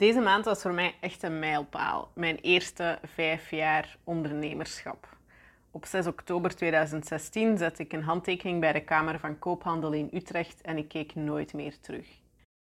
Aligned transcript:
Deze 0.00 0.20
maand 0.20 0.44
was 0.44 0.62
voor 0.62 0.72
mij 0.72 0.94
echt 1.00 1.22
een 1.22 1.38
mijlpaal. 1.38 2.10
Mijn 2.14 2.36
eerste 2.36 2.98
vijf 3.14 3.50
jaar 3.50 3.96
ondernemerschap. 4.04 5.16
Op 5.70 5.84
6 5.86 6.06
oktober 6.06 6.56
2016 6.56 7.58
zette 7.58 7.82
ik 7.82 7.92
een 7.92 8.02
handtekening 8.02 8.60
bij 8.60 8.72
de 8.72 8.84
Kamer 8.84 9.18
van 9.18 9.38
Koophandel 9.38 9.92
in 9.92 10.08
Utrecht 10.12 10.60
en 10.60 10.76
ik 10.76 10.88
keek 10.88 11.14
nooit 11.14 11.52
meer 11.52 11.80
terug. 11.80 12.19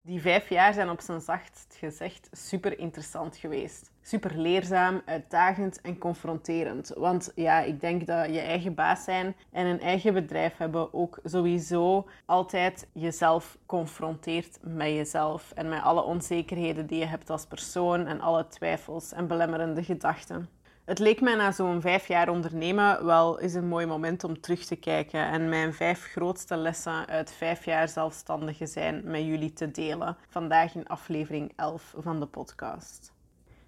Die 0.06 0.22
vijf 0.22 0.50
jaar 0.50 0.74
zijn 0.74 0.90
op 0.90 1.02
zijn 1.02 1.22
zachtst 1.22 1.76
gezegd 1.80 2.30
super 2.32 2.80
interessant 2.80 3.38
geweest. 3.38 3.92
Super 4.02 4.38
leerzaam, 4.38 5.02
uitdagend 5.06 5.82
en 5.82 5.98
confronterend. 5.98 6.92
Want 6.96 7.32
ja, 7.36 7.60
ik 7.60 7.80
denk 7.80 8.08
dat 8.08 8.34
je 8.34 8.40
eigen 8.40 8.74
baas 8.74 9.04
zijn 9.04 9.36
en 9.52 9.66
een 9.66 9.80
eigen 9.80 10.14
bedrijf 10.14 10.58
hebben 10.58 10.94
ook 10.94 11.20
sowieso 11.24 12.08
altijd 12.26 12.88
jezelf 12.94 13.58
confronteert 13.66 14.60
met 14.62 14.88
jezelf. 14.88 15.52
En 15.52 15.70
met 15.70 15.82
alle 15.82 16.04
onzekerheden 16.04 16.88
die 16.88 17.00
je 17.00 17.06
hebt 17.06 17.30
als 17.30 17.46
persoon 17.46 18.08
en 18.08 18.22
alle 18.22 18.48
twijfels 18.48 19.12
en 19.12 19.28
belemmerende 19.28 19.84
gedachten. 19.84 20.50
Het 20.84 21.00
leek 21.00 21.22
mij 21.22 21.36
na 21.36 21.52
zo'n 21.52 21.82
vijf 21.82 22.08
jaar 22.08 22.30
ondernemen 22.30 23.06
wel 23.06 23.40
eens 23.40 23.54
een 23.54 23.68
mooi 23.68 23.86
moment 23.86 24.24
om 24.24 24.42
terug 24.42 24.66
te 24.66 24.76
kijken 24.76 25.28
en 25.28 25.50
mijn 25.50 25.74
vijf 25.74 26.04
grootste 26.04 26.56
lessen 26.56 27.08
uit 27.08 27.32
vijf 27.32 27.66
jaar 27.66 27.88
zelfstandige 27.88 28.66
zijn 28.66 29.02
met 29.04 29.24
jullie 29.24 29.54
te 29.54 29.72
delen. 29.72 30.18
Vandaag 30.30 30.76
in 30.76 30.88
aflevering 30.88 31.54
11 31.56 31.94
van 31.98 32.20
de 32.20 32.26
podcast. 32.26 33.14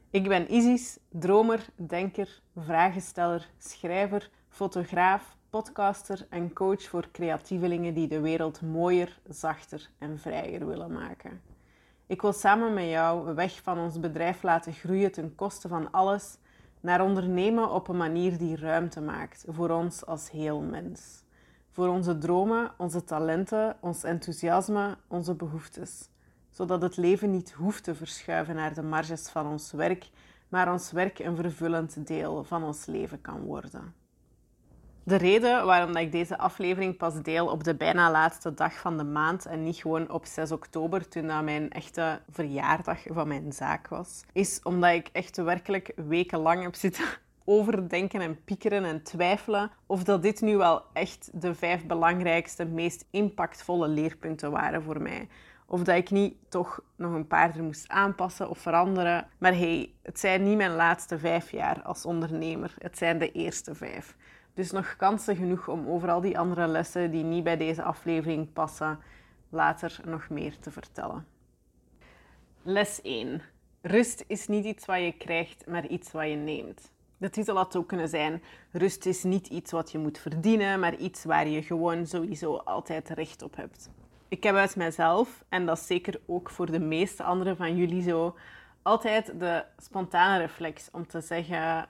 Ik 0.09 0.27
ben 0.27 0.53
Isis, 0.53 0.97
dromer, 1.09 1.65
denker, 1.75 2.41
vragensteller, 2.55 3.49
schrijver, 3.57 4.29
fotograaf, 4.49 5.37
podcaster 5.49 6.27
en 6.29 6.53
coach 6.53 6.83
voor 6.83 7.11
creatievelingen 7.11 7.93
die 7.93 8.07
de 8.07 8.19
wereld 8.19 8.61
mooier, 8.61 9.19
zachter 9.29 9.89
en 9.97 10.19
vrijer 10.19 10.67
willen 10.67 10.91
maken. 10.91 11.41
Ik 12.07 12.21
wil 12.21 12.33
samen 12.33 12.73
met 12.73 12.89
jou 12.89 13.35
weg 13.35 13.61
van 13.63 13.79
ons 13.79 13.99
bedrijf 13.99 14.43
laten 14.43 14.73
groeien 14.73 15.11
ten 15.11 15.35
koste 15.35 15.67
van 15.67 15.91
alles 15.91 16.37
naar 16.85 17.01
ondernemen 17.01 17.71
op 17.71 17.87
een 17.87 17.97
manier 17.97 18.37
die 18.37 18.57
ruimte 18.57 19.01
maakt 19.01 19.45
voor 19.47 19.69
ons 19.69 20.05
als 20.05 20.31
heel 20.31 20.61
mens. 20.61 21.23
Voor 21.71 21.87
onze 21.87 22.17
dromen, 22.17 22.71
onze 22.77 23.03
talenten, 23.03 23.77
ons 23.81 24.03
enthousiasme, 24.03 24.97
onze 25.07 25.33
behoeftes. 25.33 26.09
Zodat 26.49 26.81
het 26.81 26.97
leven 26.97 27.31
niet 27.31 27.51
hoeft 27.51 27.83
te 27.83 27.95
verschuiven 27.95 28.55
naar 28.55 28.73
de 28.73 28.83
marges 28.83 29.29
van 29.29 29.47
ons 29.47 29.71
werk, 29.71 30.09
maar 30.49 30.71
ons 30.71 30.91
werk 30.91 31.19
een 31.19 31.35
vervullend 31.35 32.07
deel 32.07 32.43
van 32.43 32.63
ons 32.63 32.85
leven 32.85 33.21
kan 33.21 33.41
worden. 33.41 34.04
De 35.07 35.15
reden 35.15 35.65
waarom 35.65 35.95
ik 35.95 36.11
deze 36.11 36.37
aflevering 36.37 36.97
pas 36.97 37.21
deel 37.21 37.47
op 37.47 37.63
de 37.63 37.75
bijna 37.75 38.11
laatste 38.11 38.53
dag 38.53 38.73
van 38.73 38.97
de 38.97 39.03
maand 39.03 39.45
en 39.45 39.63
niet 39.63 39.75
gewoon 39.75 40.09
op 40.09 40.25
6 40.25 40.51
oktober, 40.51 41.07
toen 41.07 41.27
dat 41.27 41.43
mijn 41.43 41.71
echte 41.71 42.21
verjaardag 42.29 42.99
van 43.05 43.27
mijn 43.27 43.53
zaak 43.53 43.87
was, 43.87 44.23
is 44.31 44.59
omdat 44.63 44.91
ik 44.91 45.09
echt 45.11 45.37
werkelijk 45.37 45.91
wekenlang 45.95 46.63
heb 46.63 46.75
zitten 46.75 47.05
overdenken 47.45 48.21
en 48.21 48.43
piekeren 48.43 48.85
en 48.85 49.03
twijfelen 49.03 49.71
of 49.85 50.03
dat 50.03 50.21
dit 50.21 50.41
nu 50.41 50.57
wel 50.57 50.83
echt 50.93 51.29
de 51.33 51.55
vijf 51.55 51.85
belangrijkste, 51.85 52.65
meest 52.65 53.05
impactvolle 53.11 53.87
leerpunten 53.87 54.51
waren 54.51 54.83
voor 54.83 55.01
mij. 55.01 55.27
Of 55.65 55.83
dat 55.83 55.95
ik 55.95 56.09
niet 56.09 56.35
toch 56.49 56.79
nog 56.95 57.13
een 57.13 57.27
paar 57.27 57.55
er 57.55 57.63
moest 57.63 57.87
aanpassen 57.87 58.49
of 58.49 58.57
veranderen. 58.57 59.27
Maar 59.37 59.53
hey, 59.53 59.91
het 60.01 60.19
zijn 60.19 60.43
niet 60.43 60.57
mijn 60.57 60.75
laatste 60.75 61.19
vijf 61.19 61.51
jaar 61.51 61.81
als 61.81 62.05
ondernemer. 62.05 62.73
Het 62.77 62.97
zijn 62.97 63.19
de 63.19 63.31
eerste 63.31 63.75
vijf. 63.75 64.15
Dus 64.55 64.71
nog 64.71 64.95
kansen 64.95 65.35
genoeg 65.35 65.67
om 65.67 65.87
over 65.87 66.09
al 66.09 66.21
die 66.21 66.39
andere 66.39 66.67
lessen 66.67 67.11
die 67.11 67.23
niet 67.23 67.43
bij 67.43 67.57
deze 67.57 67.83
aflevering 67.83 68.53
passen, 68.53 68.99
later 69.49 69.99
nog 70.05 70.29
meer 70.29 70.59
te 70.59 70.71
vertellen. 70.71 71.27
Les 72.61 73.01
1. 73.01 73.41
Rust 73.81 74.23
is 74.27 74.47
niet 74.47 74.65
iets 74.65 74.85
wat 74.85 74.99
je 74.99 75.11
krijgt, 75.11 75.65
maar 75.67 75.87
iets 75.87 76.11
wat 76.11 76.29
je 76.29 76.35
neemt. 76.35 76.91
De 77.17 77.29
titel 77.29 77.55
had 77.55 77.75
ook 77.75 77.87
kunnen 77.87 78.09
zijn: 78.09 78.43
Rust 78.71 79.05
is 79.05 79.23
niet 79.23 79.47
iets 79.47 79.71
wat 79.71 79.91
je 79.91 79.97
moet 79.97 80.17
verdienen, 80.17 80.79
maar 80.79 80.95
iets 80.95 81.23
waar 81.23 81.47
je 81.47 81.63
gewoon 81.63 82.05
sowieso 82.05 82.55
altijd 82.55 83.09
recht 83.09 83.41
op 83.41 83.55
hebt. 83.55 83.89
Ik 84.27 84.43
heb 84.43 84.55
uit 84.55 84.75
mezelf, 84.75 85.43
en 85.49 85.65
dat 85.65 85.77
is 85.77 85.87
zeker 85.87 86.19
ook 86.25 86.49
voor 86.49 86.71
de 86.71 86.79
meeste 86.79 87.23
anderen 87.23 87.57
van 87.57 87.75
jullie 87.75 88.01
zo, 88.01 88.35
altijd 88.81 89.39
de 89.39 89.63
spontane 89.77 90.37
reflex 90.37 90.89
om 90.91 91.07
te 91.07 91.21
zeggen: 91.21 91.87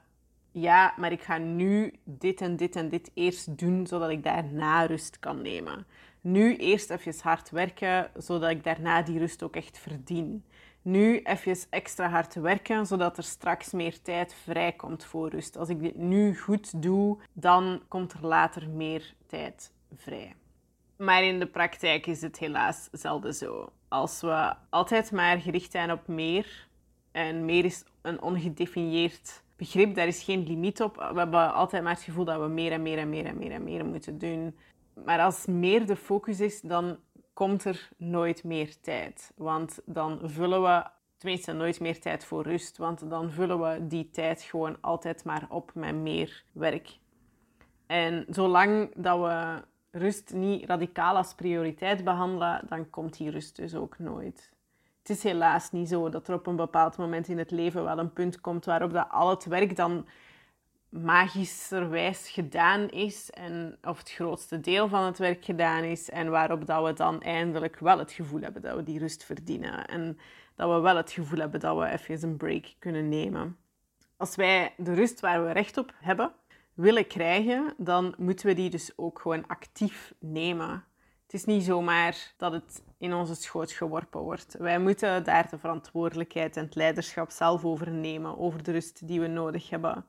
ja, 0.56 0.94
maar 0.98 1.12
ik 1.12 1.22
ga 1.22 1.38
nu 1.38 1.94
dit 2.04 2.42
en 2.42 2.56
dit 2.56 2.76
en 2.76 2.90
dit 2.90 3.12
eerst 3.14 3.58
doen, 3.58 3.88
zodat 3.88 4.10
ik 4.10 4.24
daarna 4.24 4.86
rust 4.86 5.20
kan 5.20 5.42
nemen. 5.42 5.86
Nu 6.22 6.56
eerst 6.56 6.90
even 6.90 7.14
hard 7.22 7.50
werken, 7.50 8.12
zodat 8.18 8.50
ik 8.50 8.64
daarna 8.64 9.02
die 9.02 9.20
rust 9.20 9.44
ook 9.44 9.56
echt 9.56 9.78
verdien. 9.78 10.46
Nu 10.82 11.22
even 11.22 11.58
extra 11.70 12.10
hard 12.10 12.34
werken, 12.34 12.86
zodat 12.86 13.18
er 13.18 13.24
straks 13.24 13.72
meer 13.72 14.02
tijd 14.02 14.34
vrijkomt 14.44 15.06
voor 15.06 15.30
rust. 15.30 15.58
Als 15.58 15.70
ik 15.70 15.80
dit 15.80 15.96
nu 15.96 16.38
goed 16.38 16.82
doe, 16.82 17.18
dan 17.34 17.82
komt 17.88 18.14
er 18.14 18.28
later 18.28 18.70
meer 18.70 19.14
tijd 19.28 19.72
vrij. 19.96 20.36
Maar 20.98 21.24
in 21.24 21.40
de 21.40 21.48
praktijk 21.48 22.06
is 22.06 22.22
het 22.22 22.38
helaas 22.38 22.88
zelden 22.92 23.34
zo. 23.34 23.72
Als 23.88 24.22
we 24.22 24.54
altijd 24.70 25.12
maar 25.12 25.42
gericht 25.42 25.72
zijn 25.72 25.92
op 25.92 26.08
meer, 26.08 26.68
en 27.12 27.46
meer 27.46 27.66
is 27.66 27.84
een 28.02 28.22
ongedefinieerd 28.22 29.44
begrip, 29.56 29.96
daar 29.96 30.08
is 30.08 30.24
geen 30.24 30.44
limiet 30.44 30.82
op. 30.82 30.96
We 30.96 31.20
hebben 31.20 31.54
altijd 31.54 31.84
maar 31.84 31.94
het 31.94 32.04
gevoel 32.04 32.26
dat 32.26 32.42
we 32.42 32.48
meer 32.48 32.72
en 32.72 32.82
meer 32.82 32.98
en 32.98 33.10
meer 33.10 33.26
en 33.26 33.38
meer 33.38 33.52
en 33.52 33.64
meer 33.64 33.86
moeten 33.86 34.18
doen. 34.18 34.56
Maar 35.06 35.20
als 35.20 35.46
meer 35.46 35.86
de 35.86 35.96
focus 35.96 36.40
is, 36.40 36.62
dan 36.62 36.98
komt 37.34 37.66
er 37.66 37.90
nooit 37.98 38.44
meer 38.44 38.82
tijd. 38.82 39.32
Want 39.36 39.80
dan 39.86 40.20
vullen 40.24 40.62
we, 40.62 40.84
tenminste 41.18 41.54
nooit 41.54 41.80
meer 41.80 42.00
tijd 42.00 42.26
voor 42.26 42.44
rust, 42.44 42.78
want 42.78 43.10
dan 43.10 43.32
vullen 43.32 43.62
we 43.62 43.88
die 43.88 44.10
tijd 44.10 44.42
gewoon 44.42 44.78
altijd 44.82 45.24
maar 45.24 45.46
op 45.50 45.72
met 45.74 45.96
meer 45.96 46.44
werk. 46.52 46.98
En 47.86 48.26
zolang 48.30 48.92
dat 48.96 49.20
we 49.20 49.64
rust 49.92 50.34
niet 50.34 50.66
radicaal 50.66 51.16
als 51.16 51.34
prioriteit 51.34 52.04
behandelen, 52.04 52.62
dan 52.68 52.90
komt 52.90 53.18
die 53.18 53.30
rust 53.30 53.56
dus 53.56 53.76
ook 53.76 54.00
nooit 54.00 54.55
het 55.08 55.18
is 55.18 55.24
helaas 55.24 55.72
niet 55.72 55.90
zo 55.90 56.10
dat 56.10 56.28
er 56.28 56.34
op 56.34 56.48
een 56.48 56.56
bepaald 56.56 56.98
moment 56.98 57.28
in 57.28 57.38
het 57.38 57.52
leven 57.52 57.84
wel 57.84 57.98
een 57.98 58.14
punt 58.14 58.42
komt 58.42 58.66
waarop 58.66 58.94
dat 58.94 59.08
al 59.10 59.30
het 59.30 59.46
werk 59.46 59.76
dan 59.76 60.06
magischerwijs 60.90 62.30
gedaan 62.30 62.90
is 62.90 63.30
en 63.30 63.78
of 63.84 63.98
het 63.98 64.12
grootste 64.12 64.60
deel 64.60 64.88
van 64.88 65.04
het 65.04 65.18
werk 65.18 65.46
gedaan 65.46 65.84
is 65.84 66.10
en 66.10 66.30
waarop 66.30 66.66
dat 66.66 66.86
we 66.86 66.94
dan 66.94 67.22
eindelijk 67.22 67.80
wel 67.80 67.98
het 68.00 68.12
gevoel 68.12 68.42
hebben 68.42 68.62
dat 68.62 68.76
we 68.76 68.84
die 68.84 69.00
rust 69.00 69.24
verdienen 69.24 69.86
en 69.86 70.18
dat 70.56 70.70
we 70.70 70.80
wel 70.80 70.96
het 70.96 71.12
gevoel 71.12 71.40
hebben 71.40 71.60
dat 71.60 71.78
we 71.78 71.86
even 71.86 72.30
een 72.30 72.38
break 72.38 72.74
kunnen 72.80 73.10
nemen. 73.10 73.58
Als 74.18 74.36
wij 74.36 74.74
de 74.78 74.94
rust 74.94 75.20
waar 75.20 75.46
we 75.46 75.52
recht 75.52 75.78
op 75.78 75.94
hebben 75.96 76.32
willen 76.74 77.08
krijgen, 77.08 77.74
dan 77.78 78.14
moeten 78.18 78.48
we 78.48 78.54
die 78.54 78.70
dus 78.70 78.92
ook 78.96 79.20
gewoon 79.20 79.48
actief 79.48 80.14
nemen. 80.20 80.84
Het 81.26 81.34
is 81.34 81.46
niet 81.46 81.64
zomaar 81.64 82.34
dat 82.38 82.52
het 82.52 82.84
in 82.98 83.14
onze 83.14 83.36
schoot 83.36 83.72
geworpen 83.72 84.22
wordt. 84.22 84.56
Wij 84.60 84.80
moeten 84.80 85.24
daar 85.24 85.50
de 85.50 85.58
verantwoordelijkheid 85.58 86.58
en 86.58 86.64
het 86.64 86.76
leiderschap 86.76 87.32
zelf 87.32 87.66
over 87.66 87.92
nemen, 87.92 88.38
over 88.38 88.64
de 88.64 88.72
rust 88.72 89.08
die 89.08 89.20
we 89.20 89.28
nodig 89.28 89.70
hebben. 89.70 90.06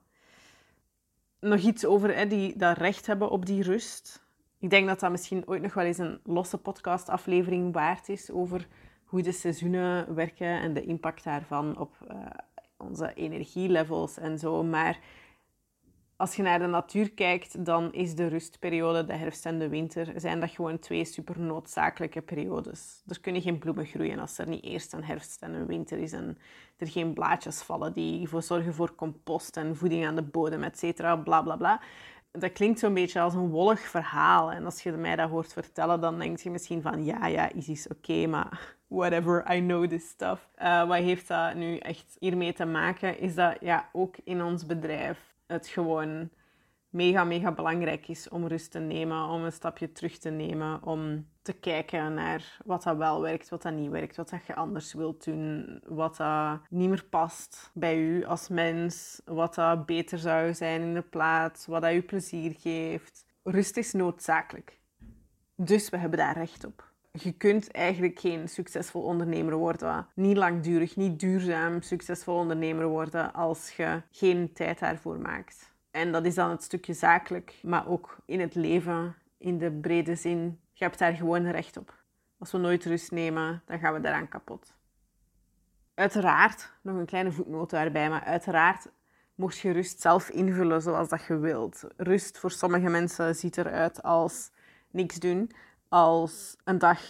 Nog 1.41 1.61
iets 1.61 1.85
over 1.85 2.17
hè, 2.17 2.27
die 2.27 2.57
dat 2.57 2.77
recht 2.77 3.07
hebben 3.07 3.31
op 3.31 3.47
die 3.47 3.63
rust. 3.63 4.25
Ik 4.59 4.71
denk 4.71 4.87
dat 4.87 5.01
dat 5.01 5.11
misschien 5.11 5.49
ooit 5.49 5.63
nog 5.63 5.75
wel 5.75 5.85
eens 5.85 5.99
een 5.99 6.21
losse 6.25 6.59
podcastaflevering 6.59 7.73
waard 7.73 8.09
is 8.09 8.31
over 8.31 8.67
hoe 9.05 9.23
de 9.23 9.33
seizoenen 9.33 10.15
werken 10.15 10.61
en 10.61 10.75
de 10.75 10.85
impact 10.85 11.25
daarvan 11.25 11.79
op 11.79 11.95
uh, 12.11 12.17
onze 12.77 13.15
energielevels 13.15 14.19
en 14.19 14.39
zo. 14.39 14.63
Maar 14.63 14.99
als 16.17 16.37
je 16.37 16.43
naar 16.43 16.59
de 16.59 16.67
natuur 16.67 17.13
kijkt, 17.13 17.65
dan 17.65 17.93
is 17.93 18.15
de 18.15 18.27
rustperiode, 18.27 19.05
de 19.05 19.15
herfst 19.15 19.47
en 19.47 19.59
de 19.59 19.69
winter, 19.69 20.13
zijn 20.17 20.41
dat 20.41 20.51
gewoon 20.51 20.79
twee 20.79 21.05
super 21.05 21.41
noodzakelijke 21.41 22.23
periodes. 22.23 23.03
Er 23.07 23.21
kunnen 23.21 23.43
geen 23.43 23.59
bloemen 23.59 23.87
groeien 23.87 24.19
als 24.19 24.39
er 24.39 24.49
niet 24.49 24.65
eerst 24.65 24.93
een 24.93 25.05
herfst 25.05 25.43
en 25.43 25.55
een 25.55 25.67
winter 25.67 25.99
is 25.99 26.13
en 26.13 26.39
er 26.77 26.89
geen 26.89 27.13
blaadjes 27.13 27.63
vallen 27.63 27.93
die 27.93 28.23
ervoor 28.23 28.43
zorgen 28.43 28.75
voor 28.75 28.95
compost 28.95 29.57
en 29.57 29.77
voeding 29.77 30.07
aan 30.07 30.17
de 30.17 30.23
bodem, 30.23 30.63
et 30.63 30.79
cetera, 30.79 31.17
bla 31.17 31.43
bla 31.43 31.57
bla. 31.57 31.81
Dat 32.31 32.53
klinkt 32.53 32.79
zo'n 32.79 32.95
beetje 32.95 33.21
als 33.21 33.35
een 33.35 33.49
wollig 33.49 33.81
verhaal. 33.81 34.53
En 34.53 34.65
als 34.65 34.83
je 34.83 34.93
mij 34.93 35.17
dat 35.17 35.31
hoort 35.31 35.53
vertellen, 35.53 36.01
dan 36.01 36.19
denk 36.19 36.39
je 36.39 36.51
misschien 36.51 36.83
van 36.83 37.05
ja, 37.05 37.27
ja, 37.27 37.53
is 37.53 37.69
iets 37.69 37.89
oké, 37.89 38.27
maar 38.27 38.77
whatever, 38.87 39.55
I 39.55 39.61
know 39.61 39.87
this 39.87 40.09
stuff. 40.09 40.49
Uh, 40.63 40.89
wat 40.89 40.99
heeft 40.99 41.29
dat 41.29 41.55
nu 41.55 41.77
echt 41.77 42.17
hiermee 42.19 42.53
te 42.53 42.65
maken? 42.65 43.19
Is 43.19 43.35
dat 43.35 43.57
ja, 43.61 43.89
ook 43.93 44.17
in 44.25 44.43
ons 44.43 44.67
bedrijf 44.67 45.35
het 45.47 45.67
gewoon 45.67 46.31
mega, 46.97 47.25
mega 47.25 47.53
belangrijk 47.53 48.09
is 48.09 48.29
om 48.29 48.47
rust 48.47 48.71
te 48.71 48.79
nemen, 48.79 49.29
om 49.29 49.43
een 49.43 49.53
stapje 49.53 49.93
terug 49.93 50.19
te 50.19 50.31
nemen, 50.31 50.83
om 50.83 51.29
te 51.43 51.53
kijken 51.53 52.15
naar 52.15 52.59
wat 52.65 52.83
dat 52.83 52.97
wel 52.97 53.21
werkt, 53.21 53.49
wat 53.49 53.63
dat 53.63 53.73
niet 53.73 53.91
werkt, 53.91 54.17
wat 54.17 54.31
dat 54.31 54.47
je 54.47 54.55
anders 54.55 54.93
wilt 54.93 55.25
doen, 55.25 55.81
wat 55.87 56.17
dat 56.17 56.61
niet 56.69 56.89
meer 56.89 57.05
past 57.05 57.71
bij 57.75 57.99
u 57.99 58.25
als 58.25 58.49
mens, 58.49 59.21
wat 59.25 59.55
dat 59.55 59.87
beter 59.87 60.19
zou 60.19 60.55
zijn 60.55 60.81
in 60.81 60.95
de 60.95 61.03
plaats, 61.03 61.67
wat 61.67 61.83
dat 61.83 61.93
u 61.93 62.03
plezier 62.03 62.55
geeft. 62.59 63.27
Rust 63.43 63.77
is 63.77 63.93
noodzakelijk. 63.93 64.81
Dus 65.55 65.89
we 65.89 65.97
hebben 65.97 66.19
daar 66.19 66.37
recht 66.37 66.65
op. 66.65 66.95
je 67.23 67.33
kunt 67.33 67.71
eigenlijk 67.71 68.19
geen 68.19 68.49
succesvol 68.49 69.03
ondernemer 69.03 69.55
worden. 69.55 70.07
Niet 70.15 70.37
langdurig, 70.37 70.97
niet 70.97 71.21
duurzaam 71.21 71.83
succesvol 71.83 72.37
ondernemer 72.37 72.87
worden 72.87 73.33
als 73.33 73.71
je 73.71 74.03
geen 74.11 74.53
tijd 74.53 74.79
daarvoor 74.79 75.19
maakt. 75.19 75.75
En 75.91 76.13
dat 76.13 76.27
is 76.27 76.35
dan 76.35 76.51
het 76.51 76.63
stukje 76.63 76.93
zakelijk, 76.93 77.55
maar 77.63 77.89
ook 77.89 78.17
in 78.25 78.41
het 78.41 78.55
leven 78.55 79.15
in 79.39 79.59
de 79.59 79.73
brede 79.73 80.15
zin. 80.15 80.61
Je 80.73 80.85
hebt 80.85 80.99
daar 80.99 81.15
gewoon 81.15 81.51
recht 81.51 81.77
op. 81.77 81.95
Als 82.39 82.53
we 82.53 82.59
nooit 82.59 82.85
rust 82.85 83.11
nemen, 83.11 83.63
dan 83.67 83.79
gaan 83.79 83.95
we 83.95 84.01
daaraan 84.01 84.29
kapot. 84.29 84.75
Uiteraard, 85.95 86.73
nog 86.83 86.97
een 86.97 87.07
kleine 87.07 87.33
voetnoot 87.33 87.71
daarbij, 87.71 88.09
maar 88.09 88.25
uiteraard 88.25 88.89
mocht 89.35 89.59
je 89.59 89.71
rust 89.71 90.01
zelf 90.01 90.29
invullen 90.29 90.83
zoals 90.83 91.09
dat 91.09 91.25
je 91.27 91.39
wilt. 91.39 91.85
Rust 91.97 92.39
voor 92.39 92.51
sommige 92.51 92.89
mensen 92.89 93.35
ziet 93.35 93.57
eruit 93.57 94.03
als 94.03 94.51
niks 94.91 95.19
doen, 95.19 95.51
als 95.89 96.57
een 96.65 96.79
dag 96.79 97.01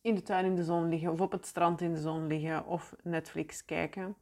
in 0.00 0.14
de 0.14 0.22
tuin 0.22 0.44
in 0.44 0.54
de 0.54 0.64
zon 0.64 0.88
liggen 0.88 1.12
of 1.12 1.20
op 1.20 1.32
het 1.32 1.46
strand 1.46 1.80
in 1.80 1.94
de 1.94 2.00
zon 2.00 2.26
liggen 2.26 2.66
of 2.66 2.94
Netflix 3.02 3.64
kijken. 3.64 4.16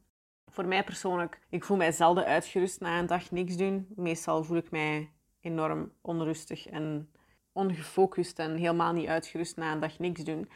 Voor 0.47 0.67
mij 0.67 0.83
persoonlijk, 0.83 1.39
ik 1.49 1.63
voel 1.63 1.77
mij 1.77 1.91
zelden 1.91 2.25
uitgerust 2.25 2.79
na 2.79 2.99
een 2.99 3.05
dag 3.05 3.31
niks 3.31 3.57
doen. 3.57 3.87
Meestal 3.95 4.43
voel 4.43 4.57
ik 4.57 4.71
mij 4.71 5.11
enorm 5.39 5.91
onrustig 6.01 6.67
en 6.67 7.11
ongefocust 7.51 8.39
en 8.39 8.55
helemaal 8.55 8.93
niet 8.93 9.07
uitgerust 9.07 9.57
na 9.57 9.71
een 9.71 9.79
dag 9.79 9.99
niks 9.99 10.23
doen. 10.23 10.49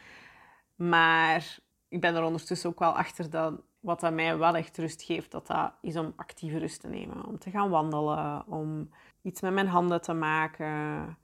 Maar 0.74 1.58
ik 1.88 2.00
ben 2.00 2.14
er 2.14 2.22
ondertussen 2.22 2.70
ook 2.70 2.78
wel 2.78 2.96
achter 2.96 3.30
dat 3.30 3.60
wat 3.80 4.10
mij 4.14 4.38
wel 4.38 4.56
echt 4.56 4.78
rust 4.78 5.02
geeft, 5.02 5.30
dat 5.30 5.46
dat 5.46 5.72
is 5.80 5.96
om 5.96 6.12
actieve 6.16 6.58
rust 6.58 6.80
te 6.80 6.88
nemen. 6.88 7.24
Om 7.24 7.38
te 7.38 7.50
gaan 7.50 7.70
wandelen, 7.70 8.46
om 8.46 8.90
iets 9.22 9.40
met 9.40 9.52
mijn 9.52 9.68
handen 9.68 10.00
te 10.00 10.12
maken. 10.12 11.16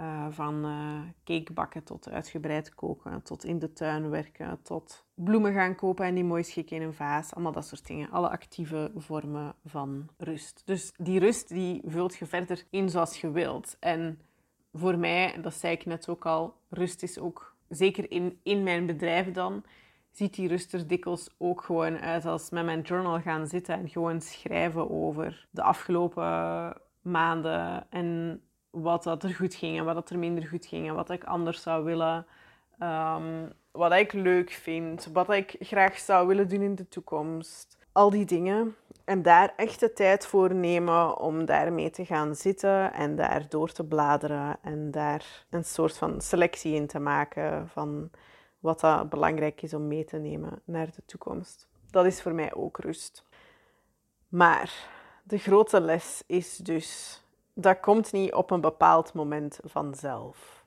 Uh, 0.00 0.26
van 0.30 0.66
uh, 0.66 1.00
cake 1.24 1.52
bakken 1.52 1.84
tot 1.84 2.10
uitgebreid 2.10 2.74
koken, 2.74 3.22
tot 3.22 3.44
in 3.44 3.58
de 3.58 3.72
tuin 3.72 4.10
werken, 4.10 4.62
tot 4.62 5.06
bloemen 5.14 5.52
gaan 5.52 5.74
kopen 5.74 6.04
en 6.06 6.14
die 6.14 6.24
mooi 6.24 6.42
schikken 6.42 6.76
in 6.76 6.82
een 6.82 6.94
vaas. 6.94 7.34
Allemaal 7.34 7.52
dat 7.52 7.66
soort 7.66 7.86
dingen. 7.86 8.10
Alle 8.10 8.28
actieve 8.28 8.90
vormen 8.96 9.54
van 9.64 10.08
rust. 10.16 10.62
Dus 10.64 10.92
die 10.96 11.18
rust 11.18 11.48
die 11.48 11.82
vult 11.84 12.16
je 12.16 12.26
verder 12.26 12.64
in 12.70 12.90
zoals 12.90 13.20
je 13.20 13.30
wilt. 13.30 13.76
En 13.80 14.20
voor 14.72 14.98
mij, 14.98 15.40
dat 15.42 15.54
zei 15.54 15.72
ik 15.72 15.84
net 15.84 16.08
ook 16.08 16.26
al, 16.26 16.54
rust 16.68 17.02
is 17.02 17.18
ook, 17.18 17.54
zeker 17.68 18.10
in, 18.10 18.40
in 18.42 18.62
mijn 18.62 18.86
bedrijf 18.86 19.32
dan, 19.32 19.64
ziet 20.10 20.34
die 20.34 20.48
rust 20.48 20.72
er 20.72 20.86
dikwijls 20.86 21.34
ook 21.38 21.62
gewoon 21.62 21.98
uit 21.98 22.24
als 22.26 22.50
met 22.50 22.64
mijn 22.64 22.80
journal 22.80 23.20
gaan 23.20 23.46
zitten 23.46 23.74
en 23.74 23.88
gewoon 23.88 24.20
schrijven 24.20 24.90
over 24.90 25.46
de 25.50 25.62
afgelopen 25.62 26.76
maanden 27.02 27.86
en 27.90 28.40
wat 28.82 29.02
dat 29.02 29.22
er 29.22 29.34
goed 29.34 29.54
ging 29.54 29.78
en 29.78 29.84
wat 29.84 29.94
dat 29.94 30.10
er 30.10 30.18
minder 30.18 30.46
goed 30.46 30.66
ging 30.66 30.88
en 30.88 30.94
wat 30.94 31.10
ik 31.10 31.24
anders 31.24 31.62
zou 31.62 31.84
willen. 31.84 32.26
Um, 32.82 33.52
wat 33.70 33.92
ik 33.92 34.12
leuk 34.12 34.50
vind, 34.50 35.08
wat 35.12 35.30
ik 35.30 35.56
graag 35.60 35.98
zou 35.98 36.26
willen 36.26 36.48
doen 36.48 36.60
in 36.60 36.74
de 36.74 36.88
toekomst. 36.88 37.78
Al 37.92 38.10
die 38.10 38.24
dingen. 38.24 38.76
En 39.04 39.22
daar 39.22 39.52
echt 39.56 39.80
de 39.80 39.92
tijd 39.92 40.26
voor 40.26 40.54
nemen 40.54 41.18
om 41.18 41.44
daarmee 41.44 41.90
te 41.90 42.04
gaan 42.04 42.34
zitten 42.34 42.92
en 42.92 43.16
daar 43.16 43.48
door 43.48 43.72
te 43.72 43.84
bladeren 43.84 44.58
en 44.62 44.90
daar 44.90 45.46
een 45.50 45.64
soort 45.64 45.96
van 45.96 46.20
selectie 46.20 46.74
in 46.74 46.86
te 46.86 46.98
maken 46.98 47.68
van 47.68 48.10
wat 48.58 48.80
dat 48.80 49.08
belangrijk 49.08 49.62
is 49.62 49.74
om 49.74 49.88
mee 49.88 50.04
te 50.04 50.16
nemen 50.16 50.60
naar 50.64 50.86
de 50.86 51.02
toekomst. 51.06 51.68
Dat 51.90 52.06
is 52.06 52.22
voor 52.22 52.34
mij 52.34 52.54
ook 52.54 52.78
rust. 52.78 53.24
Maar 54.28 54.88
de 55.22 55.38
grote 55.38 55.80
les 55.80 56.22
is 56.26 56.56
dus, 56.56 57.22
dat 57.58 57.80
komt 57.80 58.12
niet 58.12 58.34
op 58.34 58.50
een 58.50 58.60
bepaald 58.60 59.12
moment 59.12 59.58
vanzelf. 59.64 60.64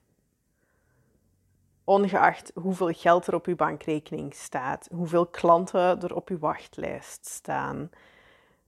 Ongeacht 1.83 2.51
hoeveel 2.55 2.91
geld 2.93 3.27
er 3.27 3.33
op 3.33 3.45
uw 3.45 3.55
bankrekening 3.55 4.33
staat, 4.33 4.87
hoeveel 4.91 5.25
klanten 5.25 6.01
er 6.01 6.15
op 6.15 6.29
uw 6.29 6.39
wachtlijst 6.39 7.25
staan, 7.25 7.89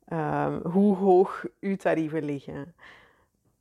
um, 0.10 0.62
hoe 0.64 0.96
hoog 0.96 1.46
uw 1.60 1.76
tarieven 1.76 2.24
liggen. 2.24 2.76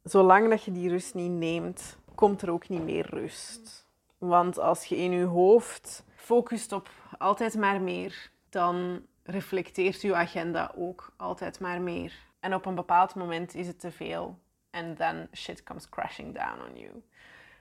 Zolang 0.03 0.49
dat 0.49 0.63
je 0.63 0.73
die 0.73 0.89
rust 0.89 1.15
niet 1.15 1.31
neemt, 1.31 1.99
komt 2.15 2.43
er 2.43 2.51
ook 2.51 2.69
niet 2.69 2.85
meer 2.85 3.07
rust. 3.11 3.87
Want 4.19 4.59
als 4.59 4.85
je 4.85 4.97
in 4.97 5.11
je 5.11 5.25
hoofd 5.25 6.05
focust 6.15 6.73
op 6.73 6.91
altijd 7.19 7.57
maar 7.57 7.81
meer, 7.81 8.31
dan 8.49 9.07
reflecteert 9.23 10.01
je 10.01 10.15
agenda 10.15 10.73
ook 10.77 11.13
altijd 11.17 11.61
maar 11.61 11.81
meer. 11.81 12.13
En 12.41 12.55
op 12.55 12.67
een 12.67 12.75
bepaald 12.75 13.15
moment 13.15 13.55
is 13.55 13.67
het 13.67 13.81
te 13.81 13.91
veel. 13.91 14.39
En 14.71 14.95
then 14.95 15.29
shit 15.33 15.63
comes 15.63 15.89
crashing 15.89 16.35
down 16.35 16.61
on 16.69 16.81
you. 16.81 17.03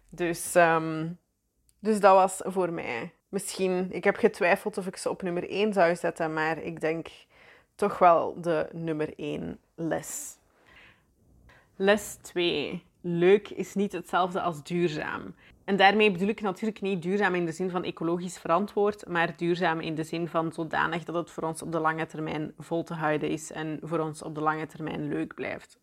Dus, 0.09 0.55
um, 0.55 1.17
dus 1.79 1.99
dat 1.99 2.15
was 2.15 2.41
voor 2.43 2.71
mij. 2.71 3.13
Misschien, 3.29 3.91
ik 3.91 4.03
heb 4.03 4.15
getwijfeld 4.15 4.77
of 4.77 4.87
ik 4.87 4.97
ze 4.97 5.09
op 5.09 5.21
nummer 5.21 5.49
1 5.49 5.73
zou 5.73 5.95
zetten, 5.95 6.33
maar 6.33 6.57
ik 6.57 6.81
denk 6.81 7.07
toch 7.75 7.97
wel 7.97 8.41
de 8.41 8.69
nummer 8.71 9.13
1 9.15 9.59
les. 9.75 10.37
Les 11.75 12.15
2. 12.21 12.83
Leuk 13.01 13.49
is 13.49 13.73
niet 13.73 13.91
hetzelfde 13.91 14.41
als 14.41 14.63
duurzaam. 14.63 15.35
En 15.63 15.75
daarmee 15.75 16.11
bedoel 16.11 16.27
ik 16.27 16.41
natuurlijk 16.41 16.81
niet 16.81 17.01
duurzaam 17.01 17.35
in 17.35 17.45
de 17.45 17.51
zin 17.51 17.69
van 17.69 17.83
ecologisch 17.83 18.37
verantwoord, 18.37 19.07
maar 19.07 19.37
duurzaam 19.37 19.79
in 19.79 19.95
de 19.95 20.03
zin 20.03 20.27
van 20.27 20.51
zodanig 20.53 21.03
dat 21.03 21.15
het 21.15 21.31
voor 21.31 21.43
ons 21.43 21.61
op 21.61 21.71
de 21.71 21.79
lange 21.79 22.05
termijn 22.05 22.53
vol 22.57 22.83
te 22.83 22.93
houden 22.93 23.29
is 23.29 23.51
en 23.51 23.79
voor 23.81 23.99
ons 23.99 24.21
op 24.21 24.35
de 24.35 24.41
lange 24.41 24.65
termijn 24.65 25.07
leuk 25.07 25.33
blijft. 25.33 25.79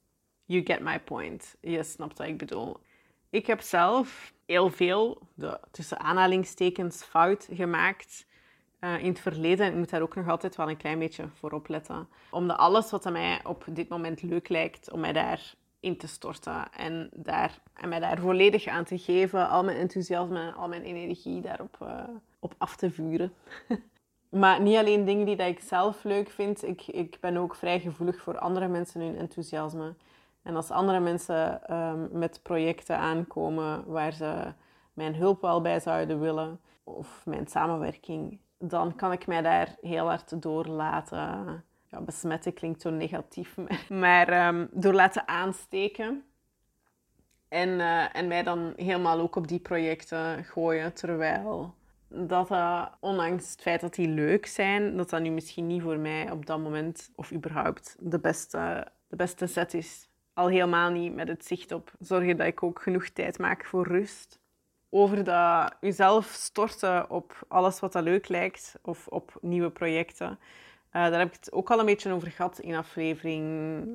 You 0.47 0.63
get 0.65 0.81
my 0.81 1.01
point. 1.01 1.57
Je 1.61 1.83
snapt 1.83 2.19
wat 2.19 2.27
ik 2.27 2.39
bedoel. 2.39 2.77
Ik 3.31 3.47
heb 3.47 3.61
zelf 3.61 4.33
heel 4.47 4.71
veel, 4.71 5.19
de, 5.35 5.61
tussen 5.71 6.01
aanhalingstekens, 6.01 7.03
fout 7.03 7.49
gemaakt 7.53 8.27
uh, 8.81 9.03
in 9.03 9.09
het 9.09 9.21
verleden. 9.21 9.67
Ik 9.67 9.75
moet 9.75 9.91
daar 9.91 10.03
ook 10.03 10.15
nog 10.15 10.29
altijd 10.29 10.57
wel 10.57 10.71
een 10.71 10.77
klein 10.77 10.99
beetje 10.99 11.29
voor 11.35 11.53
opletten. 11.53 12.09
Omdat 12.31 12.57
alles 12.57 12.91
wat 12.91 13.07
aan 13.07 13.13
mij 13.13 13.41
op 13.45 13.65
dit 13.69 13.89
moment 13.89 14.23
leuk 14.23 14.49
lijkt, 14.49 14.91
om 14.91 15.01
mij 15.01 15.13
daar 15.13 15.55
in 15.81 15.97
te 15.97 16.07
storten 16.07 16.73
en, 16.73 17.11
daar, 17.13 17.59
en 17.75 17.89
mij 17.89 18.01
daar 18.01 18.19
volledig 18.19 18.67
aan 18.67 18.85
te 18.85 18.99
geven, 18.99 19.49
al 19.49 19.65
mijn 19.65 19.77
enthousiasme 19.77 20.41
en 20.41 20.55
al 20.55 20.69
mijn 20.69 20.83
energie 20.83 21.41
daarop 21.41 21.79
uh, 21.83 22.03
op 22.39 22.55
af 22.59 22.77
te 22.77 22.91
vuren. 22.91 23.33
maar 24.29 24.61
niet 24.61 24.77
alleen 24.77 25.05
dingen 25.05 25.27
die 25.27 25.37
dat 25.37 25.49
ik 25.49 25.61
zelf 25.61 26.05
leuk 26.05 26.31
vind, 26.31 26.65
ik, 26.65 26.87
ik 26.87 27.17
ben 27.21 27.37
ook 27.37 27.55
vrij 27.55 27.81
gevoelig 27.81 28.21
voor 28.21 28.39
andere 28.39 28.69
mensen 28.69 29.01
hun 29.01 29.17
enthousiasme. 29.17 29.95
En 30.47 30.57
als 30.57 30.71
andere 30.71 31.01
mensen 31.01 31.75
um, 31.75 32.09
met 32.13 32.41
projecten 32.43 32.99
aankomen 32.99 33.85
waar 33.87 34.13
ze 34.13 34.53
mijn 34.93 35.15
hulp 35.15 35.41
wel 35.41 35.61
bij 35.61 35.81
zouden 35.81 36.21
willen, 36.21 36.61
of 36.85 37.23
mijn 37.25 37.47
samenwerking, 37.47 38.39
dan 38.59 38.95
kan 38.95 39.13
ik 39.13 39.27
mij 39.27 39.43
daar 39.43 39.77
heel 39.81 40.07
hard 40.07 40.43
door 40.43 40.67
laten 40.67 41.65
ja, 41.87 42.01
besmetten 42.01 42.55
klinkt 42.55 42.81
zo 42.81 42.91
negatief, 42.91 43.57
maar 43.89 44.47
um, 44.47 44.69
door 44.73 44.93
laten 44.93 45.29
aansteken. 45.29 46.25
En, 47.49 47.69
uh, 47.69 48.17
en 48.17 48.29
mij 48.29 48.43
dan 48.43 48.73
helemaal 48.77 49.21
ook 49.21 49.37
op 49.37 49.49
die 49.49 49.61
projecten 49.61 50.45
gooien, 50.45 50.93
terwijl 50.93 51.75
dat 52.09 52.51
uh, 52.51 52.87
ondanks 53.01 53.51
het 53.51 53.61
feit 53.61 53.81
dat 53.81 53.95
die 53.95 54.09
leuk 54.09 54.47
zijn, 54.47 54.97
dat 54.97 55.11
dat 55.11 55.21
nu 55.21 55.31
misschien 55.31 55.67
niet 55.67 55.83
voor 55.83 55.99
mij 55.99 56.31
op 56.31 56.47
dat 56.47 56.59
moment 56.59 57.11
of 57.15 57.33
überhaupt 57.33 57.97
de 57.99 58.19
beste, 58.19 58.87
de 59.09 59.17
beste 59.17 59.47
set 59.47 59.75
is. 59.75 60.06
Al 60.37 60.49
helemaal 60.49 60.91
niet 60.91 61.15
met 61.15 61.29
het 61.29 61.47
zicht 61.47 61.73
op 61.73 61.93
zorgen 61.99 62.37
dat 62.37 62.47
ik 62.47 62.63
ook 62.63 62.83
genoeg 62.83 63.09
tijd 63.09 63.39
maak 63.39 63.65
voor 63.65 63.87
rust. 63.87 64.39
Over 64.91 65.25
dat 65.25 65.75
jezelf 65.81 66.27
storten 66.27 67.11
op 67.11 67.45
alles 67.49 67.81
wat 67.81 67.93
dat 67.93 68.03
leuk 68.03 68.29
lijkt 68.29 68.75
of 68.83 69.07
op 69.07 69.39
nieuwe 69.41 69.71
projecten. 69.71 70.29
Uh, 70.29 70.37
daar 70.93 71.19
heb 71.19 71.29
ik 71.29 71.35
het 71.35 71.53
ook 71.53 71.71
al 71.71 71.79
een 71.79 71.87
beetje 71.87 72.13
over 72.13 72.31
gehad 72.31 72.59
in 72.59 72.75
aflevering, 72.75 73.45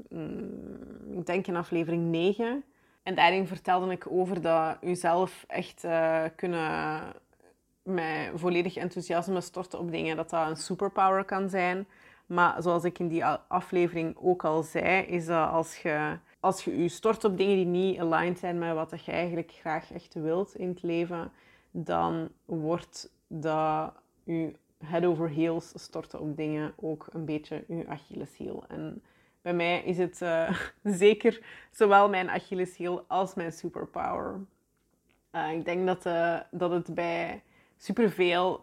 mm, 0.10 1.18
ik 1.18 1.26
denk 1.26 1.48
in 1.48 1.56
aflevering 1.56 2.12
9. 2.12 2.64
En 3.04 3.16
daarin 3.16 3.48
vertelde 3.48 3.92
ik 3.92 4.06
over 4.10 4.42
dat 4.42 4.78
u 4.82 4.96
zelf 4.96 5.44
echt 5.48 5.84
uh, 5.84 6.24
kunnen 6.36 7.02
met 7.84 8.32
volledig 8.36 8.76
enthousiasme 8.76 9.42
storten 9.42 9.80
op 9.80 9.92
dingen, 9.92 10.16
dat 10.16 10.30
dat 10.30 10.50
een 10.50 10.56
superpower 10.58 11.24
kan 11.24 11.50
zijn. 11.50 11.88
Maar 12.26 12.62
zoals 12.62 12.84
ik 12.84 13.00
in 13.00 13.08
die 13.08 13.26
aflevering 13.26 14.18
ook 14.22 14.46
al 14.46 14.64
zei, 14.64 15.02
is 15.02 15.26
dat 15.26 15.50
als 15.50 15.78
je 15.78 16.18
als 16.42 16.64
je 16.64 16.82
je 16.82 16.90
stort 16.90 17.24
op 17.24 17.38
dingen 17.38 17.56
die 17.56 17.66
niet 17.66 18.00
aligned 18.00 18.40
zijn 18.40 18.58
met 18.58 18.74
wat 18.74 19.06
je 19.06 19.12
eigenlijk 19.12 19.52
graag 19.52 19.92
echt 19.92 20.14
wilt 20.14 20.56
in 20.56 20.70
het 20.70 20.82
leven, 20.82 21.32
dan 21.72 22.30
wordt 22.46 23.12
dat 23.28 23.94
je 24.24 24.54
head 24.84 25.06
over 25.06 25.30
heels 25.30 25.72
storten 25.76 26.20
op 26.20 26.36
dingen 26.38 26.74
ook 26.76 27.08
een 27.12 27.26
beetje 27.26 27.64
je 27.68 27.88
Achilleshiel. 27.88 28.64
En 28.68 29.04
bij 29.42 29.54
mij 29.54 29.84
is 29.84 29.98
het 29.98 30.22
uh, 30.22 30.60
zeker 30.84 31.42
zowel 31.72 32.10
mijn 32.10 32.30
Achilleshiel 32.30 33.06
als 33.08 33.34
mijn 33.34 33.52
superpower. 33.52 34.40
Uh, 35.32 35.52
ik 35.52 35.66
denk 35.66 35.88
dat, 35.88 36.06
uh, 36.06 36.40
dat 36.52 36.72
het 36.72 36.94
bij 36.94 37.42
superveel 37.78 38.62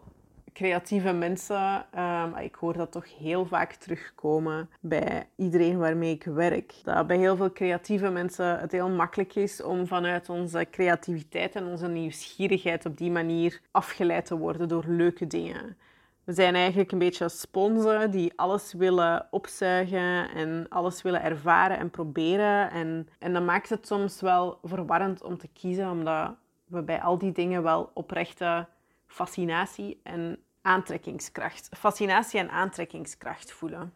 creatieve 0.53 1.13
mensen, 1.13 1.85
um, 1.97 2.35
ik 2.35 2.55
hoor 2.55 2.73
dat 2.73 2.91
toch 2.91 3.17
heel 3.17 3.45
vaak 3.45 3.73
terugkomen 3.73 4.69
bij 4.79 5.29
iedereen 5.35 5.77
waarmee 5.77 6.13
ik 6.13 6.23
werk. 6.23 6.73
Dat 6.83 7.07
bij 7.07 7.17
heel 7.17 7.35
veel 7.35 7.51
creatieve 7.51 8.09
mensen 8.09 8.59
het 8.59 8.71
heel 8.71 8.89
makkelijk 8.89 9.35
is 9.35 9.63
om 9.63 9.87
vanuit 9.87 10.29
onze 10.29 10.67
creativiteit 10.71 11.55
en 11.55 11.65
onze 11.65 11.87
nieuwsgierigheid 11.87 12.85
op 12.85 12.97
die 12.97 13.11
manier 13.11 13.61
afgeleid 13.71 14.25
te 14.25 14.37
worden 14.37 14.67
door 14.67 14.83
leuke 14.87 15.27
dingen. 15.27 15.77
We 16.23 16.35
zijn 16.35 16.55
eigenlijk 16.55 16.91
een 16.91 16.99
beetje 16.99 17.29
sponsen 17.29 18.11
die 18.11 18.33
alles 18.35 18.73
willen 18.73 19.27
opzuigen 19.31 20.29
en 20.29 20.65
alles 20.69 21.01
willen 21.01 21.23
ervaren 21.23 21.77
en 21.77 21.89
proberen. 21.89 22.71
En, 22.71 23.07
en 23.19 23.33
dat 23.33 23.43
maakt 23.43 23.69
het 23.69 23.87
soms 23.87 24.21
wel 24.21 24.59
verwarrend 24.63 25.23
om 25.23 25.37
te 25.37 25.47
kiezen, 25.47 25.89
omdat 25.89 26.35
we 26.65 26.83
bij 26.83 27.01
al 27.01 27.17
die 27.17 27.31
dingen 27.31 27.63
wel 27.63 27.91
oprechte 27.93 28.67
fascinatie 29.09 29.99
en 30.03 30.39
aantrekkingskracht, 30.61 31.69
fascinatie 31.77 32.39
en 32.39 32.49
aantrekkingskracht 32.49 33.51
voelen. 33.51 33.93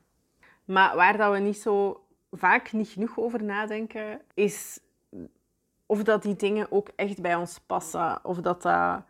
Maar 0.65 0.96
waar 0.96 1.17
dat 1.17 1.32
we 1.32 1.39
niet 1.39 1.58
zo 1.58 2.05
vaak 2.32 2.72
niet 2.72 2.88
genoeg 2.88 3.20
over 3.20 3.43
nadenken, 3.43 4.22
is 4.34 4.79
of 5.86 6.03
dat 6.03 6.24
die 6.24 6.36
dingen 6.36 6.72
ook 6.72 6.89
echt 6.96 7.22
bij 7.22 7.36
ons 7.36 7.60
passen. 7.60 8.25
Of 8.25 8.38
dat 8.38 8.62
dat 8.62 9.03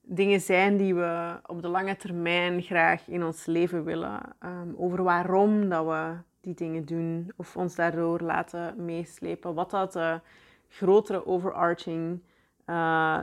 dingen 0.00 0.40
zijn 0.40 0.76
die 0.76 0.94
we 0.94 1.40
op 1.46 1.62
de 1.62 1.68
lange 1.68 1.96
termijn 1.96 2.62
graag 2.62 3.08
in 3.08 3.24
ons 3.24 3.46
leven 3.46 3.84
willen. 3.84 4.20
Um, 4.44 4.74
over 4.76 5.02
waarom 5.02 5.68
dat 5.68 5.86
we 5.86 6.14
die 6.40 6.54
dingen 6.54 6.84
doen. 6.84 7.32
Of 7.36 7.56
ons 7.56 7.74
daardoor 7.74 8.20
laten 8.20 8.84
meeslepen. 8.84 9.54
Wat 9.54 9.70
dat 9.70 9.92
de 9.92 10.20
grotere 10.68 11.26
overarching 11.26 12.22
uh, 12.66 13.18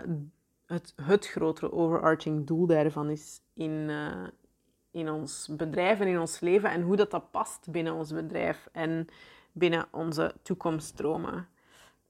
het, 0.66 0.94
het 1.02 1.28
grotere 1.28 1.72
overarching 1.72 2.48
doel 2.48 2.66
daarvan 2.66 3.10
is 3.10 3.42
in, 3.54 3.72
uh, 3.72 4.28
in 4.92 5.10
ons 5.10 5.50
bedrijf 5.52 6.00
en 6.00 6.08
in 6.08 6.20
ons 6.20 6.40
leven 6.40 6.70
en 6.70 6.82
hoe 6.82 6.96
dat, 6.96 7.12
dat 7.12 7.32
past 7.32 7.72
binnen 7.72 7.94
ons 7.94 8.14
bedrijf 8.14 8.68
en 8.72 9.08
binnen 9.52 9.86
onze 9.92 10.34
toekomststromen. 10.42 11.48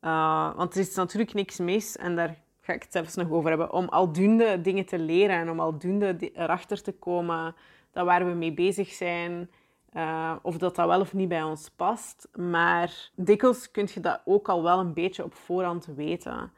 Uh, 0.02 0.56
want 0.56 0.74
er 0.74 0.80
is 0.80 0.96
natuurlijk 0.96 1.34
niks 1.34 1.60
mis, 1.60 1.98
en 1.98 2.16
daar 2.16 2.38
ga 2.62 2.74
ik 2.74 2.84
het 2.84 2.92
zelfs 2.92 3.16
nog 3.16 3.32
over 3.32 3.50
hebben, 3.50 3.72
om 3.72 3.88
aldoende 3.88 4.62
dingen 4.62 4.86
te 4.86 5.00
leren 5.00 5.36
en 5.36 5.50
om 5.50 5.60
aldoende 5.60 6.32
erachter 6.34 6.82
te 6.82 6.92
komen 6.92 7.56
dat 7.92 8.06
waar 8.06 8.26
we 8.26 8.32
mee 8.34 8.54
bezig 8.54 8.90
zijn, 8.90 9.50
uh, 9.94 10.36
of 10.42 10.58
dat 10.58 10.76
dat 10.76 10.88
wel 10.88 11.00
of 11.00 11.14
niet 11.14 11.28
bij 11.30 11.44
ons 11.44 11.70
past. 11.70 12.28
Maar 12.36 13.10
dikwijls 13.16 13.72
kun 13.72 13.88
je 13.94 14.00
dat 14.00 14.22
ook 14.26 14.50
al 14.50 14.64
wel 14.64 14.80
een 14.80 14.94
beetje 14.94 15.24
op 15.24 15.34
voorhand 15.34 15.86
weten 15.86 16.52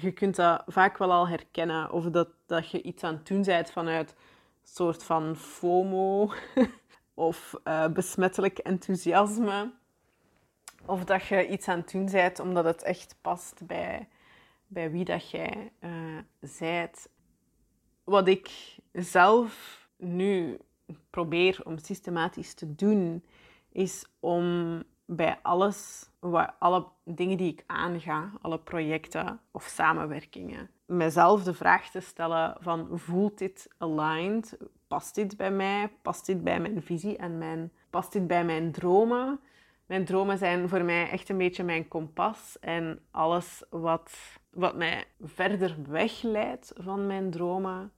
je 0.00 0.12
kunt 0.12 0.36
dat 0.36 0.62
vaak 0.66 0.98
wel 0.98 1.12
al 1.12 1.28
herkennen. 1.28 1.90
Of 1.92 2.04
dat, 2.04 2.28
dat 2.46 2.70
je 2.70 2.82
iets 2.82 3.02
aan 3.02 3.14
het 3.14 3.26
doen 3.26 3.42
bent 3.42 3.70
vanuit 3.70 4.10
een 4.10 4.16
soort 4.62 5.04
van 5.04 5.36
FOMO 5.36 6.32
of 7.14 7.54
uh, 7.64 7.86
besmettelijk 7.86 8.58
enthousiasme. 8.58 9.72
Of 10.86 11.04
dat 11.04 11.26
je 11.26 11.48
iets 11.48 11.68
aan 11.68 11.78
het 11.78 11.90
doen 11.90 12.10
bent 12.10 12.40
omdat 12.40 12.64
het 12.64 12.82
echt 12.82 13.16
past 13.20 13.66
bij, 13.66 14.08
bij 14.66 14.90
wie 14.90 15.04
dat 15.04 15.30
jij 15.30 15.72
uh, 15.80 16.18
zijt. 16.40 17.08
Wat 18.04 18.28
ik 18.28 18.76
zelf 18.92 19.88
nu 19.96 20.58
probeer 21.10 21.60
om 21.64 21.78
systematisch 21.78 22.54
te 22.54 22.74
doen, 22.74 23.24
is 23.72 24.04
om 24.20 24.82
bij 25.10 25.38
alles, 25.42 26.10
alle 26.58 26.86
dingen 27.04 27.36
die 27.36 27.52
ik 27.52 27.64
aanga, 27.66 28.30
alle 28.40 28.58
projecten 28.58 29.40
of 29.50 29.64
samenwerkingen, 29.64 30.70
mezelf 30.86 31.42
de 31.42 31.54
vraag 31.54 31.90
te 31.90 32.00
stellen 32.00 32.56
van 32.60 32.88
voelt 32.92 33.38
dit 33.38 33.68
aligned? 33.78 34.58
Past 34.88 35.14
dit 35.14 35.36
bij 35.36 35.50
mij? 35.50 35.90
Past 36.02 36.26
dit 36.26 36.44
bij 36.44 36.60
mijn 36.60 36.82
visie 36.82 37.16
en 37.16 37.38
mijn, 37.38 37.72
past 37.90 38.12
dit 38.12 38.26
bij 38.26 38.44
mijn 38.44 38.72
dromen? 38.72 39.40
Mijn 39.86 40.04
dromen 40.04 40.38
zijn 40.38 40.68
voor 40.68 40.84
mij 40.84 41.10
echt 41.10 41.28
een 41.28 41.38
beetje 41.38 41.64
mijn 41.64 41.88
kompas 41.88 42.58
en 42.60 43.00
alles 43.10 43.62
wat, 43.70 44.12
wat 44.50 44.76
mij 44.76 45.04
verder 45.20 45.76
wegleidt 45.86 46.72
van 46.76 47.06
mijn 47.06 47.30
dromen, 47.30 47.92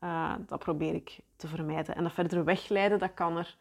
uh, 0.00 0.34
dat 0.46 0.58
probeer 0.58 0.94
ik 0.94 1.18
te 1.36 1.48
vermijden. 1.48 1.94
En 1.94 2.02
dat 2.02 2.12
verder 2.12 2.44
wegleiden, 2.44 2.98
dat 2.98 3.14
kan 3.14 3.36
er 3.36 3.56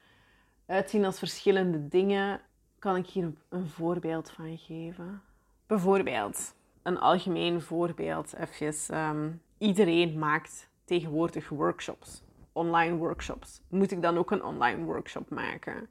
uitzien 0.65 1.05
als 1.05 1.19
verschillende 1.19 1.87
dingen 1.87 2.41
kan 2.85 2.95
ik 2.95 3.07
hier 3.07 3.33
een 3.49 3.67
voorbeeld 3.67 4.31
van 4.31 4.57
geven. 4.57 5.21
Bijvoorbeeld, 5.65 6.55
een 6.83 6.99
algemeen 6.99 7.61
voorbeeld. 7.61 8.33
Even, 8.33 8.97
um, 8.97 9.41
iedereen 9.57 10.19
maakt 10.19 10.69
tegenwoordig 10.83 11.49
workshops, 11.49 12.23
online 12.51 12.95
workshops. 12.95 13.61
Moet 13.69 13.91
ik 13.91 14.01
dan 14.01 14.17
ook 14.17 14.31
een 14.31 14.43
online 14.43 14.83
workshop 14.83 15.29
maken 15.29 15.89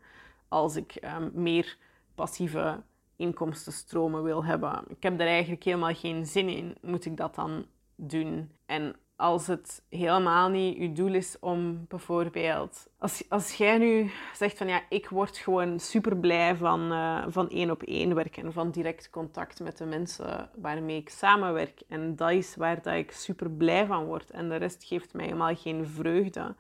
als 0.48 0.76
ik 0.76 0.98
um, 1.04 1.30
meer 1.34 1.76
passieve 2.14 2.82
inkomstenstromen 3.16 4.22
wil 4.22 4.44
hebben? 4.44 4.84
Ik 4.88 5.02
heb 5.02 5.18
daar 5.18 5.28
eigenlijk 5.28 5.64
helemaal 5.64 5.94
geen 5.94 6.26
zin 6.26 6.48
in. 6.48 6.76
Moet 6.80 7.04
ik 7.04 7.16
dat 7.16 7.34
dan 7.34 7.66
doen? 7.94 8.50
En 8.66 8.96
als 9.16 9.47
het 9.47 9.83
helemaal 9.88 10.49
niet 10.49 10.76
je 10.76 10.92
doel 10.92 11.14
is 11.14 11.37
om 11.40 11.85
bijvoorbeeld... 11.88 12.88
Als, 12.99 13.25
als 13.28 13.54
jij 13.54 13.78
nu 13.78 14.11
zegt 14.35 14.59
van 14.59 14.68
ja, 14.68 14.83
ik 14.88 15.09
word 15.09 15.38
gewoon 15.38 15.80
super 15.80 16.16
blij 16.16 16.56
van, 16.56 16.92
uh, 16.92 17.25
van 17.28 17.50
één 17.50 17.71
op 17.71 17.83
één 17.83 18.14
werken, 18.14 18.52
van 18.52 18.71
direct 18.71 19.11
contact 19.11 19.61
met 19.61 19.78
de 19.78 19.85
mensen 19.85 20.50
waarmee 20.56 20.97
ik 20.97 21.09
samenwerk. 21.09 21.83
En 21.88 22.16
dat 22.16 22.30
is 22.30 22.56
waar 22.56 22.83
dat 22.83 22.94
ik 22.94 23.12
super 23.12 23.50
blij 23.50 23.87
van 23.87 24.04
word. 24.04 24.30
En 24.30 24.49
de 24.49 24.56
rest 24.56 24.85
geeft 24.85 25.14
mij 25.14 25.25
helemaal 25.25 25.54
geen 25.54 25.87
vreugde. 25.87 26.54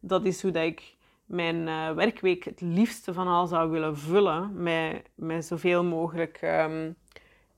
Dat 0.00 0.24
is 0.24 0.42
hoe 0.42 0.50
dat 0.50 0.64
ik 0.64 0.96
mijn 1.24 1.66
uh, 1.66 1.90
werkweek 1.90 2.44
het 2.44 2.60
liefste 2.60 3.12
van 3.12 3.26
al 3.26 3.46
zou 3.46 3.70
willen 3.70 3.98
vullen. 3.98 4.62
Met, 4.62 5.10
met 5.14 5.44
zoveel 5.44 5.84
mogelijk 5.84 6.40
um, 6.42 6.96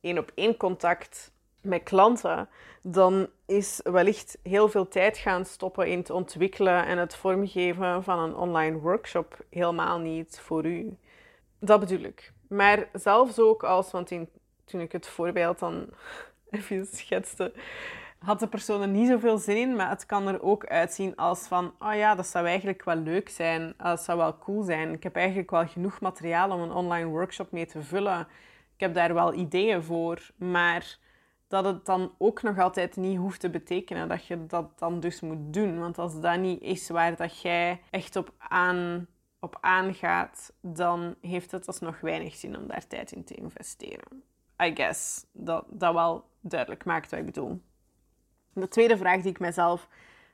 één 0.01 0.19
op 0.19 0.33
één 0.35 0.57
contact 0.57 1.35
met 1.67 1.83
klanten, 1.83 2.49
dan 2.83 3.29
is 3.47 3.81
wellicht 3.83 4.39
heel 4.43 4.69
veel 4.69 4.89
tijd 4.89 5.19
gaan 5.19 5.45
stoppen 5.45 5.87
in 5.87 5.99
het 5.99 6.11
ontwikkelen 6.11 6.87
en 6.87 6.99
het 6.99 7.15
vormgeven 7.15 8.03
van 8.03 8.19
een 8.19 8.37
online 8.37 8.79
workshop 8.79 9.45
helemaal 9.51 9.99
niet 9.99 10.41
voor 10.41 10.67
u. 10.67 10.97
Dat 11.59 11.81
bedoel 11.81 12.05
ik. 12.05 12.33
Maar 12.49 12.89
zelfs 12.93 13.39
ook 13.39 13.65
als, 13.65 13.91
want 13.91 14.11
in, 14.11 14.29
toen 14.65 14.81
ik 14.81 14.93
het 14.93 15.07
voorbeeld 15.07 15.59
dan 15.59 15.87
even 16.51 16.87
schetste, 16.87 17.53
had 18.19 18.41
de 18.41 18.47
persoon 18.47 18.83
er 18.83 18.89
niet 18.89 19.09
zoveel 19.09 19.39
zin 19.39 19.57
in, 19.57 19.77
maar 19.77 19.89
het 19.89 20.07
kan 20.07 20.29
er 20.29 20.43
ook 20.43 20.67
uitzien 20.67 21.17
als 21.17 21.47
van, 21.47 21.75
oh 21.79 21.95
ja, 21.95 22.15
dat 22.15 22.27
zou 22.27 22.47
eigenlijk 22.47 22.85
wel 22.85 22.97
leuk 22.97 23.29
zijn, 23.29 23.75
dat 23.77 24.03
zou 24.03 24.19
wel 24.19 24.39
cool 24.39 24.63
zijn. 24.63 24.93
Ik 24.93 25.03
heb 25.03 25.17
eigenlijk 25.17 25.51
wel 25.51 25.67
genoeg 25.67 26.01
materiaal 26.01 26.51
om 26.51 26.61
een 26.61 26.73
online 26.73 27.09
workshop 27.09 27.51
mee 27.51 27.67
te 27.67 27.83
vullen. 27.83 28.21
Ik 28.75 28.81
heb 28.81 28.95
daar 28.95 29.15
wel 29.15 29.35
ideeën 29.35 29.83
voor, 29.83 30.31
maar 30.37 30.99
dat 31.49 31.65
het 31.65 31.87
dan 31.87 32.15
ook 32.19 32.43
nog 32.43 32.59
altijd 32.59 32.97
niet 32.97 33.19
hoeft 33.19 33.41
te 33.41 33.51
betekenen 33.51 34.09
dat 34.09 34.27
je 34.27 34.47
dat 34.47 34.79
dan 34.79 35.01
dus 35.01 35.21
moet 35.21 35.53
doen. 35.53 35.79
Want 35.79 35.99
als 35.99 36.21
dat 36.21 36.39
niet 36.39 36.63
is 36.63 36.89
waar 36.89 37.17
dat 37.17 37.41
jij 37.41 37.81
echt 37.91 38.17
op, 38.17 38.33
aan, 38.39 39.07
op 39.41 39.59
aangaat, 39.61 40.53
dan 40.61 41.15
heeft 41.21 41.51
het 41.51 41.67
alsnog 41.67 42.01
weinig 42.01 42.35
zin 42.35 42.57
om 42.57 42.67
daar 42.67 42.87
tijd 42.87 43.13
in 43.13 43.25
te 43.25 43.35
investeren. 43.35 44.23
I 44.63 44.75
guess 44.75 45.27
dat 45.33 45.65
dat 45.69 45.95
wel 45.95 46.25
duidelijk 46.41 46.85
maakt 46.85 47.11
wat 47.11 47.21
ik 47.21 47.27
bedoel. 47.27 47.61
De 48.53 48.69
tweede 48.69 48.97
vraag 48.97 49.21
die 49.21 49.31
ik 49.31 49.41
mezelf 49.41 49.89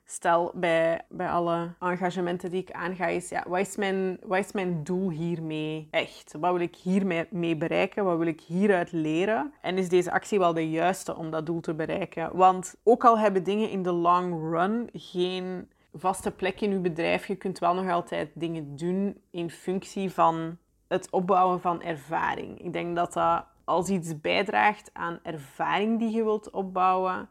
stel 0.05 0.53
bij, 0.55 1.01
bij 1.09 1.29
alle 1.29 1.75
engagementen 1.81 2.51
die 2.51 2.61
ik 2.61 2.73
aanga, 2.73 3.07
is 3.07 3.29
ja, 3.29 3.45
wat 3.49 3.59
is, 3.59 3.77
mijn, 3.77 4.19
wat 4.23 4.39
is 4.39 4.53
mijn 4.53 4.85
doel 4.85 5.11
hiermee 5.11 5.89
echt? 5.91 6.35
Wat 6.41 6.53
wil 6.53 6.61
ik 6.61 6.77
hiermee 6.77 7.27
mee 7.31 7.57
bereiken? 7.57 8.05
Wat 8.05 8.19
wil 8.19 8.27
ik 8.27 8.41
hieruit 8.41 8.93
leren? 8.93 9.53
En 9.61 9.79
is 9.79 9.89
deze 9.89 10.13
actie 10.13 10.39
wel 10.39 10.55
de 10.55 10.71
juiste 10.71 11.17
om 11.17 11.31
dat 11.31 11.47
doel 11.47 11.61
te 11.61 11.75
bereiken? 11.75 12.37
Want 12.37 12.75
ook 12.83 13.05
al 13.05 13.19
hebben 13.19 13.43
dingen 13.43 13.71
in 13.71 13.83
de 13.83 13.93
long 13.93 14.53
run 14.53 14.89
geen 14.93 15.69
vaste 15.93 16.31
plek 16.31 16.61
in 16.61 16.73
uw 16.73 16.81
bedrijf, 16.81 17.27
je 17.27 17.37
kunt 17.37 17.59
wel 17.59 17.75
nog 17.75 17.91
altijd 17.91 18.31
dingen 18.35 18.77
doen 18.77 19.21
in 19.31 19.51
functie 19.51 20.13
van 20.13 20.59
het 20.89 21.11
opbouwen 21.11 21.61
van 21.61 21.83
ervaring. 21.83 22.65
Ik 22.65 22.73
denk 22.73 22.97
dat 22.97 23.13
dat 23.13 23.45
als 23.65 23.89
iets 23.89 24.21
bijdraagt 24.21 24.91
aan 24.93 25.19
ervaring 25.23 25.99
die 25.99 26.11
je 26.11 26.23
wilt 26.23 26.51
opbouwen, 26.51 27.29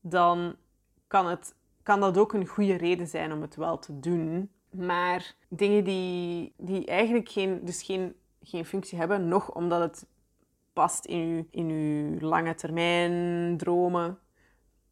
dan 0.00 0.56
kan 1.06 1.26
het 1.26 1.54
kan 1.84 2.00
dat 2.00 2.18
ook 2.18 2.32
een 2.32 2.46
goede 2.46 2.74
reden 2.74 3.06
zijn 3.06 3.32
om 3.32 3.40
het 3.40 3.56
wel 3.56 3.78
te 3.78 4.00
doen. 4.00 4.50
Maar 4.70 5.34
dingen 5.48 5.84
die, 5.84 6.52
die 6.56 6.86
eigenlijk 6.86 7.28
geen, 7.28 7.64
dus 7.64 7.82
geen, 7.82 8.14
geen 8.42 8.64
functie 8.64 8.98
hebben, 8.98 9.28
nog 9.28 9.54
omdat 9.54 9.80
het 9.80 10.06
past 10.72 11.04
in 11.04 11.20
uw, 11.20 11.46
in 11.50 11.68
uw 11.68 12.28
lange 12.28 12.54
termijn 12.54 13.56
dromen, 13.56 14.18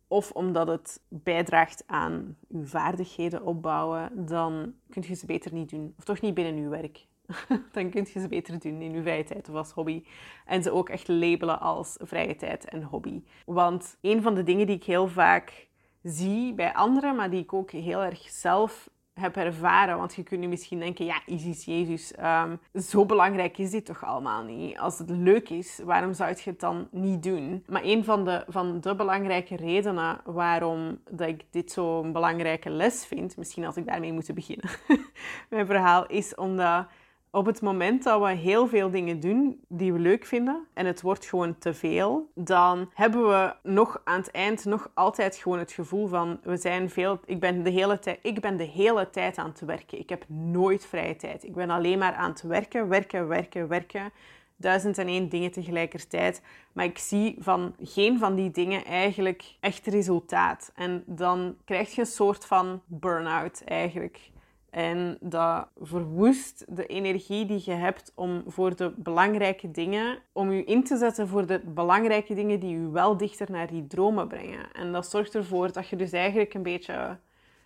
of 0.08 0.30
omdat 0.30 0.68
het 0.68 1.02
bijdraagt 1.08 1.84
aan 1.86 2.36
uw 2.48 2.64
vaardigheden 2.64 3.44
opbouwen, 3.44 4.26
dan 4.26 4.74
kun 4.88 5.04
je 5.06 5.14
ze 5.14 5.26
beter 5.26 5.52
niet 5.52 5.70
doen. 5.70 5.94
Of 5.98 6.04
toch 6.04 6.20
niet 6.20 6.34
binnen 6.34 6.64
uw 6.64 6.70
werk. 6.70 7.06
dan 7.72 7.90
kun 7.90 8.06
je 8.12 8.20
ze 8.20 8.28
beter 8.28 8.58
doen 8.58 8.80
in 8.80 8.94
uw 8.94 9.02
vrije 9.02 9.24
tijd 9.24 9.48
of 9.48 9.54
als 9.54 9.72
hobby. 9.72 10.04
En 10.46 10.62
ze 10.62 10.72
ook 10.72 10.88
echt 10.88 11.08
labelen 11.08 11.60
als 11.60 11.96
vrije 12.00 12.36
tijd 12.36 12.64
en 12.64 12.82
hobby. 12.82 13.22
Want 13.46 13.96
een 14.00 14.22
van 14.22 14.34
de 14.34 14.42
dingen 14.42 14.66
die 14.66 14.76
ik 14.76 14.84
heel 14.84 15.08
vaak 15.08 15.70
zie 16.02 16.54
bij 16.54 16.74
anderen, 16.74 17.16
maar 17.16 17.30
die 17.30 17.42
ik 17.42 17.52
ook 17.52 17.70
heel 17.70 18.02
erg 18.02 18.28
zelf 18.30 18.90
heb 19.14 19.36
ervaren. 19.36 19.96
Want 19.96 20.14
je 20.14 20.22
kunt 20.22 20.40
nu 20.40 20.46
misschien 20.46 20.78
denken, 20.78 21.04
ja, 21.04 21.22
Isis 21.26 21.64
Jezus, 21.64 22.12
um, 22.18 22.60
zo 22.82 23.06
belangrijk 23.06 23.58
is 23.58 23.70
dit 23.70 23.86
toch 23.86 24.04
allemaal 24.04 24.42
niet? 24.42 24.78
Als 24.78 24.98
het 24.98 25.10
leuk 25.10 25.48
is, 25.48 25.80
waarom 25.84 26.12
zou 26.12 26.30
je 26.30 26.50
het 26.50 26.60
dan 26.60 26.88
niet 26.90 27.22
doen? 27.22 27.64
Maar 27.66 27.82
een 27.84 28.04
van 28.04 28.24
de, 28.24 28.44
van 28.48 28.80
de 28.80 28.94
belangrijke 28.94 29.56
redenen 29.56 30.20
waarom 30.24 30.98
dat 31.10 31.28
ik 31.28 31.44
dit 31.50 31.72
zo'n 31.72 32.12
belangrijke 32.12 32.70
les 32.70 33.06
vind, 33.06 33.36
misschien 33.36 33.64
had 33.64 33.76
ik 33.76 33.86
daarmee 33.86 34.12
moeten 34.12 34.34
beginnen, 34.34 34.70
mijn 35.50 35.66
verhaal, 35.66 36.06
is 36.06 36.34
omdat 36.34 36.86
op 37.34 37.46
het 37.46 37.60
moment 37.60 38.02
dat 38.02 38.20
we 38.20 38.30
heel 38.30 38.66
veel 38.68 38.90
dingen 38.90 39.20
doen 39.20 39.64
die 39.68 39.92
we 39.92 39.98
leuk 39.98 40.24
vinden 40.24 40.66
en 40.74 40.86
het 40.86 41.00
wordt 41.00 41.26
gewoon 41.26 41.58
te 41.58 41.74
veel, 41.74 42.30
dan 42.34 42.90
hebben 42.94 43.28
we 43.28 43.54
nog 43.62 44.00
aan 44.04 44.18
het 44.18 44.30
eind 44.30 44.64
nog 44.64 44.90
altijd 44.94 45.36
gewoon 45.36 45.58
het 45.58 45.72
gevoel 45.72 46.08
van 46.08 46.40
we 46.42 46.56
zijn 46.56 46.90
veel, 46.90 47.20
ik 47.24 47.40
ben 47.40 47.62
de 47.62 47.70
hele 47.70 47.98
tijd, 47.98 48.18
ik 48.22 48.40
ben 48.40 48.56
de 48.56 48.64
hele 48.64 49.10
tijd 49.10 49.38
aan 49.38 49.48
het 49.48 49.60
werken. 49.60 49.98
Ik 49.98 50.08
heb 50.08 50.24
nooit 50.28 50.86
vrije 50.86 51.16
tijd. 51.16 51.44
Ik 51.44 51.54
ben 51.54 51.70
alleen 51.70 51.98
maar 51.98 52.14
aan 52.14 52.30
het 52.30 52.42
werken, 52.42 52.88
werken, 52.88 53.28
werken, 53.28 53.68
werken. 53.68 54.12
Duizend 54.56 54.98
en 54.98 55.06
één 55.06 55.28
dingen 55.28 55.50
tegelijkertijd. 55.50 56.42
Maar 56.72 56.84
ik 56.84 56.98
zie 56.98 57.36
van 57.38 57.74
geen 57.82 58.18
van 58.18 58.34
die 58.34 58.50
dingen 58.50 58.84
eigenlijk 58.84 59.44
echt 59.60 59.86
resultaat. 59.86 60.72
En 60.74 61.02
dan 61.06 61.56
krijg 61.64 61.94
je 61.94 62.00
een 62.00 62.06
soort 62.06 62.44
van 62.44 62.82
burn-out 62.86 63.62
eigenlijk. 63.64 64.31
En 64.72 65.16
dat 65.20 65.68
verwoest 65.80 66.76
de 66.76 66.86
energie 66.86 67.46
die 67.46 67.62
je 67.64 67.72
hebt 67.72 68.12
om 68.14 68.42
voor 68.46 68.76
de 68.76 68.94
belangrijke 68.96 69.70
dingen, 69.70 70.18
om 70.32 70.52
je 70.52 70.64
in 70.64 70.84
te 70.84 70.96
zetten 70.96 71.28
voor 71.28 71.46
de 71.46 71.60
belangrijke 71.64 72.34
dingen 72.34 72.60
die 72.60 72.78
je 72.78 72.90
wel 72.90 73.16
dichter 73.16 73.50
naar 73.50 73.66
die 73.66 73.86
dromen 73.86 74.28
brengen. 74.28 74.72
En 74.72 74.92
dat 74.92 75.10
zorgt 75.10 75.34
ervoor 75.34 75.72
dat 75.72 75.88
je 75.88 75.96
dus 75.96 76.12
eigenlijk 76.12 76.54
een 76.54 76.62
beetje, 76.62 77.18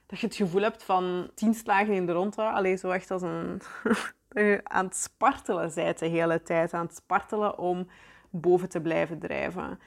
dat 0.07 0.19
je 0.19 0.27
het 0.27 0.37
gevoel 0.37 0.63
hebt 0.63 0.83
van 0.83 1.31
tien 1.35 1.55
slagen 1.55 1.95
in 1.95 2.07
de 2.07 2.13
ronde. 2.13 2.43
Alleen 2.43 2.79
zo 2.79 2.91
echt 2.91 3.11
als 3.11 3.23
een, 3.23 3.61
dat 4.29 4.45
je 4.45 4.61
aan 4.63 4.85
het 4.85 4.97
spartelen 4.97 5.73
bent 5.75 5.99
de 5.99 6.07
hele 6.07 6.43
tijd. 6.43 6.73
Aan 6.73 6.87
het 6.87 6.97
spartelen 6.97 7.59
om 7.59 7.89
boven 8.31 8.69
te 8.69 8.81
blijven 8.81 9.19
drijven. 9.19 9.79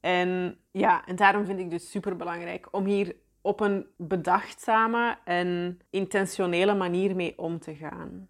En 0.00 0.58
ja, 0.70 1.06
en 1.06 1.16
daarom 1.16 1.44
vind 1.44 1.58
ik 1.58 1.70
dus 1.70 1.90
super 1.90 2.16
belangrijk 2.16 2.68
om 2.70 2.84
hier 2.84 3.16
op 3.42 3.60
een 3.60 3.86
bedachtzame 3.96 5.18
en 5.24 5.80
intentionele 5.90 6.74
manier 6.74 7.16
mee 7.16 7.38
om 7.38 7.58
te 7.58 7.74
gaan. 7.74 8.28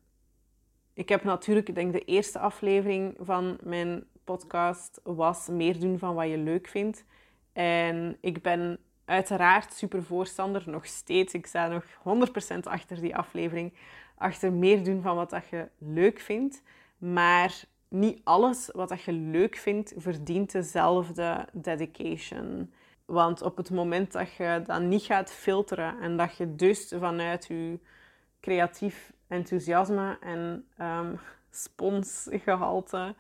Ik 0.95 1.09
heb 1.09 1.25
natuurlijk, 1.25 1.69
ik 1.69 1.75
denk 1.75 1.93
de 1.93 2.05
eerste 2.05 2.39
aflevering 2.39 3.17
van 3.21 3.59
mijn 3.63 4.05
podcast 4.25 5.01
was 5.03 5.49
meer 5.49 5.81
doen 5.81 5.99
van 5.99 6.15
wat 6.15 6.29
je 6.29 6.39
leuk 6.39 6.69
vindt. 6.69 7.05
En 7.53 8.17
ik 8.21 8.43
ben 8.43 8.79
uiteraard 9.05 9.73
super 9.73 10.03
voorstander, 10.03 10.63
nog 10.67 10.87
steeds. 10.87 11.35
Ik 11.35 11.47
sta 11.47 11.69
nog 11.69 11.85
100% 12.55 12.59
achter 12.63 13.01
die 13.01 13.17
aflevering. 13.17 13.73
Achter 14.17 14.53
meer 14.53 14.85
doen 14.85 15.03
van 15.03 15.17
wat 15.17 15.31
dat 15.31 15.49
je 15.49 15.69
leuk 15.79 16.21
vindt. 16.21 16.63
Maar 16.99 17.65
niet 17.89 18.21
alles 18.25 18.71
wat 18.73 18.89
dat 18.89 19.03
je 19.03 19.13
leuk 19.13 19.57
vindt 19.57 19.95
verdient 19.97 20.53
dezelfde 20.53 21.49
dedication. 21.53 22.73
Want 23.13 23.43
op 23.43 23.57
het 23.57 23.71
moment 23.71 24.13
dat 24.13 24.33
je 24.33 24.63
dat 24.67 24.81
niet 24.81 25.03
gaat 25.03 25.31
filteren 25.31 26.01
en 26.01 26.17
dat 26.17 26.37
je 26.37 26.55
dus 26.55 26.89
vanuit 26.99 27.47
je 27.47 27.79
creatief 28.41 29.13
enthousiasme 29.27 30.19
en 30.21 30.69
um, 30.81 31.19
sponsgehalte, 31.51 33.15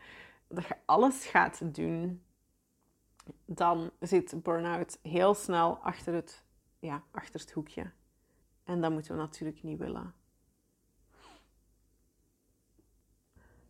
dat 0.48 0.64
je 0.64 0.76
alles 0.84 1.26
gaat 1.26 1.74
doen, 1.74 2.22
dan 3.44 3.90
zit 4.00 4.42
burn-out 4.42 4.98
heel 5.02 5.34
snel 5.34 5.78
achter 5.82 6.14
het, 6.14 6.44
ja, 6.78 7.02
achter 7.10 7.40
het 7.40 7.52
hoekje. 7.52 7.90
En 8.64 8.80
dat 8.80 8.90
moeten 8.90 9.14
we 9.14 9.20
natuurlijk 9.20 9.62
niet 9.62 9.78
willen. 9.78 10.14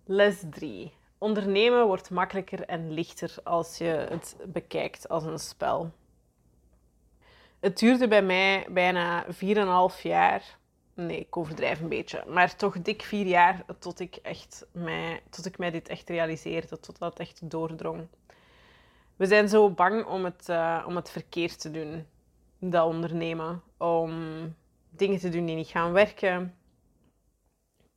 Les 0.05 0.43
3. 0.50 0.93
Ondernemen 1.19 1.87
wordt 1.87 2.11
makkelijker 2.11 2.64
en 2.64 2.93
lichter 2.93 3.37
als 3.45 3.79
je 3.79 3.85
het 3.85 4.37
bekijkt 4.47 5.09
als 5.09 5.25
een 5.25 5.38
spel. 5.38 5.93
Het 7.62 7.78
duurde 7.78 8.09
bij 8.09 8.23
mij 8.23 8.66
bijna 8.71 9.25
4,5 9.97 10.02
jaar. 10.02 10.59
Nee, 10.95 11.19
ik 11.19 11.37
overdrijf 11.37 11.81
een 11.81 11.88
beetje. 11.88 12.25
Maar 12.28 12.57
toch 12.57 12.83
dik 12.83 13.02
vier 13.02 13.26
jaar 13.26 13.64
tot 13.78 14.00
ik, 14.00 14.16
echt 14.16 14.66
mij, 14.73 15.23
tot 15.31 15.47
ik 15.47 15.59
mij 15.59 15.71
dit 15.71 15.88
echt 15.88 16.09
realiseerde. 16.09 16.81
Tot 16.81 16.99
dat 16.99 17.19
echt 17.19 17.51
doordrong. 17.51 18.09
We 19.16 19.27
zijn 19.27 19.48
zo 19.48 19.70
bang 19.70 20.05
om 20.05 20.25
het, 20.25 20.48
uh, 20.48 20.85
om 20.87 20.96
het 20.96 21.11
verkeerd 21.11 21.61
te 21.61 21.70
doen. 21.70 22.07
Dat 22.59 22.87
ondernemen. 22.87 23.62
Om 23.77 24.12
dingen 24.90 25.18
te 25.18 25.29
doen 25.29 25.46
die 25.46 25.57
niet 25.57 25.68
gaan 25.68 25.92
werken. 25.92 26.55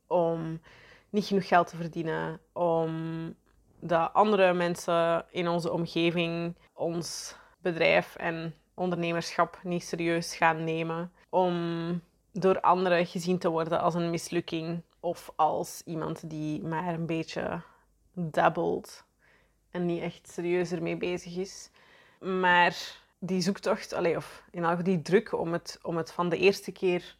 Om 0.06 0.60
niet 1.10 1.26
genoeg 1.26 1.48
geld 1.48 1.66
te 1.66 1.76
verdienen. 1.76 2.40
Om 2.52 3.34
dat 3.80 4.12
andere 4.12 4.52
mensen 4.52 5.26
in 5.30 5.48
onze 5.48 5.72
omgeving 5.72 6.56
ons 6.72 7.36
bedrijf 7.58 8.16
en 8.16 8.54
ondernemerschap 8.76 9.58
niet 9.62 9.84
serieus 9.84 10.36
gaan 10.36 10.64
nemen. 10.64 11.12
Om 11.28 12.00
door 12.32 12.60
anderen 12.60 13.06
gezien 13.06 13.38
te 13.38 13.48
worden 13.48 13.80
als 13.80 13.94
een 13.94 14.10
mislukking 14.10 14.82
of 15.00 15.32
als 15.36 15.82
iemand 15.84 16.30
die 16.30 16.62
maar 16.62 16.94
een 16.94 17.06
beetje 17.06 17.60
dabbelt 18.12 19.04
en 19.70 19.86
niet 19.86 20.02
echt 20.02 20.28
serieus 20.28 20.72
ermee 20.72 20.96
bezig 20.96 21.36
is. 21.36 21.70
Maar 22.20 22.76
die 23.18 23.40
zoektocht, 23.40 23.92
allee, 23.92 24.16
of 24.16 24.42
in 24.50 24.64
elk 24.64 24.84
die 24.84 25.02
druk 25.02 25.32
om 25.32 25.52
het, 25.52 25.78
om 25.82 25.96
het 25.96 26.12
van 26.12 26.28
de 26.28 26.38
eerste 26.38 26.72
keer 26.72 27.16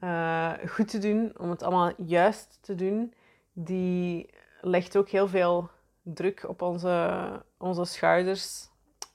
uh, 0.00 0.52
goed 0.68 0.88
te 0.88 0.98
doen, 0.98 1.32
om 1.38 1.50
het 1.50 1.62
allemaal 1.62 1.92
juist 1.96 2.58
te 2.60 2.74
doen, 2.74 3.14
die 3.52 4.30
legt 4.60 4.96
ook 4.96 5.08
heel 5.08 5.28
veel 5.28 5.70
druk 6.02 6.48
op 6.48 6.62
onze, 6.62 7.42
onze 7.58 7.84
schouders, 7.84 8.68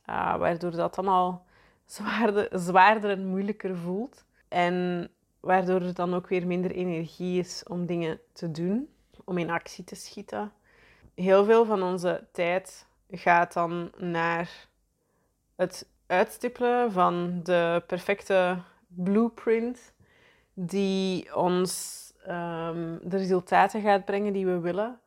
uh, 0.09 0.37
waardoor 0.37 0.71
dat 0.71 0.97
allemaal 0.97 1.45
zwaarder, 1.89 3.09
en 3.09 3.25
moeilijker 3.25 3.77
voelt. 3.77 4.25
En 4.47 5.09
waardoor 5.39 5.81
er 5.81 5.93
dan 5.93 6.13
ook 6.13 6.27
weer 6.27 6.47
minder 6.47 6.71
energie 6.71 7.39
is 7.39 7.63
om 7.67 7.85
dingen 7.85 8.19
te 8.33 8.51
doen, 8.51 8.89
om 9.23 9.37
in 9.37 9.49
actie 9.49 9.83
te 9.83 9.95
schieten. 9.95 10.51
Heel 11.15 11.45
veel 11.45 11.65
van 11.65 11.83
onze 11.83 12.27
tijd 12.31 12.85
gaat 13.11 13.53
dan 13.53 13.91
naar 13.97 14.67
het 15.55 15.87
uitstippelen 16.07 16.91
van 16.91 17.39
de 17.43 17.83
perfecte 17.87 18.57
blueprint 18.87 19.93
die 20.53 21.35
ons 21.35 22.03
ehm, 22.25 22.97
de 23.01 23.17
resultaten 23.17 23.81
gaat 23.81 24.05
brengen 24.05 24.33
die 24.33 24.45
we 24.45 24.59
willen. 24.59 24.99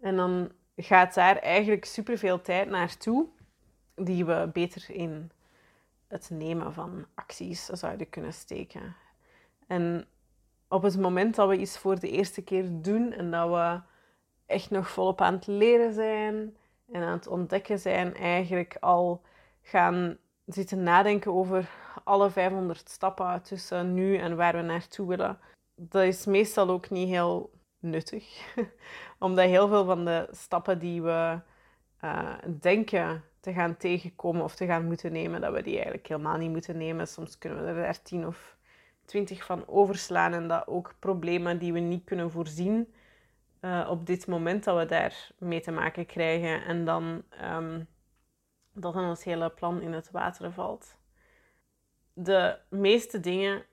En 0.00 0.16
dan 0.16 0.52
gaat 0.76 1.14
daar 1.14 1.36
eigenlijk 1.36 1.84
superveel 1.84 2.40
tijd 2.40 2.68
naartoe 2.68 3.26
die 3.94 4.24
we 4.24 4.50
beter 4.52 4.90
in 4.90 5.30
het 6.10 6.30
nemen 6.30 6.72
van 6.72 7.06
acties 7.14 7.66
zouden 7.66 8.08
kunnen 8.08 8.32
steken. 8.32 8.96
En 9.66 10.06
op 10.68 10.82
het 10.82 10.98
moment 10.98 11.34
dat 11.34 11.48
we 11.48 11.56
iets 11.56 11.78
voor 11.78 12.00
de 12.00 12.10
eerste 12.10 12.42
keer 12.42 12.68
doen 12.70 13.12
en 13.12 13.30
dat 13.30 13.48
we 13.48 13.80
echt 14.46 14.70
nog 14.70 14.90
volop 14.90 15.20
aan 15.20 15.34
het 15.34 15.46
leren 15.46 15.92
zijn 15.92 16.56
en 16.92 17.02
aan 17.02 17.12
het 17.12 17.26
ontdekken 17.26 17.78
zijn, 17.78 18.14
eigenlijk 18.14 18.76
al 18.80 19.22
gaan 19.62 20.16
zitten 20.46 20.82
nadenken 20.82 21.32
over 21.32 21.70
alle 22.04 22.30
500 22.30 22.88
stappen 22.88 23.42
tussen 23.42 23.94
nu 23.94 24.16
en 24.16 24.36
waar 24.36 24.56
we 24.56 24.62
naartoe 24.62 25.08
willen. 25.08 25.38
Dat 25.74 26.02
is 26.02 26.26
meestal 26.26 26.68
ook 26.68 26.90
niet 26.90 27.08
heel 27.08 27.50
nuttig, 27.78 28.54
omdat 29.18 29.44
heel 29.44 29.68
veel 29.68 29.84
van 29.84 30.04
de 30.04 30.28
stappen 30.30 30.78
die 30.78 31.02
we 31.02 31.40
uh, 32.04 32.34
denken 32.60 33.24
te 33.40 33.52
gaan 33.52 33.76
tegenkomen 33.76 34.42
of 34.42 34.54
te 34.54 34.66
gaan 34.66 34.84
moeten 34.84 35.12
nemen, 35.12 35.40
dat 35.40 35.52
we 35.52 35.62
die 35.62 35.74
eigenlijk 35.74 36.08
helemaal 36.08 36.36
niet 36.36 36.50
moeten 36.50 36.76
nemen. 36.76 37.08
Soms 37.08 37.38
kunnen 37.38 37.74
we 37.74 37.80
er 37.80 38.02
tien 38.02 38.26
of 38.26 38.56
twintig 39.04 39.44
van 39.44 39.68
overslaan 39.68 40.32
en 40.32 40.48
dat 40.48 40.66
ook 40.66 40.94
problemen 40.98 41.58
die 41.58 41.72
we 41.72 41.78
niet 41.78 42.04
kunnen 42.04 42.30
voorzien 42.30 42.92
uh, 43.60 43.86
op 43.90 44.06
dit 44.06 44.26
moment 44.26 44.64
dat 44.64 44.78
we 44.78 44.86
daar 44.86 45.30
mee 45.38 45.60
te 45.60 45.70
maken 45.70 46.06
krijgen 46.06 46.64
en 46.64 46.84
dan 46.84 47.22
um, 47.42 47.88
dat 48.72 48.94
dan 48.94 49.08
ons 49.08 49.24
hele 49.24 49.50
plan 49.50 49.80
in 49.80 49.92
het 49.92 50.10
water 50.10 50.52
valt. 50.52 50.96
De 52.12 52.58
meeste 52.68 53.20
dingen 53.20 53.64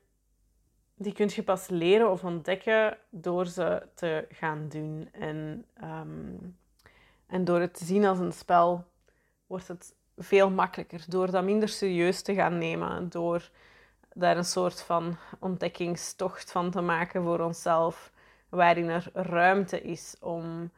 die 0.94 1.12
kun 1.12 1.30
je 1.34 1.42
pas 1.42 1.68
leren 1.68 2.10
of 2.10 2.24
ontdekken 2.24 2.98
door 3.10 3.46
ze 3.46 3.86
te 3.94 4.26
gaan 4.30 4.68
doen 4.68 5.08
en, 5.12 5.64
um, 5.82 6.56
en 7.26 7.44
door 7.44 7.60
het 7.60 7.74
te 7.74 7.84
zien 7.84 8.04
als 8.04 8.18
een 8.18 8.32
spel 8.32 8.86
wordt 9.48 9.68
het 9.68 9.94
veel 10.16 10.50
makkelijker. 10.50 11.04
Door 11.08 11.30
dat 11.30 11.44
minder 11.44 11.68
serieus 11.68 12.22
te 12.22 12.34
gaan 12.34 12.58
nemen, 12.58 13.08
door 13.08 13.50
daar 14.14 14.36
een 14.36 14.44
soort 14.44 14.80
van 14.82 15.16
ontdekkingstocht 15.38 16.52
van 16.52 16.70
te 16.70 16.80
maken 16.80 17.22
voor 17.22 17.40
onszelf, 17.40 18.12
waarin 18.48 18.88
er 18.88 19.10
ruimte 19.12 19.82
is 19.82 20.16
om, 20.20 20.70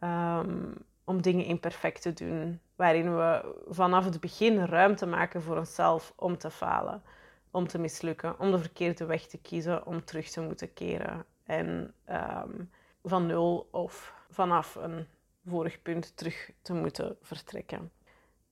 um, 0.00 0.74
om 1.04 1.22
dingen 1.22 1.44
imperfect 1.44 2.02
te 2.02 2.12
doen, 2.12 2.60
waarin 2.76 3.16
we 3.16 3.54
vanaf 3.68 4.04
het 4.04 4.20
begin 4.20 4.64
ruimte 4.64 5.06
maken 5.06 5.42
voor 5.42 5.56
onszelf 5.56 6.12
om 6.16 6.38
te 6.38 6.50
falen, 6.50 7.02
om 7.50 7.66
te 7.66 7.78
mislukken, 7.78 8.38
om 8.38 8.50
de 8.50 8.58
verkeerde 8.58 9.04
weg 9.04 9.26
te 9.26 9.38
kiezen, 9.38 9.86
om 9.86 10.04
terug 10.04 10.30
te 10.30 10.40
moeten 10.40 10.72
keren 10.72 11.24
en 11.44 11.94
ehm, 12.04 12.64
van 13.02 13.26
nul 13.26 13.68
of 13.70 14.14
vanaf 14.30 14.74
een 14.74 15.06
vorig 15.46 15.82
punt 15.82 16.16
terug 16.16 16.50
te 16.62 16.74
moeten 16.74 17.16
vertrekken. 17.20 17.90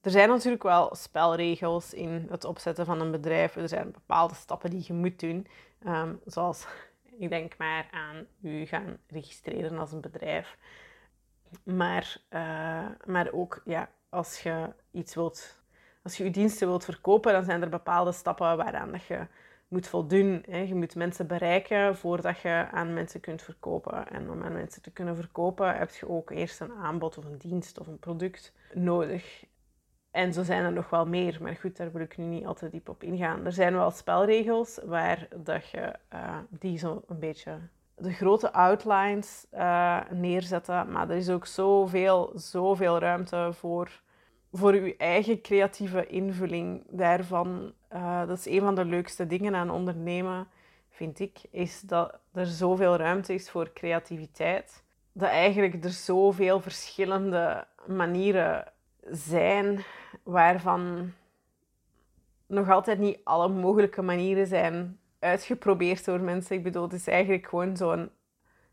Er 0.00 0.11
zijn 0.11 0.28
natuurlijk 0.28 0.62
wel 0.62 0.94
spelregels 0.94 1.94
in 1.94 2.26
het 2.30 2.44
opzetten 2.44 2.87
van 2.87 3.00
een 3.00 3.11
bedrijf. 3.11 3.56
Er 3.56 3.68
zijn 3.68 3.90
bepaalde 3.90 4.34
stappen 4.34 4.70
die 4.70 4.84
je 4.87 4.92
moet 4.92 5.20
doen, 5.20 5.46
ehm, 5.84 6.14
zoals 6.24 6.66
ik 7.18 7.28
denk 7.28 7.56
maar 7.56 7.88
aan 7.90 8.26
u 8.42 8.66
gaan 8.66 8.98
registreren 9.06 9.78
als 9.78 9.92
een 9.92 10.00
bedrijf. 10.00 10.56
Maar, 11.62 12.16
uh, 12.30 12.87
maar 13.04 13.32
ook 13.32 13.62
ja, 13.64 13.90
als 14.08 14.42
je 14.42 14.72
iets 14.90 15.14
wilt, 15.14 15.62
als 16.02 16.16
je 16.16 16.24
je 16.24 16.30
diensten 16.30 16.68
wilt 16.68 16.84
verkopen, 16.84 17.32
dan 17.32 17.44
zijn 17.44 17.62
er 17.62 17.68
bepaalde 17.68 18.12
stappen 18.12 18.56
waaraan 18.56 18.92
dat 18.92 19.04
je 19.04 19.26
moet 19.68 19.87
voldoen. 19.87 20.44
Hè. 20.48 20.58
Je 20.58 20.74
moet 20.74 20.94
mensen 20.94 21.26
bereiken 21.26 21.96
voordat 21.96 22.40
je 22.40 22.68
aan 22.70 22.94
mensen 22.94 23.20
kunt 23.20 23.42
verkopen. 23.42 24.08
En 24.08 24.30
om 24.30 24.42
aan 24.42 24.52
mensen 24.52 24.82
te 24.82 24.90
kunnen 24.90 25.16
verkopen 25.16 25.76
heb 25.76 25.90
je 25.90 26.08
ook 26.08 26.30
eerst 26.30 26.61
een 26.61 26.72
aanbod 26.72 27.18
of 27.18 27.24
een 27.24 27.38
dienst 27.38 27.78
of 27.78 27.87
een 27.87 27.98
product 27.98 28.52
nodig. 28.72 29.44
En 30.18 30.33
zo 30.33 30.42
zijn 30.42 30.64
er 30.64 30.72
nog 30.72 30.90
wel 30.90 31.07
meer, 31.07 31.38
maar 31.40 31.57
goed, 31.57 31.76
daar 31.76 31.92
wil 31.92 32.00
ik 32.00 32.16
nu 32.16 32.24
niet 32.24 32.46
altijd 32.46 32.72
diep 32.72 32.88
op 32.88 33.02
ingaan. 33.02 33.44
Er 33.44 33.52
zijn 33.52 33.74
wel 33.74 33.90
spelregels 33.90 34.78
waar 34.85 35.28
dat 35.37 35.68
je 35.68 35.94
uh, 36.14 36.37
die 36.48 36.78
zo 36.78 37.02
een 37.09 37.18
beetje 37.18 37.59
de 37.96 38.12
grote 38.12 38.52
outlines 38.52 39.46
uh, 39.54 40.00
neerzetten, 40.11 40.92
maar 40.92 41.11
er 41.11 41.16
is 41.16 41.28
ook 41.28 41.46
zoveel, 41.46 42.33
zoveel 42.35 42.98
ruimte 42.98 43.50
voor, 43.52 44.00
voor 44.52 44.72
uw 44.72 44.92
eigen 44.96 45.40
creatieve 45.40 46.07
invulling 46.07 46.85
daarvan. 46.90 47.72
Uh, 47.92 48.26
dat 48.26 48.38
is 48.38 48.46
een 48.46 48.61
van 48.61 48.74
de 48.74 48.85
leukste 48.85 49.26
dingen 49.26 49.54
aan 49.54 49.70
ondernemen, 49.70 50.48
vind 50.88 51.20
ik, 51.20 51.38
is 51.50 51.81
dat 51.81 52.18
er 52.33 52.46
zoveel 52.46 52.96
ruimte 52.96 53.35
is 53.35 53.50
voor 53.50 53.72
creativiteit. 53.72 54.85
Dat 55.12 55.28
eigenlijk 55.28 55.85
er 55.85 55.90
zoveel 55.90 56.61
verschillende 56.61 57.66
manieren 57.87 58.72
zijn 59.11 59.85
waarvan 60.23 61.12
nog 62.47 62.71
altijd 62.71 62.99
niet 62.99 63.21
alle 63.25 63.49
mogelijke 63.49 64.03
manieren 64.03 64.47
zijn 64.47 65.01
uitgeprobeerd 65.18 66.05
door 66.05 66.21
mensen. 66.21 66.57
Ik 66.57 66.62
bedoel, 66.62 66.83
het 66.83 66.92
is 66.92 67.07
eigenlijk 67.07 67.47
gewoon 67.47 67.77
zo'n 67.77 68.11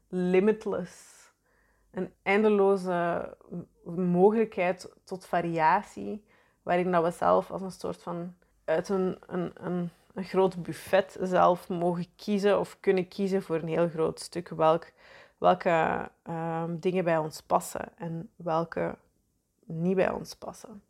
limitless, 0.07 1.13
een 1.91 2.13
eindeloze 2.23 3.37
mogelijkheid 3.95 4.93
tot 5.03 5.25
variatie, 5.25 6.25
waarin 6.63 6.91
dat 6.91 7.03
we 7.03 7.11
zelf 7.11 7.51
als 7.51 7.61
een 7.61 7.71
soort 7.71 8.01
van 8.01 8.33
uit 8.65 8.89
een, 8.89 9.17
een, 9.27 9.51
een, 9.53 9.89
een 10.13 10.23
groot 10.23 10.63
buffet 10.63 11.17
zelf 11.21 11.69
mogen 11.69 12.05
kiezen 12.15 12.59
of 12.59 12.79
kunnen 12.79 13.07
kiezen 13.07 13.43
voor 13.43 13.55
een 13.55 13.67
heel 13.67 13.89
groot 13.89 14.19
stuk 14.19 14.49
welk, 14.49 14.91
welke 15.37 16.09
ehm, 16.23 16.77
dingen 16.79 17.03
bij 17.03 17.17
ons 17.17 17.41
passen 17.41 17.97
en 17.97 18.29
welke 18.35 18.97
niet 19.65 19.95
bij 19.95 20.09
ons 20.09 20.35
passen. 20.35 20.81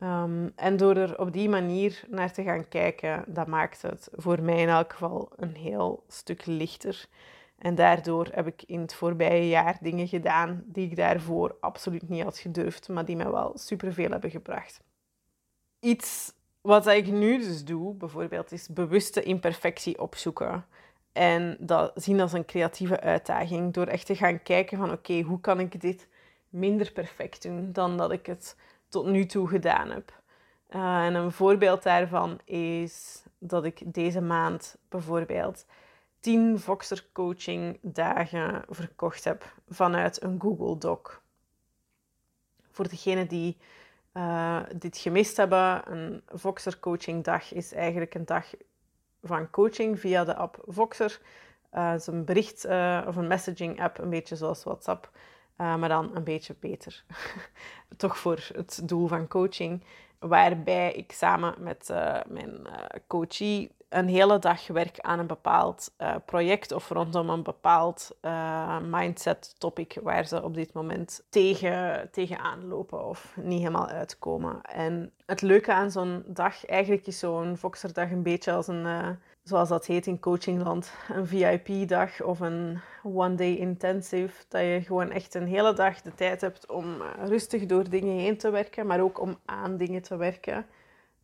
Ehm, 0.00 0.48
en 0.56 0.76
door 0.76 0.96
er 0.96 1.18
op 1.18 1.32
die 1.32 1.48
manier 1.48 2.04
naar 2.08 2.32
te 2.32 2.42
gaan 2.42 2.68
kijken, 2.68 3.24
dat 3.26 3.46
maakt 3.46 3.82
het 3.82 4.08
voor 4.12 4.42
mij 4.42 4.60
in 4.60 4.68
elk 4.68 4.92
geval 4.92 5.32
een 5.36 5.56
heel 5.56 6.04
stuk 6.08 6.46
lichter. 6.46 7.06
En 7.58 7.74
daardoor 7.74 8.28
heb 8.30 8.46
ik 8.46 8.62
in 8.62 8.80
het 8.80 8.94
voorbije 8.94 9.48
jaar 9.48 9.78
dingen 9.80 10.08
gedaan 10.08 10.62
die 10.66 10.90
ik 10.90 10.96
daarvoor 10.96 11.56
absoluut 11.60 12.08
niet 12.08 12.22
had 12.22 12.38
gedurfd, 12.38 12.88
maar 12.88 13.04
die 13.04 13.16
mij 13.16 13.30
wel 13.30 13.52
superveel 13.54 14.10
hebben 14.10 14.30
gebracht. 14.30 14.80
Iets 15.80 16.32
wat 16.60 16.86
ik 16.86 17.06
nu 17.06 17.38
dus 17.38 17.64
doe, 17.64 17.94
bijvoorbeeld, 17.94 18.52
is 18.52 18.68
bewuste 18.68 19.22
imperfectie 19.22 20.00
opzoeken. 20.00 20.66
En 21.12 21.56
dat 21.58 21.92
zien 21.94 22.20
als 22.20 22.32
een 22.32 22.44
creatieve 22.44 23.00
uitdaging 23.00 23.72
door 23.72 23.86
echt 23.86 24.06
te 24.06 24.16
gaan 24.16 24.42
kijken 24.42 24.78
van 24.78 24.92
oké, 24.92 25.20
hoe 25.20 25.40
kan 25.40 25.60
ik 25.60 25.80
dit 25.80 26.08
minder 26.48 26.92
perfect 26.92 27.42
doen 27.42 27.72
dan 27.72 27.96
dat 27.96 28.12
ik 28.12 28.26
het 28.26 28.56
tot 28.90 29.06
nu 29.06 29.26
toe 29.26 29.48
gedaan 29.48 29.90
heb. 29.90 30.18
Uh, 30.70 31.04
en 31.04 31.14
een 31.14 31.32
voorbeeld 31.32 31.82
daarvan 31.82 32.38
is 32.44 33.22
dat 33.38 33.64
ik 33.64 33.94
deze 33.94 34.20
maand 34.20 34.76
bijvoorbeeld 34.88 35.66
10 36.20 36.58
Voxer 36.58 37.06
coaching 37.12 37.78
dagen 37.82 38.64
verkocht 38.68 39.24
heb 39.24 39.54
vanuit 39.68 40.22
een 40.22 40.40
Google 40.40 40.78
Doc. 40.78 41.20
Voor 42.70 42.88
degenen 42.88 43.28
die 43.28 43.56
uh, 44.14 44.60
dit 44.76 44.96
gemist 44.96 45.36
hebben, 45.36 45.92
een 45.92 46.22
Voxer 46.26 46.78
coaching 46.78 47.24
dag 47.24 47.52
is 47.52 47.72
eigenlijk 47.72 48.14
een 48.14 48.24
dag 48.24 48.46
van 49.22 49.50
coaching 49.50 50.00
via 50.00 50.24
de 50.24 50.34
app 50.34 50.62
Voxer. 50.66 51.20
Uh, 51.74 51.90
het 51.90 52.00
is 52.00 52.06
een 52.06 52.24
bericht 52.24 52.64
of 53.06 53.16
een 53.16 53.26
messaging 53.26 53.82
app, 53.82 53.98
een 53.98 54.10
beetje 54.10 54.36
zoals 54.36 54.64
WhatsApp. 54.64 55.10
Eh, 55.60 55.76
maar 55.76 55.88
dan 55.88 56.10
een 56.14 56.24
beetje 56.24 56.54
beter. 56.60 57.04
Toch 57.96 58.18
voor 58.18 58.48
het 58.54 58.80
doel 58.84 59.06
van 59.06 59.28
coaching. 59.28 59.84
Waarbij 60.18 60.92
ik 60.92 61.12
samen 61.12 61.54
met 61.58 61.88
uh, 61.90 62.16
mijn 62.28 62.60
uh, 62.66 62.72
coachie 63.06 63.70
een 63.88 64.08
hele 64.08 64.38
dag 64.38 64.66
werk 64.66 65.00
aan 65.00 65.18
een 65.18 65.26
bepaald 65.26 65.92
project 66.24 66.72
of 66.72 66.88
rondom 66.88 67.30
een 67.30 67.42
bepaald 67.42 68.16
mindset 68.90 69.54
topic 69.58 69.98
waar 70.02 70.26
ze 70.26 70.42
op 70.42 70.54
dit 70.54 70.72
moment 70.72 71.22
tegen, 71.28 72.08
tegenaan 72.10 72.66
lopen 72.66 73.06
of 73.06 73.36
niet 73.36 73.58
helemaal 73.58 73.88
uitkomen. 73.88 74.62
En 74.62 75.12
het 75.26 75.42
leuke 75.42 75.72
aan 75.72 75.90
zo'n 75.90 76.22
dag, 76.26 76.66
eigenlijk 76.66 77.06
is 77.06 77.18
zo'n 77.18 77.56
Voxerdag 77.56 78.10
een 78.10 78.22
beetje 78.22 78.52
als 78.52 78.66
een 78.66 79.18
zoals 79.42 79.68
dat 79.68 79.86
heet 79.86 80.06
in 80.06 80.20
coachingland, 80.20 80.92
een 81.08 81.26
VIP-dag 81.26 82.22
of 82.22 82.40
een 82.40 82.80
one-day 83.02 83.56
intensive. 83.56 84.44
Dat 84.48 84.60
je 84.60 84.80
gewoon 84.84 85.10
echt 85.10 85.34
een 85.34 85.46
hele 85.46 85.74
dag 85.74 86.02
de 86.02 86.14
tijd 86.14 86.40
hebt 86.40 86.70
om 86.70 87.00
eh, 87.00 87.26
rustig 87.28 87.66
door 87.66 87.88
dingen 87.88 88.18
heen 88.18 88.36
te 88.38 88.50
werken, 88.50 88.86
maar 88.86 89.00
ook 89.00 89.20
om 89.20 89.38
aan 89.44 89.76
dingen 89.76 90.02
te 90.02 90.16
werken. 90.16 90.66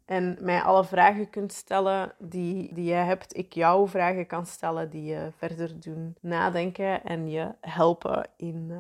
En 0.05 0.37
mij 0.41 0.63
alle 0.63 0.85
vragen 0.85 1.31
kunt 1.31 1.53
stellen 1.53 2.13
die, 2.19 2.75
die 2.75 2.85
je 2.85 2.95
hebt. 2.95 3.37
Ik 3.37 3.53
jouw 3.53 3.87
vragen 3.87 4.27
kan 4.27 4.47
stellen 4.47 4.91
die 4.91 5.05
je 5.05 5.29
verder 5.37 5.81
doen 5.81 6.17
nadenken 6.21 7.05
en 7.05 7.31
je 7.31 7.55
helpen 7.61 8.29
in 8.37 8.67
uh, 8.71 8.79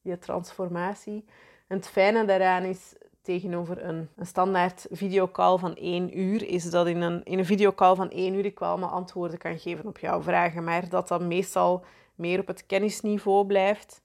je 0.00 0.18
transformatie. 0.18 1.24
En 1.66 1.76
het 1.76 1.88
fijne 1.88 2.24
daaraan 2.24 2.62
is, 2.62 2.94
tegenover 3.30 3.84
een, 3.84 4.08
een 4.16 4.26
standaard 4.26 4.86
videocall 4.90 5.58
van 5.58 5.74
één 5.74 6.18
uur, 6.18 6.48
is 6.48 6.70
dat 6.70 6.86
in 6.86 7.00
een, 7.00 7.24
in 7.24 7.38
een 7.38 7.44
videocall 7.44 7.94
van 7.94 8.10
één 8.10 8.34
uur 8.34 8.44
ik 8.44 8.58
wel 8.58 8.68
allemaal 8.68 8.90
antwoorden 8.90 9.38
kan 9.38 9.58
geven 9.58 9.86
op 9.86 9.98
jouw 9.98 10.22
vragen, 10.22 10.64
maar 10.64 10.88
dat 10.88 11.08
dat 11.08 11.20
meestal 11.20 11.84
meer 12.14 12.40
op 12.40 12.46
het 12.46 12.66
kennisniveau 12.66 13.46
blijft. 13.46 14.02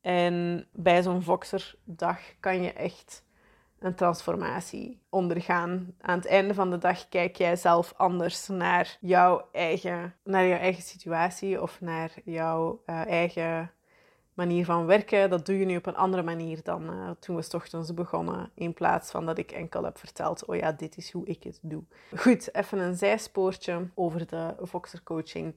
En 0.00 0.66
bij 0.72 1.02
zo'n 1.02 1.22
Voxer-dag 1.22 2.20
kan 2.40 2.62
je 2.62 2.72
echt 2.72 3.22
een 3.78 3.94
transformatie 3.94 5.00
ondergaan. 5.08 5.94
Aan 6.00 6.18
het 6.18 6.26
einde 6.26 6.54
van 6.54 6.70
de 6.70 6.78
dag 6.78 7.08
kijk 7.08 7.36
jij 7.36 7.56
zelf 7.56 7.94
anders 7.96 8.48
naar 8.48 8.96
jouw 9.00 9.48
eigen, 9.52 10.14
naar 10.24 10.46
jouw 10.46 10.58
eigen 10.58 10.82
situatie 10.82 11.62
of 11.62 11.80
naar 11.80 12.12
jouw 12.24 12.82
uh, 12.86 13.06
eigen 13.06 13.70
manier 14.38 14.64
van 14.64 14.86
werken, 14.86 15.30
dat 15.30 15.46
doe 15.46 15.58
je 15.58 15.64
nu 15.64 15.76
op 15.76 15.86
een 15.86 15.96
andere 15.96 16.22
manier 16.22 16.60
dan 16.62 16.82
uh, 16.82 17.10
toen 17.18 17.36
we 17.36 17.42
s 17.42 17.54
ochtends 17.54 17.94
begonnen. 17.94 18.50
In 18.54 18.74
plaats 18.74 19.10
van 19.10 19.26
dat 19.26 19.38
ik 19.38 19.50
enkel 19.50 19.84
heb 19.84 19.98
verteld, 19.98 20.44
oh 20.44 20.56
ja, 20.56 20.72
dit 20.72 20.96
is 20.96 21.12
hoe 21.12 21.26
ik 21.26 21.42
het 21.42 21.58
doe. 21.62 21.82
Goed, 22.16 22.54
even 22.54 22.78
een 22.78 22.96
zijspoortje 22.96 23.88
over 23.94 24.26
de 24.26 24.54
Voxer 24.60 25.02
coaching. 25.02 25.54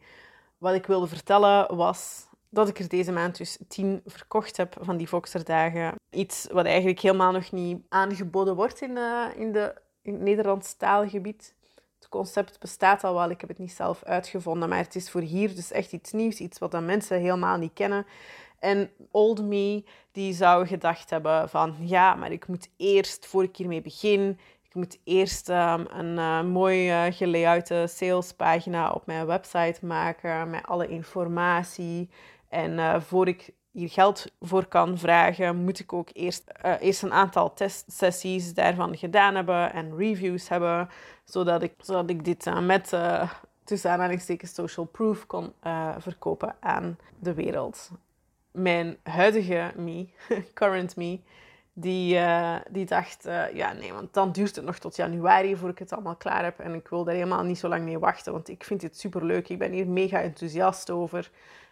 Wat 0.58 0.74
ik 0.74 0.86
wilde 0.86 1.08
vertellen 1.08 1.76
was 1.76 2.28
dat 2.50 2.70
ik 2.70 2.80
er 2.80 2.88
deze 2.88 3.12
maand 3.12 3.38
dus 3.38 3.58
tien 3.68 4.02
verkocht 4.06 4.58
heb 4.58 4.76
van 4.80 4.98
die 4.98 5.10
Voxer 5.10 5.44
dagen. 5.44 5.96
Iets 6.10 6.48
wat 6.52 6.66
eigenlijk 6.66 7.00
helemaal 7.00 7.32
nog 7.32 7.52
niet 7.52 7.82
aangeboden 7.90 8.56
wordt 8.56 8.82
in, 8.82 8.92
uh, 8.92 9.26
in, 9.36 9.52
de, 9.52 9.76
in 10.02 10.14
het 10.14 10.22
Nederlands 10.22 10.74
taalgebied. 10.74 11.54
Het 12.00 12.10
concept 12.10 12.60
bestaat 12.60 13.04
al 13.04 13.14
wel, 13.14 13.30
ik 13.30 13.40
heb 13.40 13.50
het 13.50 13.60
niet 13.60 13.72
zelf 13.72 14.04
uitgevonden, 14.04 14.70
maar 14.70 14.78
het 14.78 14.96
is 14.96 15.10
voor 15.10 15.22
hier 15.22 15.56
dus 15.56 15.72
echt 15.72 15.92
iets 15.92 16.12
nieuws, 16.12 16.40
iets 16.40 16.60
wat 16.60 16.72
dan 16.72 16.86
mensen 16.86 17.20
helemaal 17.20 17.58
niet 17.58 17.74
kennen. 17.74 18.06
En 18.62 18.90
old 19.12 19.44
me, 19.44 19.84
die 20.12 20.34
zou 20.34 20.68
gedacht 20.68 21.10
hebben 21.10 21.50
van, 21.50 21.76
ja, 21.80 22.16
maar 22.16 22.32
ik 22.32 22.48
moet 22.48 22.70
eerst, 22.78 23.26
voor 23.26 23.44
ik 23.44 23.56
hiermee 23.56 23.82
begin, 23.82 24.40
ik 24.64 24.76
moet 24.76 25.00
eerst 25.04 25.50
um, 25.50 25.86
een 25.90 26.18
uh, 26.18 26.44
mooi 26.44 27.06
uh, 27.08 27.14
gelayoutte 27.14 27.86
salespagina 27.90 28.92
op 28.92 29.06
mijn 29.06 29.26
website 29.26 29.86
maken 29.86 30.50
met 30.50 30.66
alle 30.66 30.88
informatie. 30.88 32.10
En 32.50 32.72
uh, 32.72 33.02
voor 33.02 33.28
ik 33.28 33.54
hier 33.72 33.90
geld 33.90 34.32
voor 34.40 34.66
kan 34.66 34.98
vragen, 34.98 35.56
moet 35.56 35.80
ik 35.80 35.94
ook 35.94 36.10
eerst, 36.14 36.52
eerst 36.80 37.04
een 37.04 37.14
aantal 37.14 37.54
testsessies 37.54 38.54
daarvan 38.54 38.98
gedaan 38.98 39.36
hebben 39.36 39.74
en 39.74 39.98
reviews 39.98 40.50
hebben, 40.50 40.90
zodat 41.26 41.62
ik, 41.62 41.74
zodat 41.78 42.10
ik 42.10 42.26
dit 42.26 42.62
met 42.62 42.94
tussen 43.64 43.92
aanhalingstekens 43.92 44.54
social 44.54 44.86
proof 44.86 45.26
kon 45.26 45.54
verkopen 45.98 46.56
aan 46.60 46.98
de 47.20 47.34
wereld 47.34 47.92
mijn 48.52 48.98
huidige 49.04 49.72
me, 49.76 50.08
current 50.54 50.96
me, 50.96 51.20
die, 51.74 52.16
uh, 52.16 52.56
die 52.70 52.86
dacht, 52.86 53.28
uh, 53.28 53.54
ja 53.54 53.74
nee, 53.74 53.94
want 53.94 54.14
dan 54.14 54.32
duurt 54.32 54.56
het 54.56 54.66
nog 54.66 54.78
tot 54.78 54.96
januari 54.96 55.56
voor 55.56 55.70
ik 55.70 55.80
het 55.80 55.94
allemaal 55.94 56.16
klaar 56.16 56.44
heb. 56.44 56.60
En 56.60 56.74
ik 56.74 56.88
wil 56.88 57.04
daar 57.04 57.14
helemaal 57.14 57.44
niet 57.44 57.60
zo 57.60 57.68
lang 57.68 57.84
mee 57.84 58.00
wachten, 58.00 58.32
want 58.32 58.50
ik 58.50 58.64
vind 58.64 58.82
dit 58.82 59.00
super 59.00 59.26
leuk. 59.26 59.50
Ik 59.50 59.58
ben 59.58 59.72
hier 59.72 59.88
mega 59.88 60.22
enthousiast 60.22 60.90
over. 60.90 61.32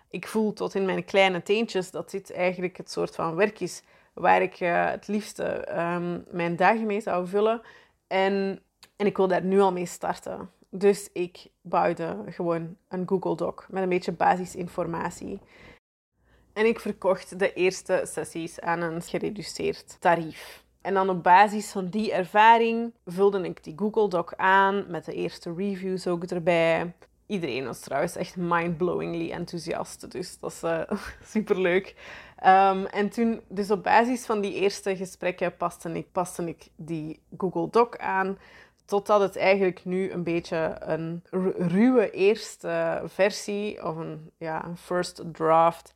Ik 0.10 0.28
voel 0.28 0.54
tot 0.54 0.76
in 0.76 0.86
mijn 0.86 1.06
kleine 1.06 1.44
teentjes 1.44 1.92
dat 1.92 2.12
dit 2.12 2.32
eigenlijk 2.32 2.78
het 2.78 2.92
soort 2.92 3.16
van 3.16 3.36
werk 3.36 3.60
is 3.60 3.84
waar 4.14 4.42
ik 4.42 4.60
uh, 4.60 4.90
het 4.90 5.08
liefste 5.08 5.78
um, 5.80 6.26
mijn 6.32 6.56
dagen 6.56 6.86
mee 6.86 7.02
zou 7.02 7.28
vullen. 7.28 7.62
En, 8.08 8.60
en 8.96 9.06
ik 9.06 9.18
wil 9.18 9.28
daar 9.28 9.44
nu 9.44 9.60
al 9.60 9.72
mee 9.72 9.86
starten. 9.86 10.50
Dus 10.70 11.10
ik 11.14 11.48
bouwde 11.62 12.18
gewoon 12.26 12.76
een 12.88 13.08
Google 13.08 13.36
Doc 13.36 13.68
met 13.70 13.84
een 13.84 13.90
beetje 13.90 14.12
basisinformatie. 14.12 15.40
En 16.60 16.66
ik 16.66 16.80
verkocht 16.80 17.40
de 17.40 17.54
eerste 17.54 18.02
sessies 18.06 18.60
aan 18.60 18.82
een 18.82 19.02
gereduceerd 19.02 19.98
tarief. 20.00 20.64
En 20.82 20.94
dan 20.94 21.10
op 21.10 21.24
basis 21.24 21.72
van 21.72 21.88
die 21.90 22.12
ervaring 22.12 22.94
vulde 23.06 23.42
ik 23.42 23.64
die 23.64 23.74
Google 23.78 24.10
Doc 24.10 24.34
aan 24.36 24.86
met 24.88 25.06
de 25.06 25.14
eerste 25.14 25.54
reviews 25.58 26.08
ook 26.08 26.24
erbij. 26.24 26.94
Iedereen 27.26 27.66
was 27.66 27.80
trouwens 27.80 28.16
echt 28.16 28.36
mind-blowingly 28.36 29.32
enthousiast, 29.32 30.12
dus 30.12 30.40
dat 30.40 30.52
is 30.52 30.64
uh, 30.64 30.82
superleuk. 31.34 31.96
Um, 32.46 32.86
en 32.86 33.10
toen, 33.10 33.42
dus 33.48 33.72
op 33.72 33.84
basis 33.84 34.26
van 34.26 34.42
die 34.42 34.54
eerste 34.54 34.96
gesprekken, 34.96 35.58
paste 35.58 35.92
ik, 35.92 36.12
paste 36.12 36.48
ik 36.48 36.68
die 36.76 37.22
Google 37.38 37.70
Doc 37.70 37.98
aan. 37.98 38.38
Totdat 38.86 39.22
het 39.22 39.36
eigenlijk 39.38 39.86
nu 39.86 40.12
een 40.12 40.24
beetje 40.24 40.76
een 40.80 41.24
ruwe 41.58 42.12
eerste 42.12 43.02
versie 43.06 43.86
of 43.86 43.96
een, 43.96 44.32
ja, 44.38 44.72
first 44.76 45.22
draft 45.32 45.94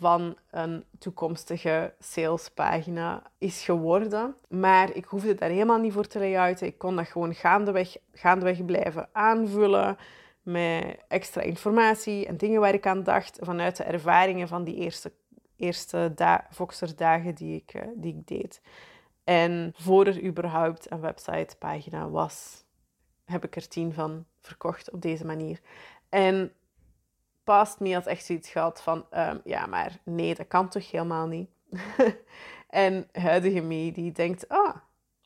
van 0.00 0.36
een 0.50 0.84
toekomstige 0.98 1.94
salespagina 1.98 3.22
is 3.38 3.64
geworden. 3.64 4.34
Maar 4.48 4.94
ik 4.94 5.04
hoefde 5.04 5.34
daar 5.34 5.48
helemaal 5.48 5.78
niet 5.78 5.92
voor 5.92 6.06
te 6.06 6.18
layouten. 6.18 6.66
Ik 6.66 6.78
kon 6.78 6.96
dat 6.96 7.08
gewoon 7.08 7.34
gaandeweg, 7.34 7.96
gaandeweg 8.12 8.64
blijven 8.64 9.08
aanvullen 9.12 9.96
met 10.42 10.96
extra 11.08 11.40
informatie 11.40 12.26
en 12.26 12.36
dingen 12.36 12.60
waar 12.60 12.74
ik 12.74 12.86
aan 12.86 13.02
dacht 13.02 13.38
vanuit 13.40 13.76
de 13.76 13.84
ervaringen 13.84 14.48
van 14.48 14.64
die 14.64 14.74
eerste, 14.74 15.12
eerste 15.56 16.12
da 16.14 16.46
dagen 16.96 17.34
die 17.34 17.56
ik, 17.56 17.74
uh, 17.74 17.82
die 17.94 18.16
ik 18.16 18.26
deed. 18.26 18.60
En 19.24 19.72
voor 19.76 20.06
er 20.06 20.24
überhaupt 20.24 20.90
een 20.90 21.00
websitepagina 21.00 22.08
was, 22.08 22.64
heb 23.24 23.44
ik 23.44 23.56
er 23.56 23.68
tien 23.68 23.92
van 23.92 24.24
verkocht 24.40 24.90
op 24.90 25.02
deze 25.02 25.26
manier. 25.26 25.60
En 26.08 26.52
Past 27.50 27.80
Me 27.80 27.94
had 27.94 28.06
echt 28.06 28.24
zoiets 28.24 28.50
gehad 28.50 28.82
van, 28.82 29.04
um, 29.16 29.40
ja, 29.44 29.66
maar 29.66 29.98
nee, 30.04 30.34
dat 30.34 30.48
kan 30.48 30.68
toch 30.68 30.90
helemaal 30.90 31.26
niet. 31.26 31.48
en 32.68 33.08
huidige 33.12 33.60
me 33.60 33.92
die 33.92 34.12
denkt, 34.12 34.48
ah, 34.48 34.76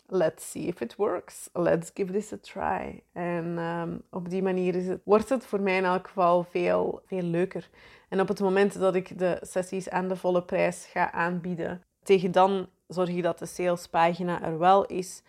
let's 0.07 0.51
see 0.51 0.63
if 0.63 0.81
it 0.81 0.97
works. 0.97 1.49
Let's 1.53 1.91
give 1.95 2.13
this 2.13 2.33
a 2.33 2.37
try. 2.37 3.03
En 3.13 3.59
um, 3.59 4.03
op 4.11 4.31
die 4.31 4.43
manier 4.43 4.75
is 4.75 4.87
het, 4.87 5.01
wordt 5.05 5.29
het 5.29 5.47
voor 5.47 5.61
mij 5.61 5.77
in 5.77 5.85
elk 5.85 6.07
geval 6.07 6.45
veel, 6.45 7.03
veel 7.07 7.23
leuker. 7.23 7.69
En 8.09 8.21
op 8.21 8.29
het 8.29 8.41
moment 8.41 8.79
dat 8.79 8.95
ik 8.95 9.19
de 9.19 9.39
sessies 9.41 9.91
aan 9.91 10.09
de 10.09 10.17
volle 10.17 10.43
prijs 10.43 10.87
ga 10.87 11.13
aanbieden, 11.13 11.83
tegen 12.03 12.33
dan 12.33 12.69
zorg 12.89 13.11
je 13.11 13.23
dat 13.23 13.39
de 13.39 13.47
salespagina 13.47 14.43
er 14.43 14.59
wel 14.59 14.87
is. 14.87 15.23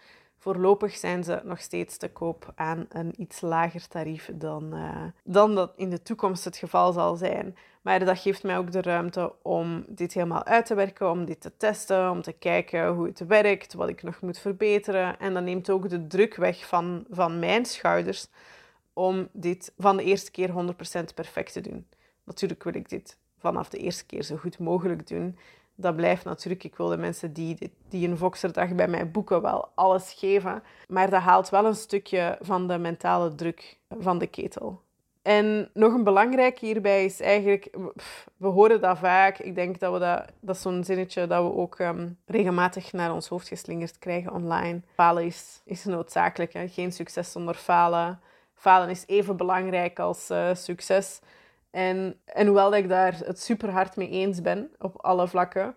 Voorlopig 0.46 0.96
zijn 0.96 1.24
ze 1.24 1.42
nog 1.44 1.60
steeds 1.62 1.98
te 1.98 2.10
koop 2.10 2.52
aan 2.56 2.86
een 2.90 3.14
iets 3.22 3.42
lager 3.42 3.88
tarief 3.88 4.32
dan, 4.34 4.76
uh, 4.76 5.04
dan 5.24 5.56
dat 5.56 5.74
in 5.76 5.90
de 5.90 6.02
toekomst 6.02 6.44
het 6.44 6.58
geval 6.58 6.92
zal 6.92 7.16
zijn. 7.16 7.58
Maar 7.82 8.06
dat 8.06 8.20
geeft 8.20 8.44
mij 8.44 8.58
ook 8.58 8.72
de 8.72 8.82
ruimte 8.82 9.34
om 9.42 9.86
dit 9.88 10.14
helemaal 10.14 10.44
uit 10.44 10.66
te 10.66 10.76
werken, 10.76 11.10
om 11.12 11.26
dit 11.26 11.42
te 11.42 11.58
testen, 11.58 12.10
om 12.10 12.22
te 12.22 12.32
kijken 12.32 12.88
hoe 12.88 13.06
het 13.06 13.26
werkt, 13.28 13.74
wat 13.74 13.90
ik 13.90 14.04
nog 14.04 14.22
moet 14.22 14.40
verbeteren. 14.40 15.20
En 15.20 15.34
dat 15.34 15.44
neemt 15.44 15.70
ook 15.70 15.90
de 15.90 16.08
druk 16.08 16.36
weg 16.36 16.68
van, 16.68 17.06
van 17.10 17.40
mijn 17.40 17.66
schouders 17.66 18.28
om 18.94 19.28
dit 19.32 19.74
van 19.78 19.98
de 19.98 20.04
eerste 20.04 20.32
keer 20.32 20.50
100% 20.50 21.14
perfect 21.16 21.54
te 21.54 21.62
doen. 21.62 21.88
Natuurlijk 22.24 22.64
wil 22.64 22.76
ik 22.76 22.90
dit 22.90 23.18
vanaf 23.46 23.70
de 23.70 23.78
eerste 23.78 24.06
keer 24.06 24.24
zo 24.24 24.36
goed 24.36 24.60
mogelijk 24.60 25.08
doen 25.08 25.38
dat 25.76 25.96
blijft 25.96 26.24
natuurlijk. 26.24 26.64
Ik 26.64 26.76
wil 26.76 26.88
de 26.88 26.98
mensen 26.98 27.34
die, 27.34 27.72
die 27.90 28.08
een 28.08 28.18
Voxerdag 28.18 28.76
bij 28.76 28.88
mij 28.88 29.12
boeken 29.12 29.42
wel 29.42 29.70
alles 29.76 30.14
geven. 30.14 30.64
Maar 30.88 31.10
dat 31.10 31.22
haalt 31.22 31.50
wel 31.50 31.66
een 31.66 31.76
stukje 31.76 32.38
van 32.42 32.68
de 32.68 32.78
mentale 32.78 33.36
druk 33.36 33.78
van 34.00 34.18
de 34.18 34.28
ketel. 34.28 34.84
En 35.22 35.70
nog 35.74 35.94
een 35.94 36.04
belangrijk 36.04 36.60
hierbij 36.60 37.06
is 37.06 37.22
eigenlijk, 37.22 37.70
we 38.38 38.48
horen 38.48 38.82
dat 38.82 38.98
vaak. 38.98 39.38
Ik 39.38 39.56
denk 39.56 39.80
dat 39.80 39.94
we 39.94 40.00
dat, 40.00 40.26
dat 40.40 40.56
is 40.56 40.62
zo'n 40.62 40.84
zinnetje 40.84 41.28
dat 41.28 41.44
we 41.44 41.54
ook 41.54 41.80
ehm, 41.80 42.10
regelmatig 42.26 42.94
naar 42.94 43.14
ons 43.14 43.28
hoofd 43.28 43.48
geslingerd 43.48 44.00
krijgen 44.00 44.34
online. 44.34 44.82
Falen 44.94 45.26
is, 45.26 45.62
is 45.66 45.84
noodzakelijk. 45.84 46.52
Geen 46.66 46.92
succes 46.92 47.32
zonder 47.32 47.56
falen. 47.56 48.20
Falen 48.54 48.90
is 48.90 49.04
even 49.08 49.38
belangrijk 49.38 50.00
als 50.00 50.30
uh, 50.32 50.50
succes. 50.54 51.20
En, 51.76 52.20
en 52.26 52.46
hoewel 52.46 52.76
ik 52.76 52.90
daar 52.90 53.18
het 53.18 53.42
super 53.42 53.70
hard 53.70 53.96
mee 53.96 54.10
eens 54.10 54.42
ben 54.42 54.72
op 54.80 54.96
alle 55.02 55.28
vlakken, 55.28 55.76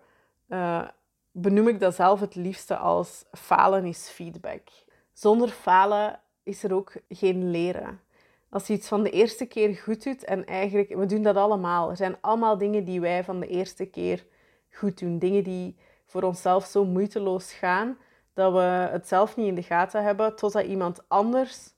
uh, 0.48 0.88
benoem 1.32 1.68
ik 1.68 1.80
dat 1.80 1.94
zelf 1.94 2.20
het 2.20 2.34
liefste 2.34 2.76
als 2.76 3.24
falen 3.32 3.84
is 3.84 4.08
feedback. 4.08 4.68
Zonder 5.12 5.48
falen 5.48 6.20
is 6.42 6.62
er 6.62 6.74
ook 6.74 6.92
geen 7.08 7.50
leren. 7.50 8.00
Als 8.48 8.66
je 8.66 8.72
iets 8.72 8.88
van 8.88 9.02
de 9.02 9.10
eerste 9.10 9.46
keer 9.46 9.74
goed 9.74 10.04
doet, 10.04 10.24
en 10.24 10.46
eigenlijk, 10.46 10.94
we 10.94 11.06
doen 11.06 11.22
dat 11.22 11.36
allemaal. 11.36 11.90
Er 11.90 11.96
zijn 11.96 12.16
allemaal 12.20 12.58
dingen 12.58 12.84
die 12.84 13.00
wij 13.00 13.24
van 13.24 13.40
de 13.40 13.46
eerste 13.46 13.86
keer 13.86 14.26
goed 14.70 14.98
doen. 14.98 15.18
Dingen 15.18 15.44
die 15.44 15.76
voor 16.06 16.22
onszelf 16.22 16.64
zo 16.64 16.84
moeiteloos 16.84 17.52
gaan, 17.52 17.98
dat 18.34 18.52
we 18.52 18.88
het 18.92 19.08
zelf 19.08 19.36
niet 19.36 19.46
in 19.46 19.54
de 19.54 19.62
gaten 19.62 20.04
hebben, 20.04 20.36
totdat 20.36 20.64
iemand 20.64 21.08
anders 21.08 21.74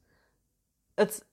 het 0.94 1.28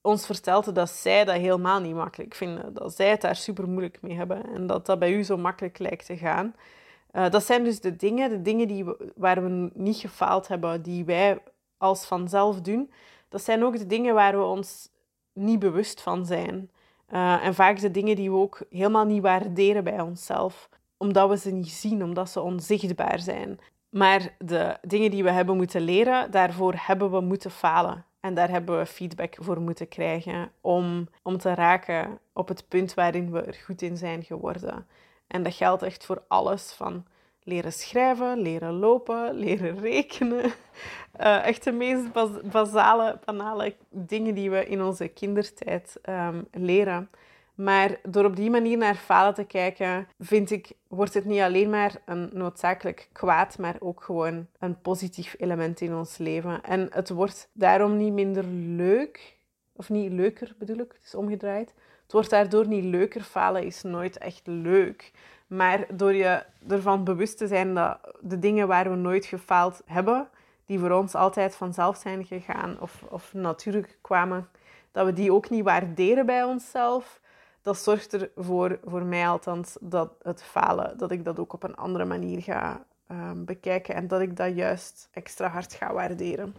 ons 0.00 0.26
vertelde 0.26 0.72
dat 0.72 0.90
zij 0.90 1.24
dat 1.24 1.36
helemaal 1.36 1.80
niet 1.80 1.94
makkelijk 1.94 2.34
vinden. 2.34 2.74
Dat 2.74 2.94
zij 2.94 3.10
het 3.10 3.20
daar 3.20 3.36
super 3.36 3.68
moeilijk 3.68 4.02
mee 4.02 4.16
hebben 4.16 4.54
en 4.54 4.66
dat 4.66 4.86
dat 4.86 4.98
bij 4.98 5.12
u 5.12 5.22
zo 5.22 5.36
makkelijk 5.36 5.78
lijkt 5.78 6.06
te 6.06 6.16
gaan. 6.16 6.54
Uh, 7.12 7.30
dat 7.30 7.44
zijn 7.44 7.64
dus 7.64 7.80
de 7.80 7.96
dingen, 7.96 8.30
de 8.30 8.42
dingen 8.42 8.68
die 8.68 8.84
waar 9.16 9.42
we 9.42 9.70
niet 9.74 9.96
gefaald 9.96 10.48
hebben, 10.48 10.82
die 10.82 11.04
wij 11.04 11.38
als 11.76 12.06
vanzelf 12.06 12.60
doen. 12.60 12.92
Dat 13.28 13.42
zijn 13.42 13.64
ook 13.64 13.78
de 13.78 13.86
dingen 13.86 14.14
waar 14.14 14.38
we 14.38 14.44
ons 14.44 14.90
niet 15.32 15.58
bewust 15.58 16.00
van 16.00 16.26
zijn. 16.26 16.70
Uh, 17.10 17.44
en 17.44 17.54
vaak 17.54 17.80
de 17.80 17.90
dingen 17.90 18.16
die 18.16 18.30
we 18.30 18.36
ook 18.36 18.62
helemaal 18.70 19.04
niet 19.04 19.22
waarderen 19.22 19.84
bij 19.84 20.00
onszelf, 20.00 20.68
omdat 20.96 21.28
we 21.28 21.36
ze 21.36 21.50
niet 21.50 21.70
zien, 21.70 22.02
omdat 22.02 22.30
ze 22.30 22.40
onzichtbaar 22.40 23.18
zijn. 23.18 23.58
Maar 23.88 24.34
de 24.38 24.76
dingen 24.82 25.10
die 25.10 25.22
we 25.22 25.30
hebben 25.30 25.56
moeten 25.56 25.80
leren, 25.80 26.30
daarvoor 26.30 26.74
hebben 26.76 27.10
we 27.10 27.20
moeten 27.20 27.50
falen. 27.50 28.04
En 28.20 28.34
daar 28.34 28.50
hebben 28.50 28.78
we 28.78 28.86
feedback 28.86 29.34
voor 29.40 29.60
moeten 29.60 29.88
krijgen 29.88 30.50
om, 30.60 31.08
om 31.22 31.38
te 31.38 31.54
raken 31.54 32.18
op 32.32 32.48
het 32.48 32.68
punt 32.68 32.94
waarin 32.94 33.30
we 33.30 33.40
er 33.42 33.54
goed 33.64 33.82
in 33.82 33.96
zijn 33.96 34.24
geworden. 34.24 34.86
En 35.26 35.42
dat 35.42 35.54
geldt 35.54 35.82
echt 35.82 36.04
voor 36.04 36.22
alles 36.28 36.72
van 36.72 37.04
leren 37.42 37.72
schrijven, 37.72 38.38
leren 38.38 38.72
lopen, 38.72 39.34
leren 39.34 39.78
rekenen. 39.90 40.44
Uh, 41.20 41.46
echt 41.46 41.64
de 41.64 41.72
meest 41.72 42.12
basale, 42.50 43.18
banale 43.24 43.74
dingen 43.90 44.34
die 44.34 44.50
we 44.50 44.66
in 44.66 44.82
onze 44.82 45.08
kindertijd 45.08 45.98
um, 46.08 46.46
leren. 46.52 47.10
Maar 47.58 47.98
door 48.08 48.24
op 48.24 48.36
die 48.36 48.50
manier 48.50 48.78
naar 48.78 48.94
falen 48.94 49.34
te 49.34 49.44
kijken, 49.44 50.08
vind 50.18 50.50
ik, 50.50 50.72
wordt 50.88 51.14
het 51.14 51.24
niet 51.24 51.40
alleen 51.40 51.70
maar 51.70 51.92
een 52.04 52.30
noodzakelijk 52.32 53.08
kwaad, 53.12 53.58
maar 53.58 53.76
ook 53.78 54.02
gewoon 54.02 54.46
een 54.58 54.80
positief 54.80 55.34
element 55.38 55.80
in 55.80 55.94
ons 55.94 56.18
leven. 56.18 56.62
En 56.62 56.88
het 56.90 57.08
wordt 57.08 57.48
daarom 57.52 57.96
niet 57.96 58.12
minder 58.12 58.44
leuk, 58.76 59.36
of 59.72 59.88
niet 59.88 60.12
leuker 60.12 60.54
bedoel 60.58 60.78
ik, 60.78 60.92
het 60.92 61.04
is 61.04 61.14
omgedraaid. 61.14 61.74
Het 62.02 62.12
wordt 62.12 62.30
daardoor 62.30 62.66
niet 62.66 62.84
leuker. 62.84 63.22
Falen 63.22 63.64
is 63.64 63.82
nooit 63.82 64.18
echt 64.18 64.46
leuk. 64.46 65.12
Maar 65.46 65.86
door 65.96 66.14
je 66.14 66.42
ervan 66.68 67.04
bewust 67.04 67.38
te 67.38 67.46
zijn 67.46 67.74
dat 67.74 67.98
de 68.20 68.38
dingen 68.38 68.68
waar 68.68 68.90
we 68.90 68.96
nooit 68.96 69.26
gefaald 69.26 69.82
hebben, 69.86 70.28
die 70.66 70.78
voor 70.78 70.90
ons 70.90 71.14
altijd 71.14 71.54
vanzelf 71.56 71.96
zijn 71.96 72.24
gegaan 72.24 72.80
of, 72.80 73.02
of 73.08 73.34
natuurlijk 73.34 73.98
kwamen, 74.00 74.48
dat 74.92 75.06
we 75.06 75.12
die 75.12 75.32
ook 75.32 75.50
niet 75.50 75.64
waarderen 75.64 76.26
bij 76.26 76.44
onszelf 76.44 77.20
dat 77.62 77.78
zorgt 77.78 78.30
ervoor, 78.36 78.78
voor 78.84 79.02
mij 79.02 79.28
althans, 79.28 79.76
dat 79.80 80.12
het 80.22 80.42
falen, 80.42 80.98
dat 80.98 81.10
ik 81.10 81.24
dat 81.24 81.38
ook 81.38 81.52
op 81.52 81.62
een 81.62 81.76
andere 81.76 82.04
manier 82.04 82.42
ga 82.42 82.84
um, 83.10 83.44
bekijken 83.44 83.94
en 83.94 84.08
dat 84.08 84.20
ik 84.20 84.36
dat 84.36 84.56
juist 84.56 85.08
extra 85.12 85.48
hard 85.48 85.74
ga 85.74 85.92
waarderen. 85.92 86.54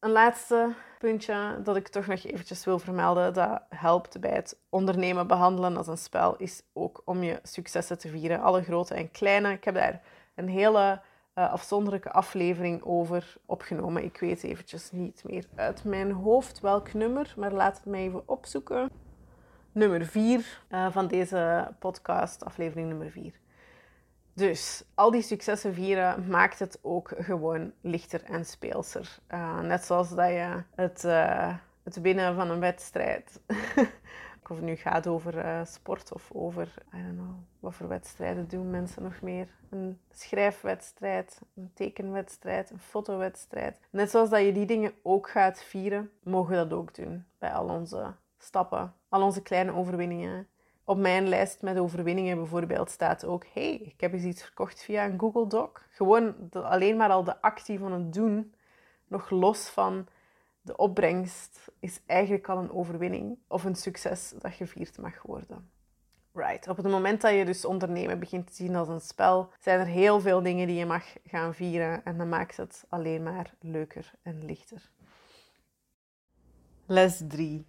Een 0.00 0.10
laatste 0.10 0.74
puntje 0.98 1.60
dat 1.62 1.76
ik 1.76 1.88
toch 1.88 2.06
nog 2.06 2.24
eventjes 2.24 2.64
wil 2.64 2.78
vermelden, 2.78 3.34
dat 3.34 3.62
helpt 3.68 4.20
bij 4.20 4.30
het 4.30 4.56
ondernemen 4.68 5.26
behandelen 5.26 5.76
als 5.76 5.86
een 5.86 5.98
spel, 5.98 6.36
is 6.36 6.62
ook 6.72 7.02
om 7.04 7.22
je 7.22 7.40
successen 7.42 7.98
te 7.98 8.08
vieren. 8.08 8.40
Alle 8.40 8.62
grote 8.62 8.94
en 8.94 9.10
kleine. 9.10 9.52
Ik 9.52 9.64
heb 9.64 9.74
daar 9.74 10.02
een 10.34 10.48
hele 10.48 11.00
uh, 11.34 11.52
afzonderlijke 11.52 12.12
aflevering 12.12 12.82
over 12.82 13.34
opgenomen. 13.46 14.04
Ik 14.04 14.18
weet 14.18 14.42
eventjes 14.42 14.90
niet 14.92 15.22
meer 15.24 15.44
uit 15.54 15.84
mijn 15.84 16.12
hoofd 16.12 16.60
welk 16.60 16.92
nummer, 16.92 17.34
maar 17.36 17.52
laat 17.52 17.76
het 17.76 17.86
mij 17.86 18.00
even 18.00 18.22
opzoeken 18.26 18.90
nummer 19.76 20.06
4 20.06 20.60
uh, 20.70 20.90
van 20.90 21.06
deze 21.06 21.68
podcast, 21.78 22.44
aflevering 22.44 22.88
nummer 22.88 23.10
4. 23.10 23.32
Dus 24.32 24.84
al 24.94 25.10
die 25.10 25.22
successen 25.22 25.74
vieren 25.74 26.26
maakt 26.28 26.58
het 26.58 26.78
ook 26.82 27.12
gewoon 27.18 27.72
lichter 27.80 28.22
en 28.24 28.44
speelser. 28.44 29.18
Uh, 29.30 29.60
net 29.60 29.84
zoals 29.84 30.08
dat 30.08 30.28
je 30.28 30.62
het, 30.74 31.04
uh, 31.04 31.54
het 31.82 32.00
winnen 32.00 32.34
van 32.34 32.50
een 32.50 32.60
wedstrijd. 32.60 33.40
of 34.50 34.56
het 34.56 34.64
nu 34.64 34.76
gaat 34.76 35.06
over 35.06 35.66
sport 35.66 36.12
of 36.12 36.30
over, 36.32 36.74
I 36.94 37.02
don't 37.02 37.14
know, 37.14 37.34
wat 37.60 37.74
voor 37.74 37.88
wedstrijden 37.88 38.48
doen 38.48 38.70
mensen 38.70 39.02
nog 39.02 39.20
meer? 39.20 39.48
Een 39.70 40.00
schrijfwedstrijd, 40.10 41.40
een 41.54 41.70
tekenwedstrijd, 41.74 42.70
een 42.70 42.78
fotowedstrijd. 42.78 43.80
Net 43.90 44.10
zoals 44.10 44.30
dat 44.30 44.40
je 44.40 44.52
die 44.52 44.66
dingen 44.66 44.92
ook 45.02 45.30
gaat 45.30 45.62
vieren, 45.62 46.10
mogen 46.22 46.50
we 46.50 46.56
dat 46.56 46.78
ook 46.78 46.94
doen 46.94 47.24
bij 47.38 47.52
al 47.52 47.68
onze 47.68 48.14
stappen, 48.38 48.94
al 49.16 49.22
onze 49.22 49.42
kleine 49.42 49.74
overwinningen 49.74 50.48
op 50.86 50.98
mijn 50.98 51.28
lijst 51.28 51.62
met 51.62 51.78
overwinningen 51.78 52.36
bijvoorbeeld 52.36 52.90
staat 52.90 53.24
ook: 53.24 53.44
hey, 53.52 53.74
ik 53.74 54.00
heb 54.00 54.12
eens 54.12 54.22
iets 54.22 54.42
verkocht 54.42 54.82
via 54.82 55.04
een 55.04 55.18
Google 55.18 55.46
Doc. 55.46 55.70
Gewoon 55.90 56.34
alleen 56.52 56.96
maar 56.96 57.10
al 57.10 57.24
de 57.24 57.40
actie 57.40 57.78
van 57.78 57.92
het 57.92 58.12
doen, 58.12 58.54
nog 59.06 59.30
los 59.30 59.68
van 59.68 60.06
de 60.60 60.76
opbrengst, 60.76 61.70
is 61.80 62.00
eigenlijk 62.06 62.48
al 62.48 62.58
een 62.58 62.72
overwinning 62.72 63.38
of 63.48 63.64
een 63.64 63.74
succes 63.74 64.34
dat 64.38 64.52
gevierd 64.52 64.98
mag 64.98 65.22
worden. 65.22 65.70
Right. 66.32 66.68
Op 66.68 66.76
het 66.76 66.86
moment 66.86 67.20
dat 67.20 67.32
je 67.32 67.44
dus 67.44 67.64
ondernemen 67.64 68.18
begint 68.18 68.46
te 68.46 68.54
zien 68.54 68.76
als 68.76 68.88
een 68.88 69.00
spel, 69.00 69.52
zijn 69.60 69.80
er 69.80 69.86
heel 69.86 70.20
veel 70.20 70.42
dingen 70.42 70.66
die 70.66 70.76
je 70.76 70.86
mag 70.86 71.04
gaan 71.26 71.54
vieren 71.54 72.04
en 72.04 72.18
dan 72.18 72.28
maakt 72.28 72.56
het 72.56 72.84
alleen 72.88 73.22
maar 73.22 73.54
leuker 73.60 74.12
en 74.22 74.44
lichter. 74.44 74.90
Les 76.86 77.22
3. 77.28 77.66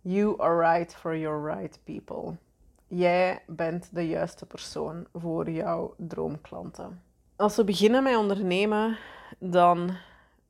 You 0.00 0.40
are 0.40 0.74
right 0.74 0.94
for 0.94 1.16
your 1.16 1.54
right 1.54 1.78
people 1.84 2.38
jij 2.90 3.42
bent 3.46 3.88
de 3.92 4.08
juiste 4.08 4.46
persoon 4.46 5.06
voor 5.14 5.50
jouw 5.50 5.94
droomklanten. 5.96 7.02
Als 7.36 7.56
we 7.56 7.64
beginnen 7.64 8.02
met 8.02 8.16
ondernemen, 8.16 8.98
dan 9.38 9.90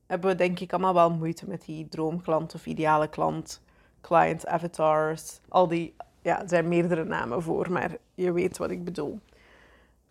hebben 0.06 0.30
we 0.30 0.36
denk 0.36 0.60
ik 0.60 0.72
allemaal 0.72 0.94
wel 0.94 1.10
moeite 1.10 1.48
met 1.48 1.64
die 1.64 1.88
droomklant 1.88 2.54
of 2.54 2.66
ideale 2.66 3.08
klant, 3.08 3.62
client 4.00 4.46
avatars, 4.46 5.40
al 5.48 5.68
die, 5.68 5.94
ja, 6.22 6.42
er 6.42 6.48
zijn 6.48 6.68
meerdere 6.68 7.04
namen 7.04 7.42
voor, 7.42 7.72
maar 7.72 7.96
je 8.14 8.32
weet 8.32 8.58
wat 8.58 8.70
ik 8.70 8.84
bedoel. 8.84 9.18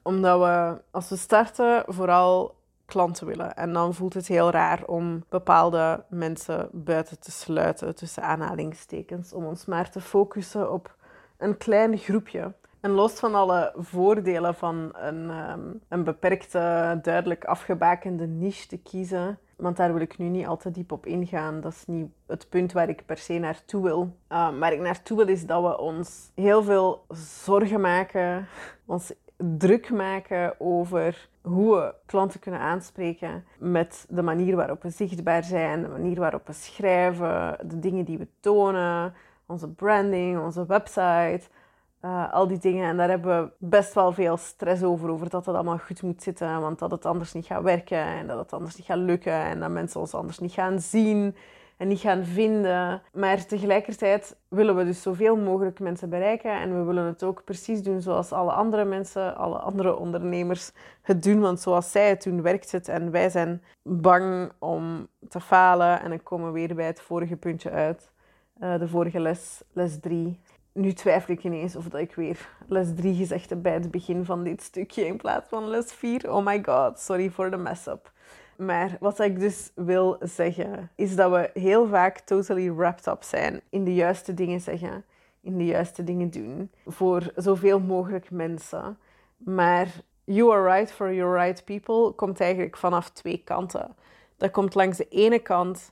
Omdat 0.02 0.40
we, 0.40 0.82
als 0.92 1.10
we 1.10 1.16
starten, 1.16 1.84
vooral 1.88 2.56
klanten 2.90 3.28
willen. 3.28 3.56
En 3.56 3.74
dan 3.74 3.94
voelt 3.94 4.14
het 4.14 4.28
heel 4.28 4.52
raar 4.52 4.84
om 4.86 5.24
bepaalde 5.30 6.04
mensen 6.10 6.70
buiten 6.72 7.20
te 7.20 7.32
sluiten, 7.32 7.96
tussen 7.96 8.24
aanhalingstekens, 8.24 9.34
om 9.34 9.46
ons 9.46 9.66
maar 9.66 9.90
te 9.90 10.02
focussen 10.02 10.72
op 10.72 10.96
een 11.38 11.58
klein 11.58 11.98
groepje. 11.98 12.54
En 12.80 12.92
los 12.92 13.14
van 13.14 13.36
alle 13.36 13.74
voordelen 13.76 14.56
van 14.56 14.90
een, 14.94 15.30
um, 15.30 15.82
een 15.88 16.04
beperkte, 16.04 17.00
duidelijk 17.02 17.46
afgebakende 17.46 18.28
niche 18.28 18.68
te 18.68 18.78
kiezen, 18.78 19.40
want 19.56 19.78
daar 19.78 19.94
wil 19.94 20.02
ik 20.02 20.18
nu 20.18 20.26
niet 20.26 20.48
al 20.48 20.58
te 20.58 20.72
diep 20.72 20.92
op 20.92 21.06
ingaan. 21.06 21.62
Dat 21.62 21.72
is 21.72 21.84
niet 21.86 22.08
het 22.28 22.50
punt 22.50 22.72
waar 22.72 22.90
ik 22.90 23.06
per 23.06 23.18
se 23.18 23.38
naartoe 23.38 23.84
wil. 23.84 24.16
Uh, 24.30 24.60
waar 24.60 24.74
ik 24.74 24.80
naartoe 24.80 25.18
wil 25.18 25.28
is 25.28 25.46
dat 25.46 25.62
we 25.62 25.80
ons 25.80 26.32
heel 26.36 26.64
veel 26.64 27.06
zorgen 27.44 27.82
maken, 27.82 28.48
ons 28.86 29.14
druk 29.40 29.90
maken 29.92 30.56
over 30.60 31.30
hoe 31.42 31.76
we 31.76 31.94
klanten 32.06 32.40
kunnen 32.40 32.60
aanspreken 32.60 33.46
met 33.58 34.06
de 34.10 34.22
manier 34.22 34.56
waarop 34.56 34.84
we 34.84 34.90
zichtbaar 34.90 35.44
zijn, 35.44 35.82
de 35.82 35.88
manier 35.88 36.20
waarop 36.20 36.48
we 36.48 36.54
schrijven, 36.54 37.58
de 37.66 37.80
dingen 37.80 38.06
die 38.06 38.18
we 38.18 38.28
tonen, 38.40 39.14
onze 39.46 39.70
branding, 39.70 40.40
onze 40.40 40.66
website, 40.66 41.42
uh, 42.02 42.34
al 42.34 42.48
die 42.48 42.58
dingen. 42.58 42.90
En 42.90 42.98
daar 42.98 43.10
hebben 43.10 43.44
we 43.44 43.52
best 43.58 43.94
wel 43.94 44.12
veel 44.12 44.38
stress 44.38 44.84
over, 44.84 45.10
over 45.10 45.30
dat 45.30 45.46
het 45.46 45.56
allemaal 45.56 45.78
goed 45.78 46.02
moet 46.02 46.24
zitten, 46.24 46.62
want 46.62 46.80
dat 46.80 46.92
het 46.92 47.06
anders 47.06 47.34
niet 47.34 47.46
gaat 47.46 47.64
werken 47.64 48.06
en 48.06 48.28
dat 48.28 48.38
het 48.38 48.54
anders 48.54 48.76
niet 48.76 48.86
gaat 48.86 48.98
lukken 48.98 49.44
en 49.44 49.60
dat 49.60 49.70
mensen 49.70 50.00
ons 50.00 50.14
anders 50.14 50.40
niet 50.40 50.52
gaan 50.52 50.80
zien 50.80 51.36
en 51.80 51.88
niet 51.88 52.00
gaan 52.00 52.24
vinden. 52.24 53.02
Maar 53.14 53.46
tegelijkertijd 53.46 54.38
willen 54.48 54.76
we 54.76 54.86
dus 54.86 55.02
zoveel 55.02 55.38
mogelijk 55.38 55.80
mensen 55.80 56.10
bereiken 56.10 56.52
en 56.52 56.78
we 56.78 56.84
willen 56.84 57.06
het 57.06 57.24
ook 57.24 57.44
precies 57.44 57.84
doen 57.84 58.02
zoals 58.02 58.32
alle 58.32 58.52
andere 58.52 58.86
mensen, 58.86 59.36
alle 59.36 59.58
andere 59.58 59.96
ondernemers 59.96 60.72
het 61.02 61.24
doen. 61.24 61.40
Want 61.40 61.60
zoals 61.60 61.92
zij 61.92 62.10
het 62.10 62.24
doen, 62.24 62.42
werkt 62.42 62.72
het 62.72 62.88
en 62.88 63.12
wij 63.12 63.30
zijn 63.30 63.64
bang 63.84 64.52
om 64.58 65.08
te 65.30 65.40
falen. 65.40 66.02
En 66.02 66.10
dan 66.10 66.24
komen 66.24 66.48
we 66.48 66.54
weer 66.54 66.76
bij 66.76 66.86
het 66.86 67.02
vorige 67.02 67.36
puntje 67.36 67.70
uit. 67.70 68.12
Eh, 68.60 68.80
de 68.80 68.88
vorige 68.88 69.20
les, 69.20 69.62
les 69.74 70.00
3. 70.00 70.40
Nu 70.74 70.94
twijfel 70.94 71.34
ik 71.34 71.44
ineens 71.44 71.76
of 71.76 71.94
ik 71.94 72.16
weer 72.16 72.50
les 72.68 72.94
3 72.96 73.16
gezegd 73.16 73.50
heb 73.50 73.62
bij 73.62 73.74
het 73.74 73.92
begin 73.92 74.26
van 74.26 74.44
dit 74.44 74.62
stukje 74.62 75.06
in 75.06 75.18
plaats 75.18 75.50
van 75.50 75.68
les 75.68 75.94
4. 75.94 76.34
Oh 76.34 76.46
my 76.46 76.64
god, 76.64 77.00
sorry 77.00 77.30
voor 77.30 77.50
de 77.50 77.58
mess-up. 77.58 78.12
Maar 78.60 78.98
wat 79.00 79.20
ik 79.20 79.40
dus 79.40 79.72
wil 79.76 80.18
zeggen, 80.20 80.92
is 80.96 81.16
dat 81.16 81.32
we 81.32 81.50
heel 81.54 81.88
vaak 81.88 82.20
totally 82.20 82.74
wrapped 82.74 83.08
up 83.08 83.24
zijn 83.24 83.62
in 83.70 83.84
de 83.84 83.94
juiste 83.94 84.34
dingen 84.34 84.62
zeggen, 84.62 85.06
in 85.42 85.58
de 85.58 85.66
juiste 85.66 86.04
dingen 86.04 86.30
doen, 86.30 86.72
voor 86.86 87.32
zoveel 87.36 87.80
mogelijk 87.80 88.32
mensen. 88.32 88.98
Maar 89.38 89.88
you 90.24 90.52
are 90.52 90.64
right 90.64 90.92
for 90.92 91.14
your 91.14 91.38
right 91.38 91.66
people 91.66 92.12
komt 92.12 92.40
eigenlijk 92.40 92.78
vanaf 92.78 93.10
twee 93.10 93.42
kanten. 93.44 93.96
Dat 94.38 94.52
komt 94.52 94.76
langs 94.76 94.98
de 94.98 95.08
ene 95.08 95.40
kant 95.40 95.92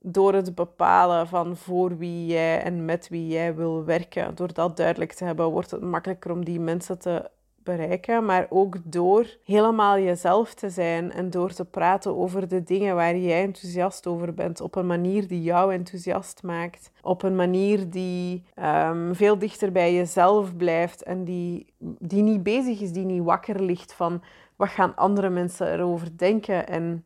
door 0.00 0.34
het 0.34 0.54
bepalen 0.54 1.26
van 1.28 1.56
voor 1.56 1.98
wie 1.98 2.26
jij 2.26 2.62
en 2.62 2.84
met 2.84 3.08
wie 3.08 3.26
jij 3.26 3.54
wil 3.54 3.84
werken, 3.84 4.34
door 4.34 4.52
dat 4.52 4.76
duidelijk 4.76 5.12
te 5.12 5.24
hebben, 5.24 5.50
wordt 5.50 5.70
het 5.70 5.82
makkelijker 5.82 6.30
om 6.30 6.44
die 6.44 6.60
mensen 6.60 6.98
te 6.98 7.30
bereiken. 7.64 8.24
Maar 8.24 8.46
ook 8.48 8.76
door 8.84 9.26
helemaal 9.44 9.98
jezelf 9.98 10.54
te 10.54 10.70
zijn 10.70 11.12
en 11.12 11.30
door 11.30 11.52
te 11.52 11.64
praten 11.64 12.16
over 12.16 12.48
de 12.48 12.62
dingen 12.62 12.94
waar 12.94 13.16
jij 13.16 13.42
enthousiast 13.42 14.06
over 14.06 14.34
bent, 14.34 14.60
op 14.60 14.74
een 14.74 14.86
manier 14.86 15.28
die 15.28 15.42
jou 15.42 15.72
enthousiast 15.72 16.42
maakt, 16.42 16.90
op 17.02 17.22
een 17.22 17.36
manier 17.36 17.90
die 17.90 18.44
ehm, 18.54 19.14
veel 19.14 19.38
dichter 19.38 19.72
bij 19.72 19.94
jezelf 19.94 20.56
blijft 20.56 21.02
en 21.02 21.24
die, 21.24 21.72
die 21.98 22.22
niet 22.22 22.42
bezig 22.42 22.80
is, 22.80 22.92
die 22.92 23.04
niet 23.04 23.22
wakker 23.22 23.62
ligt 23.62 23.94
van 23.94 24.22
wat 24.56 24.68
gaan 24.68 24.96
andere 24.96 25.30
mensen 25.30 25.72
erover 25.72 26.16
denken 26.16 26.66
en 26.66 27.04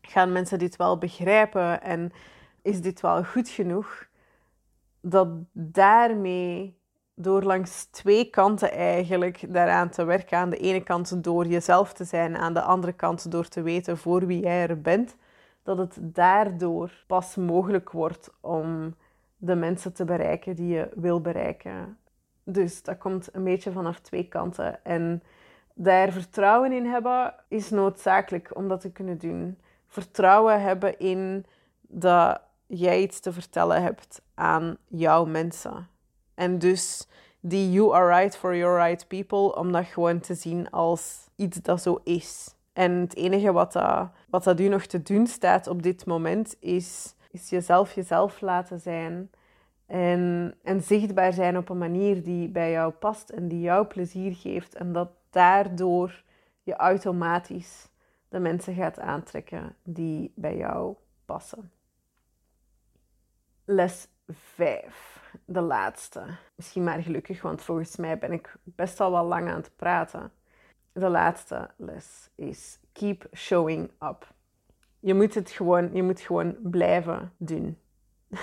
gaan 0.00 0.32
mensen 0.32 0.58
dit 0.58 0.76
wel 0.76 0.98
begrijpen 0.98 1.82
en 1.82 2.12
is 2.62 2.80
dit 2.80 3.00
wel 3.00 3.24
goed 3.24 3.48
genoeg? 3.48 4.08
Dat 5.00 5.28
daarmee, 5.52 6.78
door 7.22 7.42
langs 7.42 7.84
twee 7.84 8.30
kanten 8.30 8.72
eigenlijk 8.72 9.52
daaraan 9.52 9.88
te 9.88 10.04
werken, 10.04 10.38
aan 10.38 10.50
de 10.50 10.56
ene 10.56 10.82
kant 10.82 11.24
door 11.24 11.46
jezelf 11.46 11.92
te 11.92 12.04
zijn, 12.04 12.36
aan 12.36 12.54
de 12.54 12.62
andere 12.62 12.92
kant 12.92 13.30
door 13.30 13.48
te 13.48 13.62
weten 13.62 13.98
voor 13.98 14.26
wie 14.26 14.40
jij 14.40 14.68
er 14.68 14.80
bent, 14.80 15.16
dat 15.62 15.78
het 15.78 15.98
daardoor 16.00 17.04
pas 17.06 17.36
mogelijk 17.36 17.90
wordt 17.90 18.30
om 18.40 18.94
de 19.36 19.54
mensen 19.54 19.92
te 19.92 20.04
bereiken 20.04 20.56
die 20.56 20.74
je 20.74 20.88
wil 20.94 21.20
bereiken. 21.20 21.98
Dus 22.44 22.82
dat 22.82 22.98
komt 22.98 23.28
een 23.32 23.44
beetje 23.44 23.72
vanaf 23.72 24.00
twee 24.00 24.28
kanten. 24.28 24.84
En 24.84 25.22
daar 25.74 26.12
vertrouwen 26.12 26.72
in 26.72 26.86
hebben 26.86 27.34
is 27.48 27.70
noodzakelijk 27.70 28.50
om 28.56 28.68
dat 28.68 28.80
te 28.80 28.92
kunnen 28.92 29.18
doen 29.18 29.58
vertrouwen 29.90 30.62
hebben 30.62 30.98
in 30.98 31.46
dat 31.80 32.40
jij 32.66 33.02
iets 33.02 33.20
te 33.20 33.32
vertellen 33.32 33.82
hebt 33.82 34.22
aan 34.34 34.76
jouw 34.88 35.24
mensen. 35.24 35.88
En 36.40 36.58
dus 36.58 37.08
die 37.40 37.70
you 37.72 37.94
are 37.94 38.06
right 38.06 38.36
for 38.36 38.56
your 38.56 38.76
right 38.76 39.06
people, 39.08 39.56
om 39.56 39.72
dat 39.72 39.86
gewoon 39.86 40.20
te 40.20 40.34
zien 40.34 40.70
als 40.70 41.30
iets 41.36 41.62
dat 41.62 41.82
zo 41.82 42.00
is. 42.04 42.54
En 42.72 42.92
het 42.92 43.16
enige 43.16 43.52
wat 43.52 43.72
dat, 43.72 44.10
wat 44.30 44.44
dat 44.44 44.60
u 44.60 44.68
nog 44.68 44.86
te 44.86 45.02
doen 45.02 45.26
staat 45.26 45.66
op 45.66 45.82
dit 45.82 46.06
moment, 46.06 46.56
is, 46.60 47.14
is 47.30 47.50
jezelf 47.50 47.94
jezelf 47.94 48.40
laten 48.40 48.80
zijn. 48.80 49.30
En, 49.86 50.54
en 50.62 50.82
zichtbaar 50.82 51.32
zijn 51.32 51.56
op 51.56 51.68
een 51.68 51.78
manier 51.78 52.22
die 52.22 52.48
bij 52.48 52.70
jou 52.70 52.92
past 52.92 53.30
en 53.30 53.48
die 53.48 53.60
jou 53.60 53.86
plezier 53.86 54.34
geeft. 54.34 54.74
En 54.74 54.92
dat 54.92 55.10
daardoor 55.30 56.22
je 56.62 56.76
automatisch 56.76 57.88
de 58.28 58.38
mensen 58.38 58.74
gaat 58.74 59.00
aantrekken 59.00 59.76
die 59.82 60.32
bij 60.36 60.56
jou 60.56 60.94
passen. 61.24 61.70
Les 63.64 64.08
5, 64.32 65.20
de 65.44 65.60
laatste. 65.60 66.24
Misschien 66.54 66.84
maar 66.84 67.02
gelukkig, 67.02 67.42
want 67.42 67.62
volgens 67.62 67.96
mij 67.96 68.18
ben 68.18 68.32
ik 68.32 68.54
best 68.64 69.00
al 69.00 69.10
wel 69.10 69.24
lang 69.24 69.48
aan 69.48 69.56
het 69.56 69.70
praten. 69.76 70.32
De 70.92 71.08
laatste 71.08 71.70
les 71.76 72.30
is 72.34 72.78
keep 72.92 73.26
showing 73.34 73.90
up. 74.02 74.32
Je 75.00 75.14
moet 75.14 75.34
het 75.34 75.50
gewoon, 75.50 75.94
je 75.94 76.02
moet 76.02 76.20
gewoon 76.20 76.56
blijven 76.62 77.32
doen. 77.36 77.78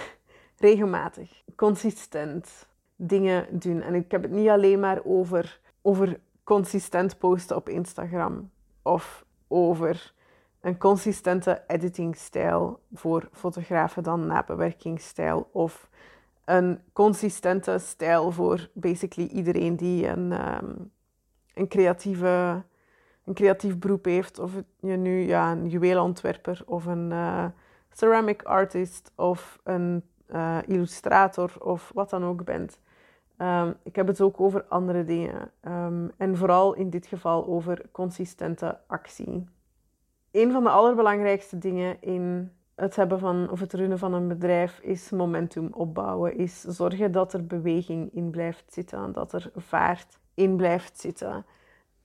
Regelmatig, 0.57 1.43
consistent 1.55 2.67
dingen 2.95 3.59
doen. 3.59 3.81
En 3.81 3.93
ik 3.93 4.11
heb 4.11 4.21
het 4.21 4.31
niet 4.31 4.49
alleen 4.49 4.79
maar 4.79 5.01
over, 5.03 5.59
over 5.81 6.19
consistent 6.43 7.17
posten 7.17 7.55
op 7.55 7.69
Instagram 7.69 8.51
of 8.81 9.25
over 9.47 10.13
een 10.67 10.77
consistente 10.77 11.61
editingstijl 11.67 12.79
voor 12.93 13.29
fotografen 13.31 14.03
dan 14.03 14.27
nabewerkingsstijl 14.27 15.49
of 15.51 15.89
een 16.45 16.79
consistente 16.93 17.77
stijl 17.77 18.31
voor 18.31 18.69
basically 18.73 19.29
iedereen 19.29 19.75
die 19.75 20.07
een, 20.07 20.31
um, 20.31 20.91
een 21.53 21.67
creatieve 21.67 22.63
een 23.25 23.33
creatief 23.33 23.77
beroep 23.77 24.05
heeft, 24.05 24.39
of 24.39 24.51
je 24.79 24.95
nu 24.95 25.19
ja, 25.19 25.51
een 25.51 25.69
juweelontwerper 25.69 26.63
of 26.65 26.85
een 26.85 27.11
uh, 27.11 27.45
ceramic 27.91 28.43
artist 28.43 29.11
of 29.15 29.59
een 29.63 30.03
uh, 30.29 30.57
illustrator 30.65 31.51
of 31.59 31.91
wat 31.93 32.09
dan 32.09 32.23
ook 32.23 32.43
bent. 32.43 32.79
Um, 33.37 33.75
ik 33.83 33.95
heb 33.95 34.07
het 34.07 34.21
ook 34.21 34.39
over 34.39 34.63
andere 34.63 35.03
dingen. 35.03 35.51
Um, 35.61 36.11
en 36.17 36.37
vooral 36.37 36.73
in 36.73 36.89
dit 36.89 37.07
geval 37.07 37.47
over 37.47 37.81
consistente 37.91 38.79
actie. 38.87 39.47
Een 40.37 40.51
van 40.51 40.63
de 40.63 40.69
allerbelangrijkste 40.69 41.57
dingen 41.57 42.01
in 42.01 42.51
het 42.75 42.95
hebben 42.95 43.19
van, 43.19 43.49
of 43.49 43.59
het 43.59 43.73
runnen 43.73 43.99
van 43.99 44.13
een 44.13 44.27
bedrijf 44.27 44.79
is 44.79 45.09
momentum 45.09 45.73
opbouwen. 45.73 46.37
Is 46.37 46.61
zorgen 46.61 47.11
dat 47.11 47.33
er 47.33 47.45
beweging 47.45 48.13
in 48.13 48.29
blijft 48.29 48.73
zitten, 48.73 49.11
dat 49.11 49.33
er 49.33 49.51
vaart 49.55 50.19
in 50.33 50.57
blijft 50.57 50.99
zitten. 50.99 51.45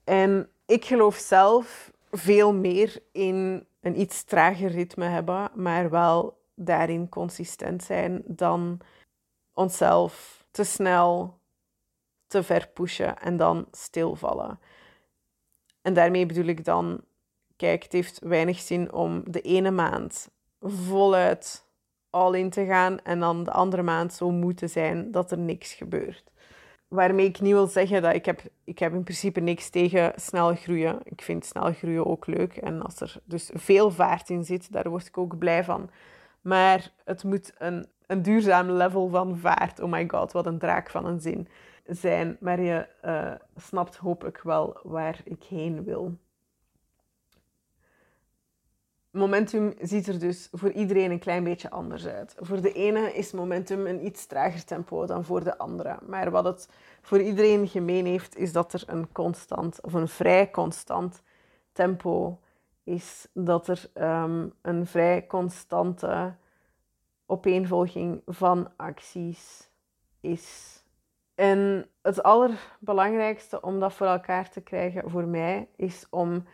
En 0.04 0.48
ik 0.66 0.84
geloof 0.84 1.16
zelf 1.16 1.92
veel 2.10 2.54
meer 2.54 3.02
in 3.10 3.66
een 3.80 4.00
iets 4.00 4.24
trager 4.24 4.70
ritme 4.70 5.04
hebben, 5.04 5.50
maar 5.54 5.90
wel 5.90 6.40
daarin 6.54 7.08
consistent 7.08 7.82
zijn 7.82 8.22
dan 8.26 8.80
onszelf 9.52 10.44
te 10.50 10.64
snel 10.64 11.38
te 12.26 12.42
ver 12.42 12.68
pushen 12.68 13.18
en 13.18 13.36
dan 13.36 13.66
stilvallen. 13.70 14.58
En 15.82 15.94
daarmee 15.94 16.26
bedoel 16.26 16.46
ik 16.46 16.64
dan, 16.64 17.00
kijk, 17.62 17.82
het 17.82 17.92
heeft 17.92 18.18
weinig 18.22 18.58
zin 18.58 18.92
om 18.92 19.22
de 19.26 19.40
ene 19.40 19.70
maand 19.70 20.30
voluit 20.60 21.64
al 22.10 22.32
in 22.32 22.50
te 22.50 22.64
gaan 22.64 23.00
en 23.00 23.20
dan 23.20 23.44
de 23.44 23.50
andere 23.50 23.82
maand 23.82 24.12
zo 24.12 24.30
moeten 24.30 24.68
zijn 24.68 25.10
dat 25.10 25.30
er 25.30 25.38
niks 25.38 25.74
gebeurt. 25.74 26.24
Waarmee 26.88 27.26
ik 27.26 27.40
niet 27.40 27.52
wil 27.52 27.66
zeggen 27.66 28.02
dat 28.02 28.14
ik 28.14 28.24
heb, 28.24 28.40
ik 28.64 28.78
heb 28.78 28.92
in 28.92 29.02
principe 29.02 29.40
niks 29.40 29.70
tegen 29.70 30.12
snel 30.16 30.54
groeien. 30.54 30.98
Ik 31.04 31.22
vind 31.22 31.44
snel 31.44 31.72
groeien 31.72 32.06
ook 32.06 32.26
leuk. 32.26 32.56
En 32.56 32.82
als 32.82 33.00
er 33.00 33.20
dus 33.24 33.50
veel 33.54 33.90
vaart 33.90 34.30
in 34.30 34.44
zit, 34.44 34.72
daar 34.72 34.88
word 34.88 35.06
ik 35.06 35.18
ook 35.18 35.38
blij 35.38 35.64
van. 35.64 35.90
Maar 36.40 36.92
het 37.04 37.24
moet 37.24 37.52
een, 37.58 37.86
een 38.06 38.22
duurzaam 38.22 38.70
level 38.70 39.08
van 39.08 39.38
vaart. 39.38 39.80
Oh 39.80 39.90
my 39.90 40.08
god, 40.08 40.32
wat 40.32 40.46
een 40.46 40.58
draak 40.58 40.90
van 40.90 41.06
een 41.06 41.20
zin 41.20 41.48
zijn. 41.86 42.36
Maar 42.40 42.60
je 42.60 42.86
uh, 43.04 43.32
snapt 43.56 43.96
hopelijk 43.96 44.42
wel 44.42 44.80
waar 44.82 45.20
ik 45.24 45.42
heen 45.42 45.84
wil. 45.84 46.18
Momentum 49.12 49.74
ziet 49.80 50.06
er 50.06 50.18
dus 50.18 50.48
voor 50.52 50.70
iedereen 50.70 51.10
een 51.10 51.18
klein 51.18 51.44
beetje 51.44 51.70
anders 51.70 52.06
uit. 52.06 52.34
Voor 52.38 52.60
de 52.60 52.72
ene 52.72 53.12
is 53.12 53.32
momentum 53.32 53.86
een 53.86 54.06
iets 54.06 54.26
trager 54.26 54.64
tempo 54.64 55.06
dan 55.06 55.24
voor 55.24 55.44
de 55.44 55.58
andere. 55.58 55.98
Maar 56.06 56.30
wat 56.30 56.44
het 56.44 56.68
voor 57.02 57.20
iedereen 57.20 57.68
gemeen 57.68 58.06
heeft, 58.06 58.36
is 58.36 58.52
dat 58.52 58.72
er 58.72 58.82
een 58.86 59.12
constant 59.12 59.80
of 59.80 59.92
een 59.92 60.08
vrij 60.08 60.50
constant 60.50 61.22
tempo 61.72 62.40
is. 62.84 63.26
Dat 63.32 63.68
er 63.68 63.90
um, 63.94 64.52
een 64.62 64.86
vrij 64.86 65.26
constante 65.26 66.34
opeenvolging 67.26 68.22
van 68.26 68.70
acties 68.76 69.70
is. 70.20 70.76
En 71.34 71.88
het 72.02 72.22
allerbelangrijkste 72.22 73.60
om 73.60 73.80
dat 73.80 73.92
voor 73.92 74.06
elkaar 74.06 74.50
te 74.50 74.60
krijgen 74.60 75.10
voor 75.10 75.26
mij 75.26 75.68
is 75.76 76.06
om 76.10 76.44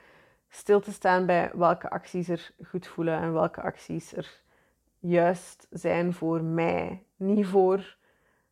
stil 0.49 0.81
te 0.81 0.93
staan 0.93 1.27
bij 1.27 1.51
welke 1.55 1.91
acties 1.91 2.29
er 2.29 2.51
goed 2.65 2.87
voelen 2.87 3.19
en 3.21 3.33
welke 3.33 3.63
acties 3.63 4.13
er 4.13 4.43
juist 4.99 5.67
zijn 5.71 6.13
voor 6.13 6.43
mij. 6.43 7.03
Niet 7.17 7.47
voor 7.47 7.97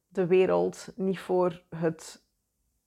de 0.09 0.27
wereld, 0.27 0.93
niet 0.97 1.19
voor 1.19 1.63
het, 1.77 2.23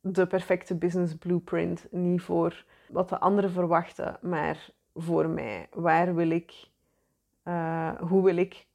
de 0.02 0.28
perfecte 0.28 0.76
business 0.76 1.18
blueprint, 1.18 1.88
niet 1.92 2.22
voor 2.22 2.66
wat 2.90 3.10
de 3.10 3.20
anderen 3.20 3.52
verwachten, 3.52 4.18
maar 4.22 4.70
voor 4.96 5.30
mij. 5.30 5.68
Waar 5.74 6.16
wil 6.16 6.30
ik, 6.30 6.68
uh, 7.44 7.92
hoe 8.02 8.24
wil 8.24 8.38
ik 8.38 8.68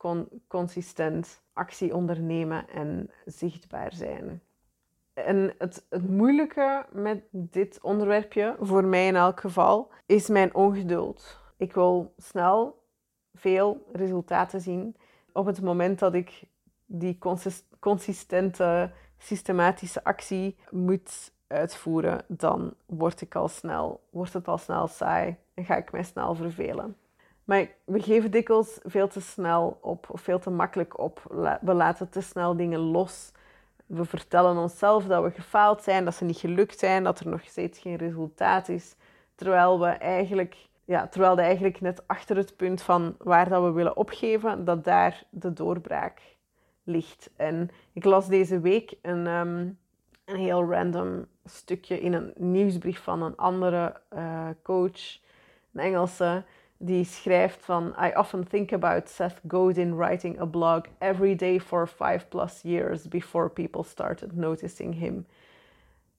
consistent 0.47 1.43
actie 1.53 1.95
ondernemen 1.95 2.69
en 2.69 3.11
zichtbaar 3.25 3.93
zijn? 3.93 4.43
En 5.15 5.55
het, 5.59 5.87
het 5.89 6.09
moeilijke 6.09 6.87
met 6.93 7.23
dit 7.31 7.79
onderwerpje, 7.83 8.57
voor 8.61 8.85
mij 8.85 9.07
in 9.07 9.17
elk 9.17 9.41
geval, 9.41 9.91
is 10.07 10.29
mijn 10.29 10.55
ongeduld. 10.55 11.41
Ik 11.57 11.73
wil 11.73 12.15
snel 12.17 12.83
veel 13.35 13.87
resultaten 13.93 14.61
zien. 14.61 14.97
Op 15.33 15.47
het 15.47 15.63
moment 15.63 15.99
dat 15.99 16.15
ik 16.15 16.43
die 16.87 17.19
consistente, 17.79 18.91
systematische 19.19 20.05
actie 20.05 20.57
moet 20.71 21.33
uitvoeren, 21.47 22.25
dan 22.29 22.75
word 22.87 23.21
ik 23.21 23.35
al 23.35 23.49
snel, 23.49 24.01
wordt 24.11 24.33
het 24.33 24.49
al 24.49 24.59
snel 24.59 24.87
saai 24.87 25.37
en 25.55 25.65
ga 25.65 25.77
ik 25.77 25.93
mij 25.93 26.03
snel 26.03 26.35
vervelen. 26.35 26.97
Maar 27.45 27.69
we 27.85 28.03
geven 28.03 28.31
dikwijls 28.31 28.79
veel 28.83 29.09
te 29.09 29.21
snel 29.21 29.79
op, 29.81 30.07
of 30.11 30.21
veel 30.21 30.39
te 30.39 30.51
makkelijk 30.51 30.99
op. 30.99 31.23
We 31.61 31.75
laten 31.75 32.09
te 32.09 32.21
snel 32.21 32.57
dingen 32.57 32.81
los 32.81 33.33
we 33.87 34.05
vertellen 34.05 34.57
onszelf 34.57 35.05
dat 35.05 35.23
we 35.23 35.31
gefaald 35.31 35.83
zijn, 35.83 36.05
dat 36.05 36.15
ze 36.15 36.25
niet 36.25 36.39
gelukt 36.39 36.79
zijn, 36.79 37.05
dat 37.05 37.21
er 37.21 37.29
nog 37.29 37.45
steeds 37.45 37.79
geen 37.79 37.97
resultaat 37.97 38.69
is. 38.69 38.97
Terwijl 39.35 39.81
we 39.81 39.87
eigenlijk, 39.87 40.57
ja, 40.85 41.09
terwijl 41.09 41.35
de 41.35 41.43
eigenlijk 41.43 41.81
net 41.81 42.09
achter 42.09 42.37
het 42.37 42.57
punt 42.57 42.83
van 42.83 43.15
waar 43.19 43.49
dat 43.49 43.63
we 43.63 43.71
willen 43.71 43.97
opgeven, 43.97 44.65
dat 44.65 44.85
daar 44.85 45.25
de 45.31 45.53
doorbraak 45.53 46.21
ligt. 46.85 47.31
En 47.37 47.71
ik 47.93 48.05
las 48.05 48.29
deze 48.29 48.61
week 48.61 48.95
een, 49.03 49.27
um, 49.27 49.79
een 50.25 50.37
heel 50.37 50.65
random 50.65 51.27
stukje 51.45 52.01
in 52.01 52.13
een 52.13 52.33
nieuwsbrief 52.37 53.03
van 53.03 53.23
een 53.23 53.37
andere 53.37 54.01
uh, 54.15 54.49
coach, 54.63 55.19
een 55.73 55.81
Engelse 55.81 56.45
die 56.79 57.05
schrijft 57.05 57.65
van 57.65 57.95
I 58.01 58.13
often 58.17 58.49
think 58.49 58.73
about 58.73 59.09
Seth 59.09 59.41
Godin 59.49 59.97
writing 59.97 60.41
a 60.41 60.47
blog 60.47 60.85
every 60.99 61.37
day 61.37 61.61
for 61.61 61.89
five 61.89 62.27
plus 62.29 62.61
years 62.63 63.09
before 63.09 63.49
people 63.49 63.83
started 63.83 64.37
noticing 64.37 64.95
him. 64.95 65.27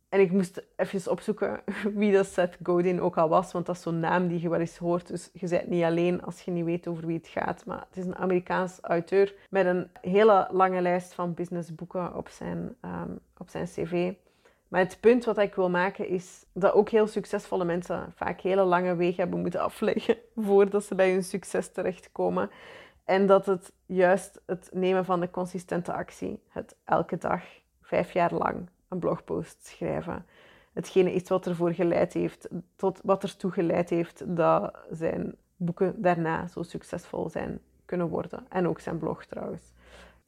En 0.10 0.20
ik 0.20 0.32
moest 0.32 0.64
even 0.76 1.12
opzoeken 1.12 1.60
wie 2.02 2.14
dat 2.14 2.26
Seth 2.26 2.58
Godin 2.64 3.02
ook 3.02 3.18
al 3.18 3.30
was, 3.30 3.52
want 3.52 3.66
dat 3.66 3.76
is 3.76 3.82
zo'n 3.82 4.00
naam 4.00 4.28
die 4.28 4.42
je 4.42 4.50
wel 4.50 4.60
eens 4.60 4.78
hoort. 4.78 5.08
Dus 5.08 5.30
je 5.34 5.48
bent 5.48 5.68
niet 5.68 5.84
alleen 5.84 6.24
als 6.24 6.42
je 6.42 6.52
niet 6.52 6.66
weet 6.66 6.88
over 6.88 7.06
wie 7.06 7.18
het 7.18 7.28
gaat. 7.28 7.66
Maar 7.66 7.86
het 7.90 7.98
is 7.98 8.06
een 8.06 8.16
Amerikaans 8.16 8.80
auteur 8.82 9.34
met 9.50 9.66
een 9.66 9.90
hele 10.02 10.48
lange 10.52 10.82
lijst 10.82 11.14
van 11.14 11.34
businessboeken 11.34 12.16
op 12.16 12.30
zijn, 12.30 12.76
um, 12.86 13.20
op 13.38 13.50
zijn 13.50 13.66
cv. 13.66 14.14
Maar 14.68 14.80
het 14.80 14.98
punt 15.00 15.26
wat 15.26 15.38
ik 15.38 15.56
wil 15.56 15.70
maken 15.70 16.08
is 16.08 16.46
dat 16.54 16.74
ook 16.74 16.90
heel 16.90 17.08
succesvolle 17.08 17.66
mensen 17.66 18.14
vaak 18.16 18.42
hele 18.42 18.64
lange 18.64 18.96
wegen 18.96 19.22
hebben 19.22 19.42
moeten 19.42 19.62
afleggen 19.62 20.18
voordat 20.36 20.84
ze 20.84 20.96
bij 20.96 21.12
hun 21.12 21.24
succes 21.24 21.72
terechtkomen. 21.72 22.50
En 23.04 23.26
dat 23.26 23.46
het 23.46 23.72
juist 23.86 24.42
het 24.46 24.70
nemen 24.74 25.06
van 25.06 25.20
de 25.20 25.30
consistente 25.30 25.94
actie, 25.94 26.40
het 26.50 26.76
elke 26.84 27.18
dag, 27.18 27.44
vijf 27.82 28.12
jaar 28.12 28.34
lang, 28.34 28.70
een 28.88 29.00
blogpost 29.00 29.66
schrijven, 29.66 30.26
hetgene 30.74 31.14
is 31.14 31.28
wat 31.28 31.48
ervoor 31.48 31.74
geleid 31.74 32.14
heeft, 32.14 32.48
tot 32.76 33.00
wat 33.04 33.24
ertoe 33.24 33.52
geleid 33.52 33.90
heeft 33.90 34.36
dat 34.36 34.78
zijn 34.92 35.36
boeken 35.56 36.02
daarna 36.02 36.48
zo 36.48 36.64
succesvol 36.64 37.30
zijn 37.30 37.60
kunnen 37.86 38.08
worden. 38.08 38.46
En 38.50 38.68
ook 38.68 38.80
zijn 38.80 38.98
blog 38.98 39.26
trouwens. 39.26 39.72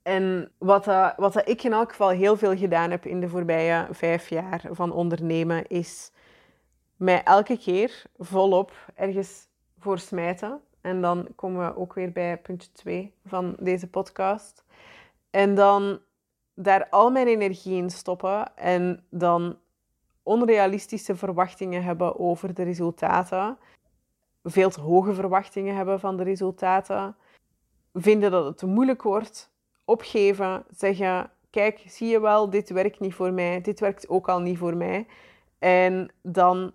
En 0.07 0.51
wat, 0.57 0.85
wat 1.17 1.47
ik 1.47 1.63
in 1.63 1.73
elk 1.73 1.89
geval 1.89 2.09
heel 2.09 2.37
veel 2.37 2.57
gedaan 2.57 2.91
heb 2.91 3.05
in 3.05 3.19
de 3.19 3.29
voorbije 3.29 3.87
vijf 3.91 4.29
jaar 4.29 4.61
van 4.71 4.91
ondernemen, 4.91 5.67
is 5.67 6.11
mij 6.95 7.23
elke 7.23 7.57
keer 7.57 8.03
volop 8.17 8.71
ergens 8.95 9.47
voor 9.79 9.99
smijten. 9.99 10.61
En 10.81 11.01
dan 11.01 11.27
komen 11.35 11.65
we 11.65 11.77
ook 11.77 11.93
weer 11.93 12.11
bij 12.11 12.37
puntje 12.37 12.71
2 12.71 13.13
van 13.25 13.55
deze 13.59 13.87
podcast. 13.87 14.63
En 15.29 15.55
dan 15.55 15.99
daar 16.53 16.87
al 16.89 17.11
mijn 17.11 17.27
energie 17.27 17.75
in 17.75 17.89
stoppen 17.89 18.55
en 18.55 19.05
dan 19.09 19.57
onrealistische 20.23 21.15
verwachtingen 21.15 21.83
hebben 21.83 22.19
over 22.19 22.53
de 22.53 22.63
resultaten. 22.63 23.57
Veel 24.43 24.69
te 24.69 24.81
hoge 24.81 25.13
verwachtingen 25.13 25.75
hebben 25.75 25.99
van 25.99 26.17
de 26.17 26.23
resultaten. 26.23 27.15
Vinden 27.93 28.31
dat 28.31 28.45
het 28.45 28.57
te 28.57 28.65
moeilijk 28.65 29.01
wordt 29.01 29.55
opgeven, 29.87 30.63
zeggen: 30.69 31.31
Kijk, 31.49 31.83
zie 31.85 32.07
je 32.07 32.19
wel, 32.19 32.49
dit 32.49 32.69
werkt 32.69 32.99
niet 32.99 33.13
voor 33.13 33.33
mij, 33.33 33.61
dit 33.61 33.79
werkt 33.79 34.09
ook 34.09 34.29
al 34.29 34.39
niet 34.39 34.57
voor 34.57 34.77
mij. 34.77 35.07
En 35.59 36.11
dan 36.21 36.71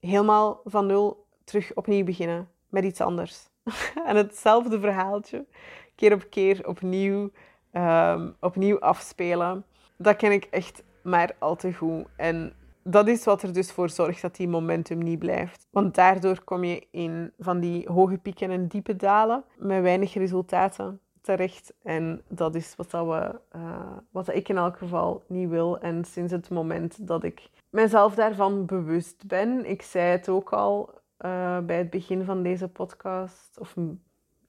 helemaal 0.00 0.60
van 0.64 0.86
nul 0.86 1.26
terug 1.44 1.74
opnieuw 1.74 2.04
beginnen 2.04 2.48
met 2.68 2.84
iets 2.84 3.00
anders. 3.00 3.48
en 4.06 4.16
hetzelfde 4.16 4.80
verhaaltje, 4.80 5.46
keer 5.94 6.12
op 6.12 6.26
keer 6.30 6.68
opnieuw, 6.68 7.30
ehm, 7.70 8.30
opnieuw 8.40 8.78
afspelen. 8.78 9.64
Dat 9.96 10.16
ken 10.16 10.32
ik 10.32 10.44
echt 10.44 10.82
maar 11.02 11.34
al 11.38 11.56
te 11.56 11.72
goed. 11.72 12.04
En 12.16 12.52
dat 12.82 13.08
is 13.08 13.24
wat 13.24 13.42
er 13.42 13.52
dus 13.52 13.72
voor 13.72 13.90
zorgt 13.90 14.22
dat 14.22 14.36
die 14.36 14.48
momentum 14.48 14.98
niet 14.98 15.18
blijft. 15.18 15.66
Want 15.70 15.94
daardoor 15.94 16.44
kom 16.44 16.64
je 16.64 16.86
in 16.90 17.32
van 17.38 17.60
die 17.60 17.88
hoge 17.88 18.18
pieken 18.18 18.50
en 18.50 18.66
diepe 18.66 18.96
dalen 18.96 19.44
met 19.56 19.82
weinig 19.82 20.14
resultaten 20.14 21.00
terecht. 21.22 21.72
En 21.82 22.22
dat 22.28 22.54
is 22.54 22.76
wat, 22.76 22.90
dat 22.90 23.06
we, 23.06 23.40
uh, 23.56 23.96
wat 24.10 24.34
ik 24.34 24.48
in 24.48 24.56
elk 24.56 24.76
geval 24.76 25.22
niet 25.26 25.48
wil. 25.48 25.78
En 25.78 26.04
sinds 26.04 26.32
het 26.32 26.50
moment 26.50 27.06
dat 27.06 27.24
ik 27.24 27.50
mezelf 27.70 28.14
daarvan 28.14 28.66
bewust 28.66 29.26
ben, 29.26 29.70
ik 29.70 29.82
zei 29.82 30.10
het 30.10 30.28
ook 30.28 30.52
al 30.52 30.90
uh, 31.18 31.58
bij 31.58 31.78
het 31.78 31.90
begin 31.90 32.24
van 32.24 32.42
deze 32.42 32.68
podcast, 32.68 33.58
of 33.58 33.76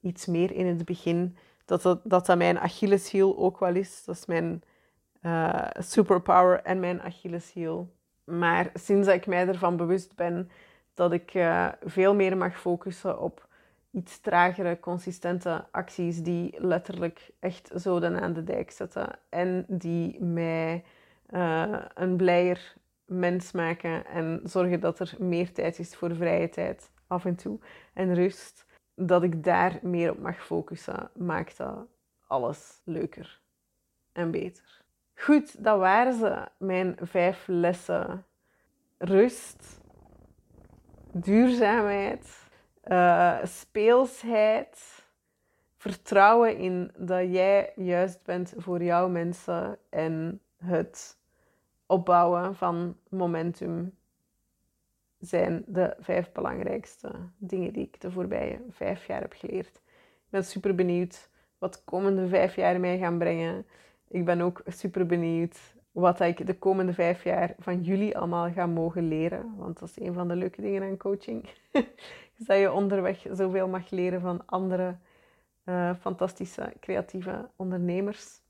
iets 0.01 0.26
meer 0.26 0.51
in 0.51 0.65
het 0.65 0.86
begin, 0.86 1.38
dat 1.65 1.82
dat, 1.82 1.99
dat, 2.03 2.26
dat 2.26 2.38
mijn 2.38 2.59
Achilleshiel 2.59 3.38
ook 3.38 3.59
wel 3.59 3.76
is. 3.76 4.03
Dat 4.05 4.15
is 4.15 4.26
mijn 4.26 4.63
uh, 5.21 5.67
superpower 5.80 6.61
en 6.61 6.80
mijn 6.80 7.01
Achilleshiel. 7.01 7.93
Maar 8.24 8.69
sinds 8.74 9.07
dat 9.07 9.15
ik 9.15 9.28
mij 9.28 9.47
ervan 9.47 9.78
bewust 9.78 10.15
ben 10.15 10.49
dat 10.93 11.11
ik 11.11 11.32
veel 11.84 12.15
meer 12.15 12.38
mag 12.38 12.59
focussen 12.59 13.19
op 13.19 13.47
iets 13.94 14.20
tragere, 14.20 14.80
consistente 14.80 15.66
acties 15.72 16.22
die 16.24 16.56
letterlijk 16.58 17.32
echt 17.39 17.72
zoden 17.74 18.22
aan 18.22 18.34
de 18.34 18.44
dijk 18.44 18.72
zetten 18.72 19.20
en 19.30 19.66
die 19.68 20.24
mij 20.24 20.84
uh, 21.30 21.86
een 21.94 22.16
blijer 22.16 22.74
mens 23.06 23.52
maken 23.52 24.06
en 24.06 24.41
zorgen 24.44 24.80
dat 24.80 25.00
er 25.00 25.16
meer 25.20 25.54
tijd 25.54 25.80
is 25.80 25.96
voor 25.96 26.16
vrije 26.16 26.50
tijd 26.50 26.91
af 27.08 27.26
en 27.26 27.36
toe 27.36 27.60
en 27.94 28.14
rust, 28.14 28.66
dat 28.96 29.24
ik 29.24 29.44
daar 29.44 29.80
meer 29.82 30.12
op 30.12 30.20
mag 30.20 30.46
focussen, 30.46 31.10
maakt 31.14 31.60
alles 32.28 32.82
leuker 32.84 33.41
en 34.12 34.32
beter. 34.32 34.82
Goed, 35.16 35.64
dat 35.64 35.80
waren 35.80 36.14
ze, 36.14 36.48
mijn 36.58 36.96
vijf 37.02 37.44
lessen. 37.48 38.26
Rust, 38.98 39.82
duurzaamheid, 41.12 42.43
uh, 42.88 43.38
speelsheid, 43.43 45.03
vertrouwen 45.77 46.57
in 46.57 46.91
dat 46.97 47.34
jij 47.34 47.71
juist 47.75 48.23
bent 48.23 48.53
voor 48.57 48.84
jouw 48.84 49.09
mensen 49.09 49.77
en 49.89 50.41
het 50.57 51.17
opbouwen 51.86 52.55
van 52.55 52.97
momentum 53.09 53.95
zijn 55.19 55.63
de 55.67 55.95
vijf 55.99 56.31
belangrijkste 56.31 57.11
dingen 57.38 57.73
die 57.73 57.84
ik 57.84 58.01
de 58.01 58.11
voorbije 58.11 58.59
vijf 58.69 59.05
jaar 59.05 59.21
heb 59.21 59.34
geleerd. 59.34 59.75
Ik 59.75 60.29
ben 60.29 60.45
super 60.45 60.75
benieuwd 60.75 61.29
wat 61.57 61.73
de 61.73 61.79
komende 61.86 62.27
vijf 62.27 62.55
jaar 62.55 62.79
mij 62.79 62.97
gaan 62.97 63.17
brengen. 63.17 63.65
Ik 64.07 64.25
ben 64.25 64.41
ook 64.41 64.61
super 64.65 65.05
benieuwd 65.05 65.59
wat 65.91 66.19
ik 66.19 66.45
de 66.45 66.57
komende 66.57 66.93
vijf 66.93 67.23
jaar 67.23 67.55
van 67.59 67.81
jullie 67.81 68.17
allemaal 68.17 68.51
ga 68.51 68.65
mogen 68.65 69.07
leren. 69.07 69.55
Want 69.57 69.79
dat 69.79 69.89
is 69.89 69.99
een 69.99 70.13
van 70.13 70.27
de 70.27 70.36
leuke 70.36 70.61
dingen 70.61 70.84
aan 70.84 70.97
coaching. 70.97 71.49
dat 72.38 72.57
je 72.57 72.71
onderweg 72.71 73.25
zoveel 73.31 73.67
mag 73.67 73.89
leren 73.89 74.21
van 74.21 74.41
andere 74.45 74.95
uh, 75.65 75.91
fantastische, 75.99 76.73
creatieve 76.79 77.49
ondernemers. 77.55 78.41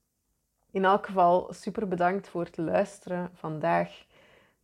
In 0.71 0.85
elk 0.85 1.05
geval 1.05 1.53
super 1.53 1.87
bedankt 1.87 2.27
voor 2.27 2.43
het 2.43 2.57
luisteren 2.57 3.29
vandaag. 3.33 4.05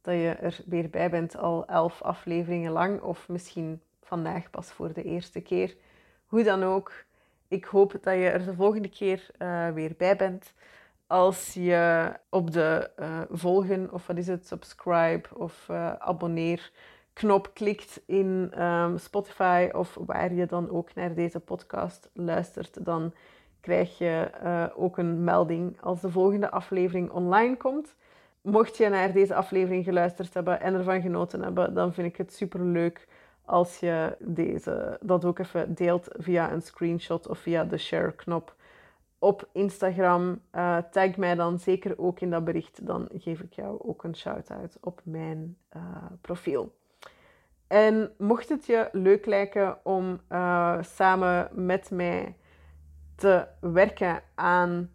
Dat 0.01 0.13
je 0.13 0.30
er 0.30 0.59
weer 0.65 0.89
bij 0.89 1.09
bent, 1.09 1.38
al 1.38 1.67
elf 1.67 2.01
afleveringen 2.01 2.72
lang, 2.72 3.01
of 3.01 3.28
misschien 3.28 3.82
vandaag 4.03 4.49
pas 4.49 4.72
voor 4.72 4.93
de 4.93 5.03
eerste 5.03 5.41
keer. 5.41 5.76
Hoe 6.26 6.43
dan 6.43 6.63
ook, 6.63 6.93
ik 7.47 7.65
hoop 7.65 7.91
dat 7.91 8.13
je 8.13 8.30
er 8.30 8.45
de 8.45 8.53
volgende 8.53 8.89
keer 8.89 9.28
uh, 9.38 9.70
weer 9.70 9.93
bij 9.97 10.15
bent 10.15 10.53
als 11.07 11.53
je 11.53 12.13
op 12.30 12.51
de 12.51 12.91
uh, 12.99 13.22
volgen 13.32 13.93
of 13.93 14.07
wat 14.07 14.17
is 14.17 14.28
het, 14.28 14.47
subscribe 14.47 15.30
of 15.36 15.70
abonneer 15.99 16.72
knop 17.20 17.53
klikt 17.53 18.01
in 18.05 18.61
um, 18.63 18.97
Spotify 18.97 19.70
of 19.72 19.97
waar 20.05 20.34
je 20.34 20.45
dan 20.45 20.70
ook 20.70 20.93
naar 20.93 21.13
deze 21.13 21.39
podcast 21.39 22.09
luistert, 22.13 22.86
dan 22.86 23.13
krijg 23.59 23.97
je 23.97 24.32
uh, 24.43 24.65
ook 24.76 24.97
een 24.97 25.24
melding 25.24 25.82
als 25.82 26.01
de 26.01 26.09
volgende 26.09 26.51
aflevering 26.51 27.11
online 27.11 27.57
komt. 27.57 27.95
Mocht 28.41 28.78
je 28.78 28.89
naar 28.89 29.13
deze 29.13 29.36
aflevering 29.36 29.84
geluisterd 29.84 30.34
hebben 30.34 30.61
en 30.61 30.74
ervan 30.74 31.01
genoten 31.01 31.41
hebben, 31.41 31.74
dan 31.74 31.93
vind 31.93 32.07
ik 32.07 32.17
het 32.17 32.34
super 32.34 32.61
leuk 32.61 33.07
als 33.45 33.80
je 33.80 34.15
deze, 34.20 34.97
dat 35.01 35.26
ook 35.26 35.39
even 35.39 35.74
deelt 35.74 36.07
via 36.11 36.51
een 36.51 36.61
screenshot 36.61 37.28
of 37.28 37.39
via 37.39 37.63
de 37.63 37.78
share 37.78 38.11
knop 38.11 38.55
op 39.17 39.49
Instagram. 39.51 40.41
Uh, 40.55 40.78
tag 40.91 41.17
mij 41.17 41.36
dan 41.36 41.59
zeker 41.59 41.97
ook 41.97 42.20
in 42.20 42.30
dat 42.30 42.43
bericht. 42.43 42.86
Dan 42.86 43.09
geef 43.13 43.39
ik 43.39 43.53
jou 43.53 43.80
ook 43.82 44.03
een 44.03 44.15
shout-out 44.15 44.78
op 44.82 45.01
mijn 45.03 45.57
uh, 45.76 45.82
profiel. 46.22 46.78
En 47.70 48.11
mocht 48.17 48.49
het 48.49 48.65
je 48.65 48.89
leuk 48.91 49.26
lijken 49.26 49.86
om 49.86 50.20
uh, 50.32 50.78
samen 50.82 51.49
met 51.51 51.91
mij 51.91 52.36
te 53.15 53.47
werken 53.59 54.22
aan 54.36 54.89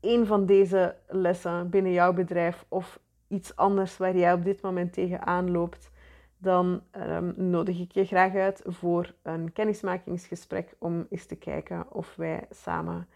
een 0.00 0.26
van 0.26 0.46
deze 0.46 0.96
lessen 1.08 1.70
binnen 1.70 1.92
jouw 1.92 2.12
bedrijf 2.12 2.64
of 2.68 3.00
iets 3.28 3.56
anders 3.56 3.96
waar 3.96 4.16
jij 4.16 4.32
op 4.32 4.44
dit 4.44 4.62
moment 4.62 4.92
tegenaan 4.92 5.50
loopt, 5.50 5.90
dan 6.38 6.82
um, 6.96 7.34
nodig 7.36 7.80
ik 7.80 7.92
je 7.92 8.04
graag 8.04 8.34
uit 8.34 8.62
voor 8.66 9.14
een 9.22 9.52
kennismakingsgesprek 9.52 10.74
om 10.78 11.06
eens 11.10 11.26
te 11.26 11.36
kijken 11.36 11.92
of 11.92 12.14
wij 12.16 12.46
samen 12.50 13.08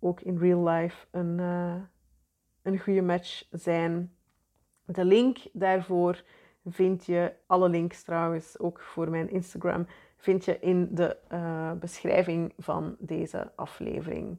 ook 0.00 0.20
in 0.20 0.38
real 0.38 0.68
life 0.68 1.06
een, 1.10 1.38
uh, 1.38 1.74
een 2.62 2.78
goede 2.78 3.02
match 3.02 3.44
zijn. 3.50 4.12
De 4.84 5.04
link 5.04 5.38
daarvoor 5.52 6.22
vind 6.66 7.06
je, 7.06 7.32
alle 7.46 7.68
links 7.68 8.02
trouwens, 8.02 8.58
ook 8.58 8.80
voor 8.80 9.10
mijn 9.10 9.30
Instagram, 9.30 9.86
vind 10.16 10.44
je 10.44 10.58
in 10.60 10.88
de 10.90 11.16
uh, 11.32 11.72
beschrijving 11.72 12.52
van 12.58 12.96
deze 12.98 13.50
aflevering. 13.54 14.38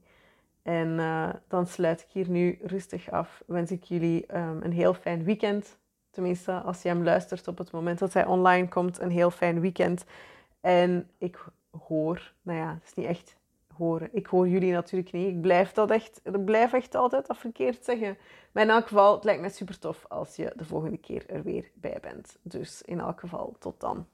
En 0.61 0.87
uh, 0.87 1.29
dan 1.47 1.67
sluit 1.67 2.01
ik 2.01 2.07
hier 2.11 2.29
nu 2.29 2.59
rustig 2.61 3.11
af. 3.11 3.43
Wens 3.45 3.71
ik 3.71 3.83
jullie 3.83 4.37
um, 4.37 4.61
een 4.61 4.71
heel 4.71 4.93
fijn 4.93 5.23
weekend. 5.23 5.77
Tenminste, 6.09 6.51
als 6.51 6.81
je 6.81 6.87
hem 6.87 7.03
luistert 7.03 7.47
op 7.47 7.57
het 7.57 7.71
moment 7.71 7.99
dat 7.99 8.13
hij 8.13 8.25
online 8.25 8.67
komt, 8.67 8.99
een 8.99 9.09
heel 9.11 9.31
fijn 9.31 9.59
weekend. 9.59 10.05
En 10.61 11.09
ik 11.17 11.45
hoor, 11.87 12.33
nou 12.41 12.59
ja, 12.59 12.73
het 12.73 12.83
is 12.83 12.93
niet 12.93 13.05
echt 13.05 13.35
horen. 13.77 14.09
Ik 14.11 14.25
hoor 14.25 14.47
jullie 14.47 14.71
natuurlijk 14.71 15.11
niet. 15.11 15.27
Ik 15.27 15.41
blijf 15.41 15.71
dat 15.71 15.91
echt, 15.91 16.21
ik 16.23 16.45
blijf 16.45 16.73
echt 16.73 16.95
altijd 16.95 17.27
dat 17.27 17.37
verkeerd 17.37 17.85
zeggen. 17.85 18.17
Maar 18.51 18.63
in 18.63 18.69
elk 18.69 18.87
geval, 18.87 19.15
het 19.15 19.23
lijkt 19.23 19.41
me 19.41 19.49
super 19.49 19.79
tof 19.79 20.05
als 20.07 20.35
je 20.35 20.53
de 20.55 20.65
volgende 20.65 20.97
keer 20.97 21.29
er 21.29 21.43
weer 21.43 21.71
bij 21.73 21.97
bent. 22.01 22.37
Dus 22.41 22.81
in 22.81 22.99
elk 22.99 23.19
geval, 23.19 23.55
tot 23.59 23.79
dan. 23.79 24.07